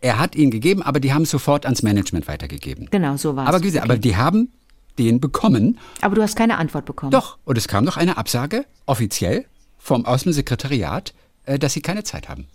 er 0.00 0.18
hat 0.18 0.34
ihn 0.36 0.50
gegeben, 0.50 0.82
aber 0.82 0.98
die 1.00 1.12
haben 1.12 1.22
es 1.22 1.30
sofort 1.30 1.66
ans 1.66 1.82
Management 1.82 2.26
weitergegeben. 2.28 2.88
Genau, 2.90 3.16
so 3.16 3.36
war 3.36 3.44
es. 3.44 3.48
Aber, 3.50 3.60
gesagt, 3.60 3.84
aber 3.84 3.98
die 3.98 4.16
haben 4.16 4.52
den 4.98 5.20
bekommen. 5.20 5.78
Aber 6.00 6.14
du 6.14 6.22
hast 6.22 6.36
keine 6.36 6.56
Antwort 6.58 6.84
bekommen. 6.86 7.10
Doch, 7.12 7.38
und 7.44 7.58
es 7.58 7.68
kam 7.68 7.84
noch 7.84 7.96
eine 7.96 8.16
Absage, 8.16 8.64
offiziell, 8.86 9.44
vom 9.76 10.06
Außensekretariat, 10.06 11.12
äh, 11.44 11.58
dass 11.58 11.72
sie 11.74 11.82
keine 11.82 12.02
Zeit 12.04 12.28
haben. 12.28 12.46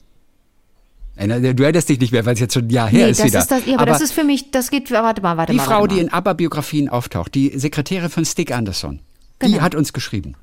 Äh, 1.15 1.53
Du 1.53 1.63
erinnerst 1.63 1.89
dich 1.89 1.99
nicht 1.99 2.11
mehr, 2.11 2.25
weil 2.25 2.33
es 2.33 2.39
jetzt 2.39 2.53
schon 2.55 2.63
ein 2.65 2.69
Jahr 2.69 2.87
her 2.89 3.05
Nee, 3.05 3.11
ist 3.11 3.19
das 3.19 3.27
wieder. 3.27 3.39
ist 3.39 3.51
das, 3.51 3.65
ja, 3.65 3.75
aber, 3.77 3.85
das 3.85 4.01
ist 4.01 4.13
für 4.13 4.23
mich, 4.23 4.51
das 4.51 4.71
geht, 4.71 4.89
warte 4.91 5.21
mal, 5.21 5.37
warte 5.37 5.51
Die 5.51 5.57
mal. 5.57 5.63
Frau, 5.63 5.81
warte 5.81 5.89
die 5.95 6.01
mal. 6.01 6.07
in 6.07 6.13
ABBA-Biografien 6.13 6.89
auftaucht, 6.89 7.35
die 7.35 7.57
Sekretärin 7.57 8.09
von 8.09 8.25
Stig 8.25 8.51
Anderson, 8.51 8.99
die 9.41 9.51
Genau. 9.51 9.61
hat 9.61 9.75
uns 9.75 9.93
geschrieben. 9.93 10.35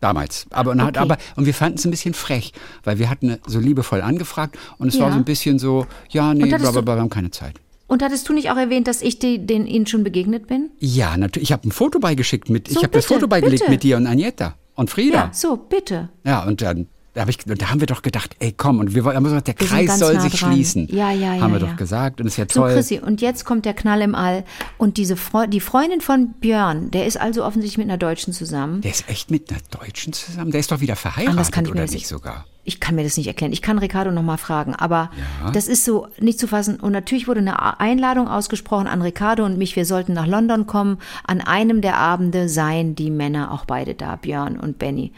Damals. 0.00 0.46
Aber, 0.50 0.70
und, 0.70 0.80
hat, 0.82 0.96
Okay. 0.96 0.98
aber, 0.98 1.18
und 1.36 1.44
wir 1.44 1.52
fanden 1.52 1.76
es 1.78 1.84
ein 1.84 1.90
bisschen 1.90 2.14
frech, 2.14 2.52
weil 2.84 2.98
wir 2.98 3.10
hatten 3.10 3.36
so 3.46 3.58
liebevoll 3.60 4.00
angefragt 4.00 4.56
und 4.78 4.88
es 4.88 4.98
war 4.98 5.08
Ja. 5.08 5.12
so 5.12 5.18
ein 5.18 5.24
bisschen 5.26 5.58
so, 5.58 5.86
ja, 6.08 6.32
nee, 6.32 6.44
Und 6.44 6.52
hattest 6.52 6.62
bla, 6.62 6.70
bla, 6.70 6.80
du- 6.80 6.84
bla, 6.86 6.96
wir 6.96 7.00
haben 7.02 7.10
keine 7.10 7.30
Zeit. 7.30 7.56
Und 7.86 8.02
hattest 8.02 8.26
du 8.28 8.32
nicht 8.32 8.50
auch 8.50 8.56
erwähnt, 8.56 8.86
dass 8.86 9.02
ich 9.02 9.18
die, 9.18 9.44
den 9.44 9.66
Ihnen 9.66 9.86
schon 9.86 10.02
begegnet 10.04 10.46
bin? 10.46 10.70
Ja, 10.78 11.16
natürlich. 11.18 11.48
Ich 11.48 11.52
habe 11.52 11.68
ein 11.68 11.72
Foto 11.72 11.98
beigeschickt 11.98 12.48
mit, 12.48 12.68
ich 12.68 12.74
So, 12.74 12.82
habe 12.82 12.92
das 12.92 13.04
Foto 13.04 13.26
beigelegt 13.28 13.60
bitte. 13.62 13.70
mit 13.72 13.82
dir 13.82 13.96
und 13.98 14.06
Agneta 14.06 14.54
und 14.76 14.88
Frieda. 14.88 15.16
Ja, 15.24 15.30
so, 15.34 15.56
bitte. 15.56 16.08
Ja, 16.24 16.44
und 16.44 16.62
dann 16.62 16.86
da, 17.14 17.22
hab 17.22 17.28
ich, 17.28 17.38
da 17.38 17.70
haben 17.70 17.80
wir 17.80 17.86
doch 17.86 18.02
gedacht, 18.02 18.36
ey 18.38 18.52
komm, 18.56 18.78
und 18.78 18.94
wir 18.94 19.04
haben 19.04 19.24
gesagt, 19.24 19.48
der 19.48 19.58
Wir 19.58 19.66
Kreis 19.66 19.98
soll 19.98 20.14
nah 20.14 20.20
sich 20.20 20.38
dran. 20.38 20.52
schließen. 20.52 20.86
Ja, 20.90 21.10
ja, 21.10 21.34
ja, 21.34 21.40
Haben 21.42 21.52
wir 21.54 21.60
ja. 21.60 21.66
doch 21.66 21.76
gesagt 21.76 22.20
und 22.20 22.26
ist 22.28 22.36
ja 22.36 22.44
So, 22.48 22.60
toll. 22.60 22.74
Chrissy, 22.74 23.00
und 23.00 23.20
jetzt 23.20 23.44
kommt 23.44 23.64
der 23.64 23.74
Knall 23.74 24.00
im 24.02 24.14
All. 24.14 24.44
Und 24.78 24.96
diese 24.96 25.16
Freu 25.16 25.46
die 25.46 25.60
Freundin 25.60 26.00
von 26.00 26.34
Björn, 26.40 26.90
der 26.90 27.06
ist 27.06 27.20
also 27.20 27.44
offensichtlich 27.44 27.78
mit 27.78 27.88
einer 27.88 27.98
Deutschen 27.98 28.32
zusammen. 28.32 28.80
der 28.82 28.90
ist 28.92 29.08
echt 29.08 29.30
mit 29.30 29.50
einer 29.50 29.60
Deutschen 29.70 30.12
zusammen? 30.12 30.50
Der 30.52 30.60
ist 30.60 30.70
doch 30.70 30.80
wieder 30.80 30.96
verheiratet, 30.96 31.30
Anders 31.30 31.50
kann 31.50 31.64
ich 31.64 31.70
mir 31.74 31.82
oder 31.82 31.90
nicht 31.90 32.06
sogar? 32.06 32.46
Ich 32.62 32.78
kann 32.78 32.94
mir 32.94 33.02
das 33.02 33.16
nicht 33.16 33.26
erklären. 33.26 33.52
Ich 33.52 33.62
kann 33.62 33.78
Ricardo 33.78 34.12
noch 34.12 34.22
mal 34.22 34.36
fragen, 34.36 34.74
aber 34.74 35.10
Ja. 35.42 35.50
das 35.50 35.66
ist 35.66 35.84
so 35.84 36.06
nicht 36.20 36.38
zu 36.38 36.46
fassen. 36.46 36.78
Und 36.78 36.92
natürlich 36.92 37.26
wurde 37.26 37.40
eine 37.40 37.80
Einladung 37.80 38.28
ausgesprochen 38.28 38.86
an 38.86 39.02
Ricardo 39.02 39.44
und 39.46 39.56
mich. 39.58 39.74
Wir 39.76 39.86
sollten 39.86 40.12
nach 40.12 40.26
London 40.26 40.66
kommen. 40.66 40.98
An 41.26 41.40
einem 41.40 41.80
der 41.80 41.96
Abende 41.96 42.48
seien 42.48 42.94
die 42.94 43.10
Männer 43.10 43.50
auch 43.50 43.64
beide 43.64 43.94
da, 43.94 44.14
Björn 44.16 44.58
und 44.60 44.78
Benny. 44.78 45.12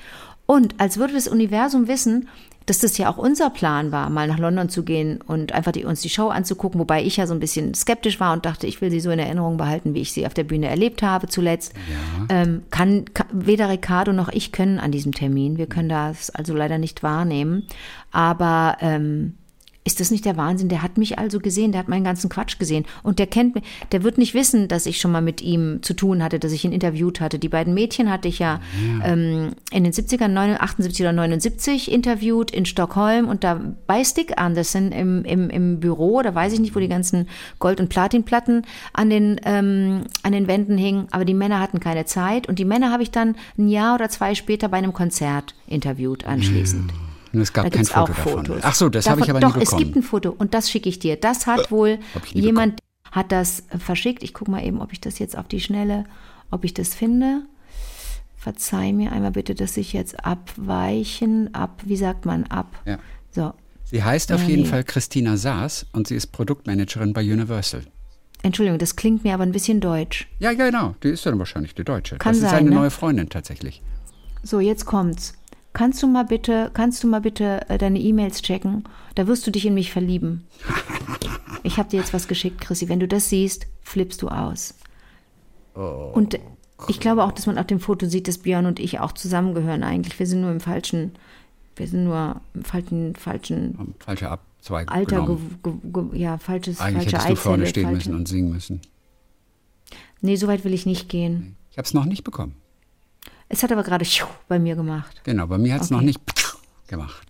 Und 0.52 0.74
als 0.78 0.98
würde 0.98 1.14
das 1.14 1.28
Universum 1.28 1.88
wissen, 1.88 2.28
dass 2.66 2.80
das 2.80 2.98
ja 2.98 3.08
auch 3.08 3.16
unser 3.16 3.48
Plan 3.48 3.90
war, 3.90 4.10
mal 4.10 4.28
nach 4.28 4.38
London 4.38 4.68
zu 4.68 4.82
gehen 4.82 5.22
und 5.22 5.52
einfach 5.52 5.72
die, 5.72 5.86
uns 5.86 6.02
die 6.02 6.10
Show 6.10 6.28
anzugucken, 6.28 6.78
wobei 6.78 7.02
ich 7.02 7.16
ja 7.16 7.26
so 7.26 7.32
ein 7.32 7.40
bisschen 7.40 7.72
skeptisch 7.72 8.20
war 8.20 8.34
und 8.34 8.44
dachte, 8.44 8.66
ich 8.66 8.82
will 8.82 8.90
sie 8.90 9.00
so 9.00 9.08
in 9.08 9.18
Erinnerung 9.18 9.56
behalten, 9.56 9.94
wie 9.94 10.02
ich 10.02 10.12
sie 10.12 10.26
auf 10.26 10.34
der 10.34 10.44
Bühne 10.44 10.68
erlebt 10.68 11.02
habe 11.02 11.26
zuletzt. 11.26 11.72
Ähm, 12.28 12.64
kann, 12.68 13.06
kann 13.14 13.28
weder 13.32 13.70
Ricardo 13.70 14.12
noch 14.12 14.28
ich 14.28 14.52
können 14.52 14.78
an 14.78 14.92
diesem 14.92 15.12
Termin. 15.12 15.56
Wir 15.56 15.68
können 15.68 15.88
das 15.88 16.28
also 16.28 16.52
leider 16.54 16.76
nicht 16.76 17.02
wahrnehmen. 17.02 17.66
Aber 18.10 18.76
ähm, 18.82 19.38
ist 19.92 20.00
das 20.00 20.10
nicht 20.10 20.24
der 20.24 20.38
Wahnsinn? 20.38 20.70
Der 20.70 20.82
hat 20.82 20.96
mich 20.96 21.18
also 21.18 21.38
gesehen, 21.38 21.72
der 21.72 21.80
hat 21.80 21.88
meinen 21.88 22.04
ganzen 22.04 22.30
Quatsch 22.30 22.58
gesehen. 22.58 22.86
Und 23.02 23.18
der 23.18 23.26
kennt 23.26 23.54
mich, 23.54 23.64
der 23.92 24.02
wird 24.02 24.16
nicht 24.16 24.32
wissen, 24.32 24.68
dass 24.68 24.86
ich 24.86 24.98
schon 24.98 25.12
mal 25.12 25.20
mit 25.20 25.42
ihm 25.42 25.82
zu 25.82 25.92
tun 25.92 26.22
hatte, 26.22 26.38
dass 26.38 26.52
ich 26.52 26.64
ihn 26.64 26.72
interviewt 26.72 27.20
hatte. 27.20 27.38
Die 27.38 27.50
beiden 27.50 27.74
Mädchen 27.74 28.10
hatte 28.10 28.28
ich 28.28 28.38
ja, 28.38 28.60
Ähm, 29.04 29.52
in 29.70 29.84
den 29.84 29.92
70ern, 29.92 30.28
79, 30.28 30.60
78 30.62 31.00
oder 31.02 31.12
79 31.12 31.90
interviewt 31.90 32.50
in 32.50 32.64
Stockholm 32.64 33.28
und 33.28 33.44
da 33.44 33.60
bei 33.86 34.02
Stick 34.04 34.40
Anderson 34.40 34.92
im, 34.92 35.24
im, 35.24 35.50
im 35.50 35.80
Büro, 35.80 36.22
da 36.22 36.34
weiß 36.34 36.52
ich 36.54 36.60
nicht, 36.60 36.74
wo 36.74 36.80
die 36.80 36.88
ganzen 36.88 37.28
Gold- 37.58 37.80
und 37.80 37.88
Platinplatten 37.88 38.62
an 38.92 39.10
den, 39.10 39.40
ähm, 39.44 40.02
an 40.22 40.32
den 40.32 40.46
Wänden 40.46 40.78
hingen, 40.78 41.06
aber 41.10 41.24
die 41.24 41.34
Männer 41.34 41.60
hatten 41.60 41.80
keine 41.80 42.04
Zeit 42.04 42.48
und 42.48 42.58
die 42.58 42.64
Männer 42.64 42.90
habe 42.90 43.02
ich 43.02 43.10
dann 43.10 43.36
ein 43.58 43.68
Jahr 43.68 43.94
oder 43.94 44.08
zwei 44.08 44.34
später 44.34 44.68
bei 44.68 44.78
einem 44.78 44.92
Konzert 44.92 45.54
interviewt 45.66 46.24
anschließend. 46.24 46.92
Und 46.92 47.01
es 47.40 47.52
gab 47.52 47.64
Da 47.64 47.70
kein 47.70 47.84
Foto 47.84 48.00
auch 48.00 48.06
davon. 48.08 48.32
Fotos. 48.46 48.58
Ach 48.62 48.74
so, 48.74 48.88
das 48.88 49.08
habe 49.08 49.20
ich 49.22 49.30
aber 49.30 49.40
Doch, 49.40 49.56
nie 49.56 49.62
es 49.62 49.70
gibt 49.70 49.92
bekommen. 49.92 49.96
ein 49.96 50.02
Foto 50.02 50.30
und 50.36 50.54
das 50.54 50.70
schicke 50.70 50.88
ich 50.88 50.98
dir. 50.98 51.16
Das 51.16 51.46
hat 51.46 51.70
wohl 51.70 51.98
ich 52.24 52.34
nie 52.34 52.42
jemand 52.42 52.80
hat 53.10 53.30
das 53.32 53.64
äh, 53.70 53.78
verschickt. 53.78 54.22
Ich 54.22 54.34
gucke 54.34 54.50
mal 54.50 54.64
eben, 54.64 54.80
ob 54.80 54.92
ich 54.92 55.00
das 55.00 55.18
jetzt 55.18 55.36
auf 55.36 55.48
die 55.48 55.60
Schnelle, 55.60 56.04
ob 56.50 56.64
ich 56.64 56.74
das 56.74 56.94
finde. 56.94 57.42
Verzeih 58.36 58.92
mir 58.92 59.12
einmal 59.12 59.30
bitte, 59.32 59.54
dass 59.54 59.76
ich 59.76 59.92
jetzt 59.92 60.24
abweichen, 60.24 61.54
ab, 61.54 61.82
wie 61.84 61.96
sagt 61.96 62.26
man, 62.26 62.44
ab. 62.44 62.66
Ja. 62.84 62.98
So, 63.30 63.52
Sie 63.84 64.02
heißt 64.02 64.32
auf 64.32 64.42
Ja, 64.42 64.48
jeden 64.48 64.62
nee. 64.62 64.68
Fall 64.68 64.84
Christina 64.84 65.36
Saas 65.36 65.86
und 65.92 66.08
sie 66.08 66.16
ist 66.16 66.28
Produktmanagerin 66.28 67.12
bei 67.12 67.20
Universal. 67.22 67.82
Entschuldigung, 68.42 68.78
das 68.78 68.96
klingt 68.96 69.22
mir 69.22 69.34
aber 69.34 69.42
ein 69.44 69.52
bisschen 69.52 69.80
deutsch. 69.80 70.28
Ja, 70.38 70.50
ja, 70.50 70.64
genau. 70.66 70.96
Die 71.02 71.08
ist 71.08 71.24
dann 71.26 71.38
wahrscheinlich 71.38 71.74
die 71.74 71.84
Deutsche. 71.84 72.16
Kann 72.16 72.32
das 72.32 72.42
ist 72.42 72.50
sein, 72.50 72.60
eine 72.60 72.70
ne? 72.70 72.76
neue 72.76 72.90
Freundin 72.90 73.28
tatsächlich. 73.28 73.82
So, 74.42 74.58
jetzt 74.60 74.86
kommt's. 74.86 75.34
Kannst 75.74 76.02
du 76.02 76.06
mal 76.06 76.24
bitte, 76.24 76.70
kannst 76.74 77.02
du 77.02 77.08
mal 77.08 77.20
bitte 77.22 77.68
äh, 77.70 77.78
deine 77.78 77.98
E-Mails 77.98 78.42
checken? 78.42 78.84
Da 79.14 79.26
wirst 79.26 79.46
du 79.46 79.50
dich 79.50 79.66
in 79.66 79.74
mich 79.74 79.90
verlieben. 79.92 80.44
Ich 81.64 81.78
habe 81.78 81.88
dir 81.88 82.00
jetzt 82.00 82.12
was 82.12 82.26
geschickt, 82.26 82.60
Chrissy. 82.60 82.88
Wenn 82.88 82.98
du 82.98 83.06
das 83.06 83.28
siehst, 83.28 83.68
flippst 83.82 84.20
du 84.20 84.26
aus. 84.28 84.74
Und 85.74 86.36
ich 86.88 86.98
glaube 86.98 87.22
auch, 87.22 87.30
dass 87.30 87.46
man 87.46 87.56
auf 87.56 87.68
dem 87.68 87.78
Foto 87.78 88.06
sieht, 88.06 88.26
dass 88.26 88.38
Björn 88.38 88.66
und 88.66 88.80
ich 88.80 88.98
auch 88.98 89.12
zusammengehören 89.12 89.84
eigentlich. 89.84 90.18
Wir 90.18 90.26
sind 90.26 90.40
nur 90.40 90.50
im 90.50 90.58
falschen, 90.58 91.12
wir 91.76 91.86
sind 91.86 92.02
nur 92.02 92.40
im 92.54 92.64
falschen, 92.64 93.14
falschen 93.14 93.94
Falsche 94.00 94.28
Abzweigung 94.30 94.92
Alter, 94.92 95.24
ge, 95.24 95.36
ge, 95.62 95.72
ge, 96.10 96.20
ja, 96.20 96.36
falsches, 96.38 96.80
Eigentlich 96.80 97.10
falsche 97.12 97.16
hättest 97.28 97.30
du 97.30 97.36
vorne 97.36 97.62
Eizelle, 97.62 97.70
stehen 97.70 97.84
falsche- 97.84 97.94
müssen 97.94 98.14
und 98.16 98.26
singen 98.26 98.50
müssen. 98.52 98.80
Nee, 100.20 100.34
so 100.34 100.48
weit 100.48 100.64
will 100.64 100.74
ich 100.74 100.84
nicht 100.84 101.08
gehen. 101.08 101.54
Ich 101.70 101.78
habe 101.78 101.86
es 101.86 101.94
noch 101.94 102.06
nicht 102.06 102.24
bekommen. 102.24 102.56
Es 103.52 103.62
hat 103.62 103.70
aber 103.70 103.82
gerade 103.82 104.06
bei 104.48 104.58
mir 104.58 104.74
gemacht. 104.76 105.20
Genau, 105.24 105.46
bei 105.46 105.58
mir 105.58 105.74
hat 105.74 105.82
es 105.82 105.90
noch 105.90 105.98
Okay. 105.98 106.06
nicht 106.06 106.20
gemacht. 106.88 107.26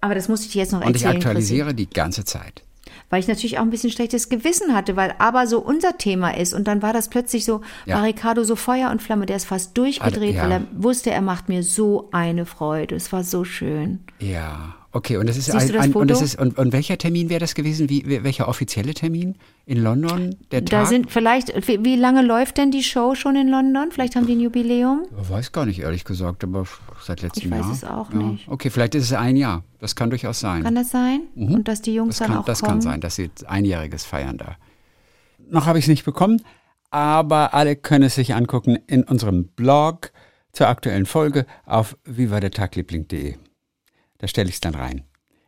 Aber 0.00 0.14
das 0.14 0.28
musste 0.28 0.46
ich 0.46 0.54
jetzt 0.54 0.72
noch 0.72 0.80
Und 0.80 0.96
ich 0.96 1.02
erzählen. 1.02 1.16
aktualisiere 1.16 1.74
die 1.74 1.90
ganze 1.90 2.24
Zeit. 2.24 2.62
Weil 3.10 3.20
ich 3.20 3.28
natürlich 3.28 3.58
auch 3.58 3.62
ein 3.62 3.70
bisschen 3.70 3.90
schlechtes 3.90 4.28
Gewissen 4.30 4.74
hatte, 4.74 4.96
weil 4.96 5.14
aber 5.18 5.46
so 5.46 5.58
unser 5.60 5.98
Thema 5.98 6.36
ist. 6.36 6.54
Und 6.54 6.66
dann 6.68 6.80
war 6.82 6.92
das 6.94 7.08
plötzlich 7.08 7.44
so, 7.44 7.60
Ja. 7.84 7.96
war 7.96 8.04
Ricardo 8.04 8.44
so 8.44 8.56
Feuer 8.56 8.90
und 8.90 9.02
Flamme, 9.02 9.26
der 9.26 9.36
ist 9.36 9.44
fast 9.46 9.76
durchgedreht, 9.76 10.36
ja. 10.36 10.42
weil 10.44 10.52
er 10.52 10.62
wusste, 10.72 11.10
er 11.10 11.20
macht 11.20 11.48
mir 11.50 11.62
so 11.62 12.08
eine 12.12 12.46
Freude. 12.46 12.94
Es 12.94 13.12
war 13.12 13.24
so 13.24 13.44
schön. 13.44 14.00
Ja, 14.20 14.74
okay. 14.92 15.16
Und 15.16 15.28
das 15.28 15.36
ist 15.36 15.46
Siehst 15.46 15.70
ein, 15.74 15.80
ein 15.80 15.92
und, 15.92 16.10
das 16.10 16.22
ist, 16.22 16.38
und, 16.38 16.58
und 16.58 16.72
welcher 16.72 16.98
Termin 16.98 17.28
wäre 17.30 17.40
das 17.40 17.54
gewesen? 17.54 17.88
Wie, 17.88 18.04
wie- 18.06 18.22
welcher 18.24 18.48
offizielle 18.48 18.94
Termin 18.94 19.36
in 19.66 19.82
London? 19.82 20.36
Der 20.50 20.60
Da 20.62 20.80
Tag? 20.80 20.86
sind 20.88 21.10
vielleicht, 21.10 21.68
wie, 21.68 21.84
wie 21.84 21.96
lange 21.96 22.22
läuft 22.22 22.58
denn 22.58 22.70
die 22.70 22.82
Show 22.82 23.14
schon 23.14 23.36
in 23.36 23.48
London? 23.48 23.90
Vielleicht 23.90 24.16
haben 24.16 24.26
die 24.26 24.34
ein 24.34 24.40
Jubiläum? 24.40 25.06
Ich 25.22 25.30
weiß 25.30 25.52
gar 25.52 25.66
nicht, 25.66 25.80
ehrlich 25.80 26.04
gesagt, 26.04 26.42
aber 26.44 26.64
seit 27.02 27.22
letztem 27.22 27.44
Ich 27.44 27.50
weiß 27.58 27.66
Jahr. 27.66 27.72
es 27.74 27.84
auch 27.84 28.12
ja. 28.12 28.18
nicht. 28.18 28.48
Okay, 28.48 28.70
vielleicht 28.70 28.94
ist 28.94 29.04
es 29.04 29.12
ein 29.12 29.36
Jahr. 29.36 29.64
Das 29.78 29.94
kann 29.96 30.10
durchaus 30.10 30.40
sein. 30.40 30.62
Kann 30.64 30.74
das 30.74 30.90
sein? 30.90 31.20
Und 31.36 31.68
dass 31.68 31.82
die 31.82 31.94
Jungs 31.94 32.06
Mhm. 32.06 32.08
das 32.10 32.18
dann 32.18 32.28
kann, 32.28 32.38
auch 32.38 32.44
das 32.44 32.60
kommen? 32.60 32.70
kann 32.72 32.80
sein, 32.80 33.00
dass 33.00 33.16
sie 33.16 33.30
einjähriges 33.46 34.04
feiern 34.04 34.38
da. 34.38 34.56
Noch 35.50 35.66
habe 35.66 35.78
ich 35.78 35.84
es 35.84 35.88
nicht 35.88 36.04
bekommen, 36.04 36.42
aber 36.90 37.54
alle 37.54 37.76
können 37.76 38.04
es 38.04 38.14
sich 38.16 38.34
angucken 38.34 38.78
in 38.86 39.04
unserem 39.04 39.48
Blog 39.48 40.12
zur 40.52 40.68
aktuellen 40.68 41.06
Folge 41.06 41.46
auf 41.66 41.96
vivadertagliebling.de. 42.04 43.36
Da 44.18 44.28
stelle 44.28 44.48
ich 44.48 44.56
es 44.56 44.60
dann 44.60 44.74
rein, 44.74 45.02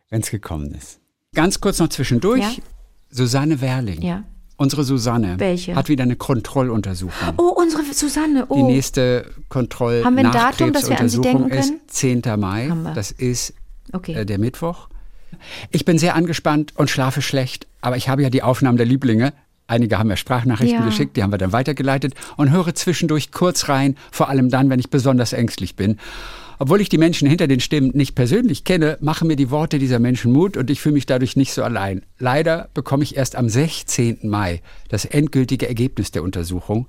wenn 0.09 0.21
es 0.21 0.31
gekommen 0.31 0.73
ist. 0.73 0.99
Ganz 1.33 1.61
kurz 1.61 1.79
noch 1.79 1.89
zwischendurch. 1.89 2.41
Ja. 2.41 2.63
Susanne 3.09 3.61
Werling. 3.61 4.01
Ja. 4.01 4.23
Unsere 4.57 4.83
Susanne 4.83 5.39
Welche? 5.39 5.75
hat 5.75 5.89
wieder 5.89 6.03
eine 6.03 6.15
Kontrolluntersuchung. 6.15 7.33
Oh, 7.37 7.53
unsere 7.57 7.83
Susanne. 7.93 8.45
Oh. 8.47 8.55
Die 8.55 8.63
nächste 8.63 9.25
Kontroll 9.49 10.03
Haben 10.03 10.17
wir 10.17 10.25
ein 10.25 10.31
Datum, 10.31 10.71
dass 10.71 10.89
wir 10.89 10.99
an 10.99 11.09
sie 11.09 11.19
denken 11.19 11.49
ist 11.49 11.73
10. 11.87 12.21
Mai. 12.37 12.67
Haben 12.69 12.83
wir. 12.83 12.93
Das 12.93 13.11
ist 13.11 13.53
Okay. 13.91 14.13
äh, 14.13 14.25
der 14.25 14.37
Mittwoch. 14.37 14.87
Ich 15.71 15.83
bin 15.85 15.97
sehr 15.97 16.15
angespannt 16.15 16.73
und 16.75 16.89
schlafe 16.89 17.21
schlecht, 17.21 17.65
aber 17.81 17.97
ich 17.97 18.07
habe 18.07 18.21
ja 18.21 18.29
die 18.29 18.43
Aufnahmen 18.43 18.77
der 18.77 18.85
Lieblinge. 18.85 19.33
Einige 19.65 19.97
haben 19.97 20.07
mir 20.07 20.17
Sprachnachrichten 20.17 20.79
Ja. 20.81 20.85
geschickt, 20.85 21.15
die 21.17 21.23
haben 21.23 21.31
wir 21.31 21.37
dann 21.37 21.53
weitergeleitet 21.53 22.13
und 22.37 22.51
höre 22.51 22.75
zwischendurch 22.75 23.31
kurz 23.31 23.67
rein, 23.69 23.97
vor 24.11 24.29
allem 24.29 24.49
dann, 24.49 24.69
wenn 24.69 24.79
ich 24.79 24.89
besonders 24.89 25.33
ängstlich 25.33 25.75
bin. 25.75 25.97
Obwohl 26.61 26.79
ich 26.79 26.89
die 26.89 26.99
Menschen 26.99 27.27
hinter 27.27 27.47
den 27.47 27.59
Stimmen 27.59 27.89
nicht 27.95 28.13
persönlich 28.13 28.63
kenne, 28.65 28.99
machen 29.01 29.27
mir 29.27 29.35
die 29.35 29.49
Worte 29.49 29.79
dieser 29.79 29.97
Menschen 29.97 30.31
Mut 30.31 30.57
und 30.57 30.69
ich 30.69 30.79
fühle 30.79 30.93
mich 30.93 31.07
dadurch 31.07 31.35
nicht 31.35 31.53
so 31.53 31.63
allein. 31.63 32.03
Leider 32.19 32.69
bekomme 32.75 33.01
ich 33.01 33.17
erst 33.17 33.35
am 33.35 33.49
16. 33.49 34.29
Mai 34.29 34.61
das 34.87 35.05
endgültige 35.05 35.67
Ergebnis 35.67 36.11
der 36.11 36.21
Untersuchung. 36.21 36.87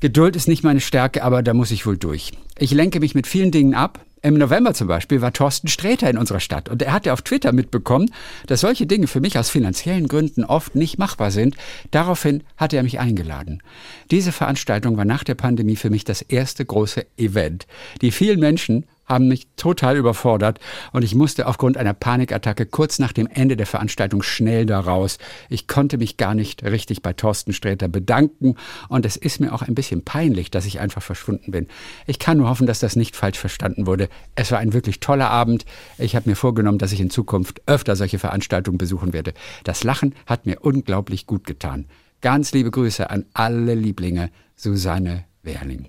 Geduld 0.00 0.36
ist 0.36 0.46
nicht 0.46 0.62
meine 0.62 0.80
Stärke, 0.80 1.22
aber 1.22 1.42
da 1.42 1.54
muss 1.54 1.70
ich 1.70 1.86
wohl 1.86 1.96
durch. 1.96 2.32
Ich 2.58 2.70
lenke 2.70 3.00
mich 3.00 3.14
mit 3.14 3.26
vielen 3.26 3.50
Dingen 3.50 3.74
ab. 3.74 4.04
Im 4.20 4.34
November 4.34 4.74
zum 4.74 4.88
Beispiel 4.88 5.20
war 5.20 5.32
Thorsten 5.32 5.68
Sträter 5.68 6.10
in 6.10 6.18
unserer 6.18 6.40
Stadt 6.40 6.68
und 6.68 6.82
er 6.82 6.92
hatte 6.92 7.12
auf 7.12 7.22
Twitter 7.22 7.52
mitbekommen, 7.52 8.10
dass 8.46 8.60
solche 8.60 8.86
Dinge 8.86 9.06
für 9.06 9.20
mich 9.20 9.38
aus 9.38 9.50
finanziellen 9.50 10.08
Gründen 10.08 10.44
oft 10.44 10.74
nicht 10.74 10.98
machbar 10.98 11.30
sind. 11.30 11.56
Daraufhin 11.92 12.42
hatte 12.56 12.76
er 12.76 12.82
mich 12.82 12.98
eingeladen. 12.98 13.62
Diese 14.10 14.32
Veranstaltung 14.32 14.96
war 14.96 15.04
nach 15.04 15.22
der 15.22 15.34
Pandemie 15.34 15.76
für 15.76 15.90
mich 15.90 16.04
das 16.04 16.22
erste 16.22 16.64
große 16.64 17.06
Event. 17.16 17.66
Die 18.02 18.10
vielen 18.10 18.40
Menschen 18.40 18.84
haben 19.06 19.28
mich 19.28 19.46
total 19.56 19.96
überfordert 19.96 20.60
und 20.92 21.02
ich 21.02 21.14
musste 21.14 21.46
aufgrund 21.46 21.76
einer 21.76 21.94
Panikattacke 21.94 22.66
kurz 22.66 22.98
nach 22.98 23.12
dem 23.12 23.26
Ende 23.26 23.56
der 23.56 23.66
Veranstaltung 23.66 24.22
schnell 24.22 24.66
da 24.66 24.80
raus. 24.80 25.18
Ich 25.48 25.66
konnte 25.66 25.98
mich 25.98 26.16
gar 26.16 26.34
nicht 26.34 26.64
richtig 26.64 27.02
bei 27.02 27.12
Thorsten 27.12 27.52
Sträter 27.52 27.88
bedanken 27.88 28.56
und 28.88 29.06
es 29.06 29.16
ist 29.16 29.40
mir 29.40 29.52
auch 29.52 29.62
ein 29.62 29.74
bisschen 29.74 30.04
peinlich, 30.04 30.50
dass 30.50 30.66
ich 30.66 30.80
einfach 30.80 31.02
verschwunden 31.02 31.52
bin. 31.52 31.68
Ich 32.06 32.18
kann 32.18 32.38
nur 32.38 32.48
hoffen, 32.48 32.66
dass 32.66 32.80
das 32.80 32.96
nicht 32.96 33.16
falsch 33.16 33.38
verstanden 33.38 33.86
wurde. 33.86 34.08
Es 34.34 34.50
war 34.50 34.58
ein 34.58 34.72
wirklich 34.72 35.00
toller 35.00 35.30
Abend. 35.30 35.64
Ich 35.98 36.16
habe 36.16 36.28
mir 36.28 36.36
vorgenommen, 36.36 36.78
dass 36.78 36.92
ich 36.92 37.00
in 37.00 37.10
Zukunft 37.10 37.62
öfter 37.66 37.96
solche 37.96 38.18
Veranstaltungen 38.18 38.78
besuchen 38.78 39.12
werde. 39.12 39.32
Das 39.64 39.84
Lachen 39.84 40.14
hat 40.26 40.46
mir 40.46 40.60
unglaublich 40.60 41.26
gut 41.26 41.46
getan. 41.46 41.86
Ganz 42.20 42.52
liebe 42.52 42.70
Grüße 42.70 43.08
an 43.10 43.26
alle 43.34 43.74
Lieblinge, 43.74 44.30
Susanne 44.56 45.24
Werling. 45.42 45.88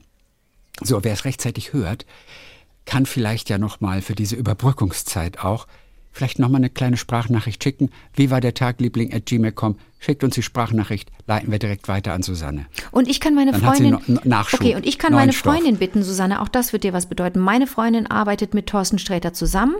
So, 0.81 1.03
wer 1.03 1.13
es 1.13 1.25
rechtzeitig 1.25 1.73
hört, 1.73 2.05
kann 2.87 3.05
vielleicht 3.05 3.49
ja 3.49 3.59
noch 3.59 3.79
mal 3.81 4.01
für 4.01 4.15
diese 4.15 4.35
Überbrückungszeit 4.35 5.39
auch 5.39 5.67
vielleicht 6.11 6.39
noch 6.39 6.49
mal 6.49 6.57
eine 6.57 6.71
kleine 6.71 6.97
Sprachnachricht 6.97 7.63
schicken. 7.63 7.91
Wie 8.15 8.31
war 8.31 8.41
der 8.41 8.55
Tag, 8.55 8.81
Liebling 8.81 9.13
at 9.13 9.27
gmail.com? 9.27 9.77
Schickt 9.99 10.23
uns 10.23 10.35
die 10.35 10.43
Sprachnachricht, 10.43 11.09
leiten 11.25 11.51
wir 11.51 11.59
direkt 11.59 11.87
weiter 11.87 12.13
an 12.13 12.21
Susanne. 12.21 12.67
Und 12.91 13.07
ich 13.07 13.19
kann 13.19 13.33
meine 13.33 13.51
Dann 13.51 13.65
hat 13.65 13.77
sie 13.77 13.89
Freundin. 13.89 14.19
Nachschub, 14.23 14.61
okay, 14.61 14.75
und 14.75 14.85
ich 14.85 14.99
kann 14.99 15.13
meine 15.13 15.33
Stoff. 15.33 15.53
Freundin 15.53 15.77
bitten, 15.77 16.03
Susanne, 16.03 16.41
auch 16.41 16.49
das 16.49 16.71
wird 16.71 16.83
dir 16.83 16.93
was 16.93 17.07
bedeuten. 17.07 17.39
Meine 17.39 17.65
Freundin 17.65 18.05
arbeitet 18.07 18.53
mit 18.53 18.67
Thorsten 18.67 18.99
Sträter 18.99 19.33
zusammen. 19.33 19.75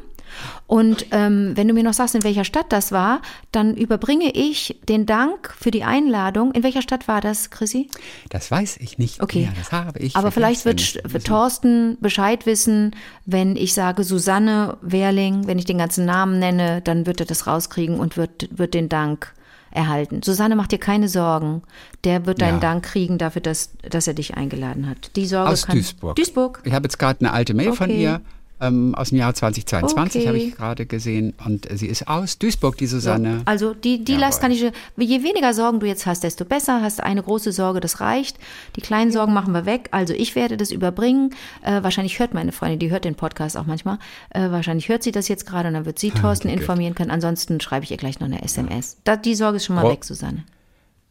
Und 0.66 1.06
ähm, 1.12 1.54
wenn 1.56 1.68
du 1.68 1.74
mir 1.74 1.84
noch 1.84 1.94
sagst, 1.94 2.16
in 2.16 2.24
welcher 2.24 2.44
Stadt 2.44 2.66
das 2.70 2.92
war, 2.92 3.22
dann 3.52 3.76
überbringe 3.76 4.32
ich 4.32 4.80
den 4.90 5.06
Dank 5.06 5.54
für 5.58 5.72
die 5.72 5.84
Einladung. 5.84 6.52
In 6.52 6.64
welcher 6.64 6.82
Stadt 6.82 7.08
war 7.08 7.22
das, 7.22 7.50
Chrissy? 7.50 7.90
Das 8.30 8.52
weiß 8.52 8.78
ich 8.78 8.98
nicht. 8.98 9.22
Okay. 9.22 9.42
Mehr. 9.42 9.54
Das 9.58 9.72
habe 9.72 10.00
ich. 10.00 10.16
Aber 10.16 10.32
vielleicht 10.32 10.66
wird, 10.66 11.26
Thorsten 11.26 11.98
Bescheid 12.02 12.46
wissen, 12.46 12.96
wenn 13.26 13.56
ich 13.56 13.74
sage 13.74 14.04
Susanne 14.04 14.78
Werling, 14.82 15.48
wenn 15.48 15.60
ich 15.60 15.66
den 15.66 15.78
ganzen 15.78 16.06
Namen 16.06 16.40
nenne, 16.40 16.82
dann 16.82 17.06
wird 17.06 17.20
er 17.20 17.26
das 17.26 17.48
rauskriegen 17.48 18.00
und 18.00 18.18
wird, 18.18 18.50
wird 18.52 18.74
den 18.74 18.90
Dank 18.90 19.34
erhalten. 19.78 20.22
Susanne, 20.24 20.56
mach 20.56 20.68
dir 20.68 20.80
keine 20.80 21.08
Sorgen. 21.08 21.62
Der 22.04 22.26
wird 22.26 22.42
deinen 22.42 22.56
Ja. 22.56 22.60
Dank 22.60 22.84
kriegen 22.84 23.18
dafür, 23.18 23.42
dass, 23.42 23.72
dass 23.90 24.08
er 24.08 24.14
dich 24.16 24.36
eingeladen 24.36 24.90
hat. 24.90 25.16
Die 25.16 25.26
Sorge 25.28 25.52
Aus 25.52 25.66
kann, 25.66 25.76
Duisburg. 25.76 26.16
Duisburg. 26.16 26.62
Ich 26.66 26.74
habe 26.74 26.84
jetzt 26.86 26.98
gerade 27.00 27.20
eine 27.22 27.32
alte 27.32 27.54
Mail 27.54 27.72
von 27.74 27.90
Okay. 27.90 28.02
ihr. 28.04 28.22
Ähm, 28.60 28.96
aus 28.96 29.10
dem 29.10 29.20
Jahr 29.20 29.36
2022 29.36 30.22
Okay. 30.22 30.28
habe 30.28 30.38
ich 30.40 30.56
gerade 30.56 30.86
gesehen. 30.88 31.34
Und 31.46 31.68
sie 31.76 31.86
ist 31.86 32.08
aus 32.08 32.40
Duisburg, 32.40 32.76
die 32.78 32.88
Susanne. 32.88 33.42
Also 33.46 33.76
die, 33.76 34.04
die 34.04 34.14
Jawohl. 34.14 34.22
Last 34.22 34.42
kann 34.42 34.52
ich, 34.52 34.62
je 34.62 35.24
weniger 35.24 35.54
Sorgen 35.54 35.80
du 35.80 35.86
jetzt 35.86 36.08
hast, 36.08 36.24
desto 36.24 36.44
besser. 36.44 36.82
Hast 36.82 37.02
eine 37.04 37.22
große 37.22 37.52
Sorge, 37.52 37.80
das 37.82 38.00
reicht. 38.00 38.38
Die 38.76 38.82
kleinen 38.82 39.12
Sorgen 39.12 39.32
machen 39.34 39.54
wir 39.54 39.68
weg. 39.68 39.90
Also 39.92 40.14
ich 40.16 40.36
werde 40.36 40.58
das 40.58 40.72
überbringen. 40.72 41.36
Äh, 41.62 41.84
wahrscheinlich 41.84 42.18
hört 42.18 42.34
meine 42.34 42.52
Freundin, 42.52 42.80
die 42.80 42.90
hört 42.90 43.06
den 43.06 43.14
Podcast 43.14 43.56
auch 43.58 43.68
manchmal. 43.68 44.00
Äh, 44.32 44.50
wahrscheinlich 44.50 44.90
hört 44.90 45.04
sie 45.04 45.12
das 45.12 45.28
jetzt 45.28 45.46
gerade 45.46 45.68
und 45.68 45.76
dann 45.76 45.86
wird 45.86 46.00
sie 46.00 46.10
Thorsten 46.10 46.50
gut. 46.50 46.60
informieren 46.60 46.96
können. 46.96 47.12
Ansonsten 47.12 47.62
schreibe 47.62 47.84
ich 47.86 47.92
ihr 47.92 47.98
gleich 47.98 48.20
noch 48.20 48.28
eine 48.28 48.42
SMS. 48.44 48.98
Da, 49.04 49.18
die 49.18 49.36
Sorge 49.36 49.58
ist 49.58 49.66
schon 49.66 49.76
mal 49.76 49.84
Gro- 49.84 49.92
weg, 49.92 50.04
Susanne. 50.04 50.44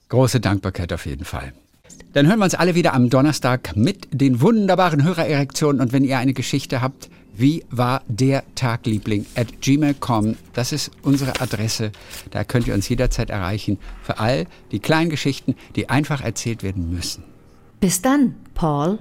Große 0.08 0.40
Dankbarkeit 0.40 0.92
auf 0.92 1.06
jeden 1.06 1.24
Fall. 1.24 1.52
Dann 2.12 2.26
hören 2.26 2.38
wir 2.38 2.44
uns 2.44 2.54
alle 2.54 2.74
wieder 2.74 2.94
am 2.94 3.10
Donnerstag 3.10 3.76
mit 3.76 4.08
den 4.10 4.40
wunderbaren 4.40 5.04
Hörererektionen. 5.04 5.80
Und 5.80 5.92
wenn 5.92 6.04
ihr 6.04 6.18
eine 6.18 6.32
Geschichte 6.32 6.80
habt, 6.80 7.08
wie 7.38 7.64
war 7.70 8.02
der 8.08 8.44
Tagliebling 8.54 9.26
at 9.34 9.60
gmail.com? 9.60 10.36
Das 10.52 10.72
ist 10.72 10.90
unsere 11.02 11.40
Adresse. 11.40 11.92
Da 12.30 12.44
könnt 12.44 12.66
ihr 12.66 12.74
uns 12.74 12.88
jederzeit 12.88 13.30
erreichen. 13.30 13.78
Für 14.02 14.18
all 14.18 14.46
die 14.72 14.80
kleinen 14.80 15.10
Geschichten, 15.10 15.54
die 15.74 15.88
einfach 15.90 16.22
erzählt 16.22 16.62
werden 16.62 16.90
müssen. 16.90 17.24
Bis 17.80 18.00
dann, 18.00 18.36
Paul. 18.54 18.98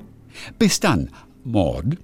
Bis 0.59 0.79
dann, 0.79 1.09
Maud. 1.43 1.97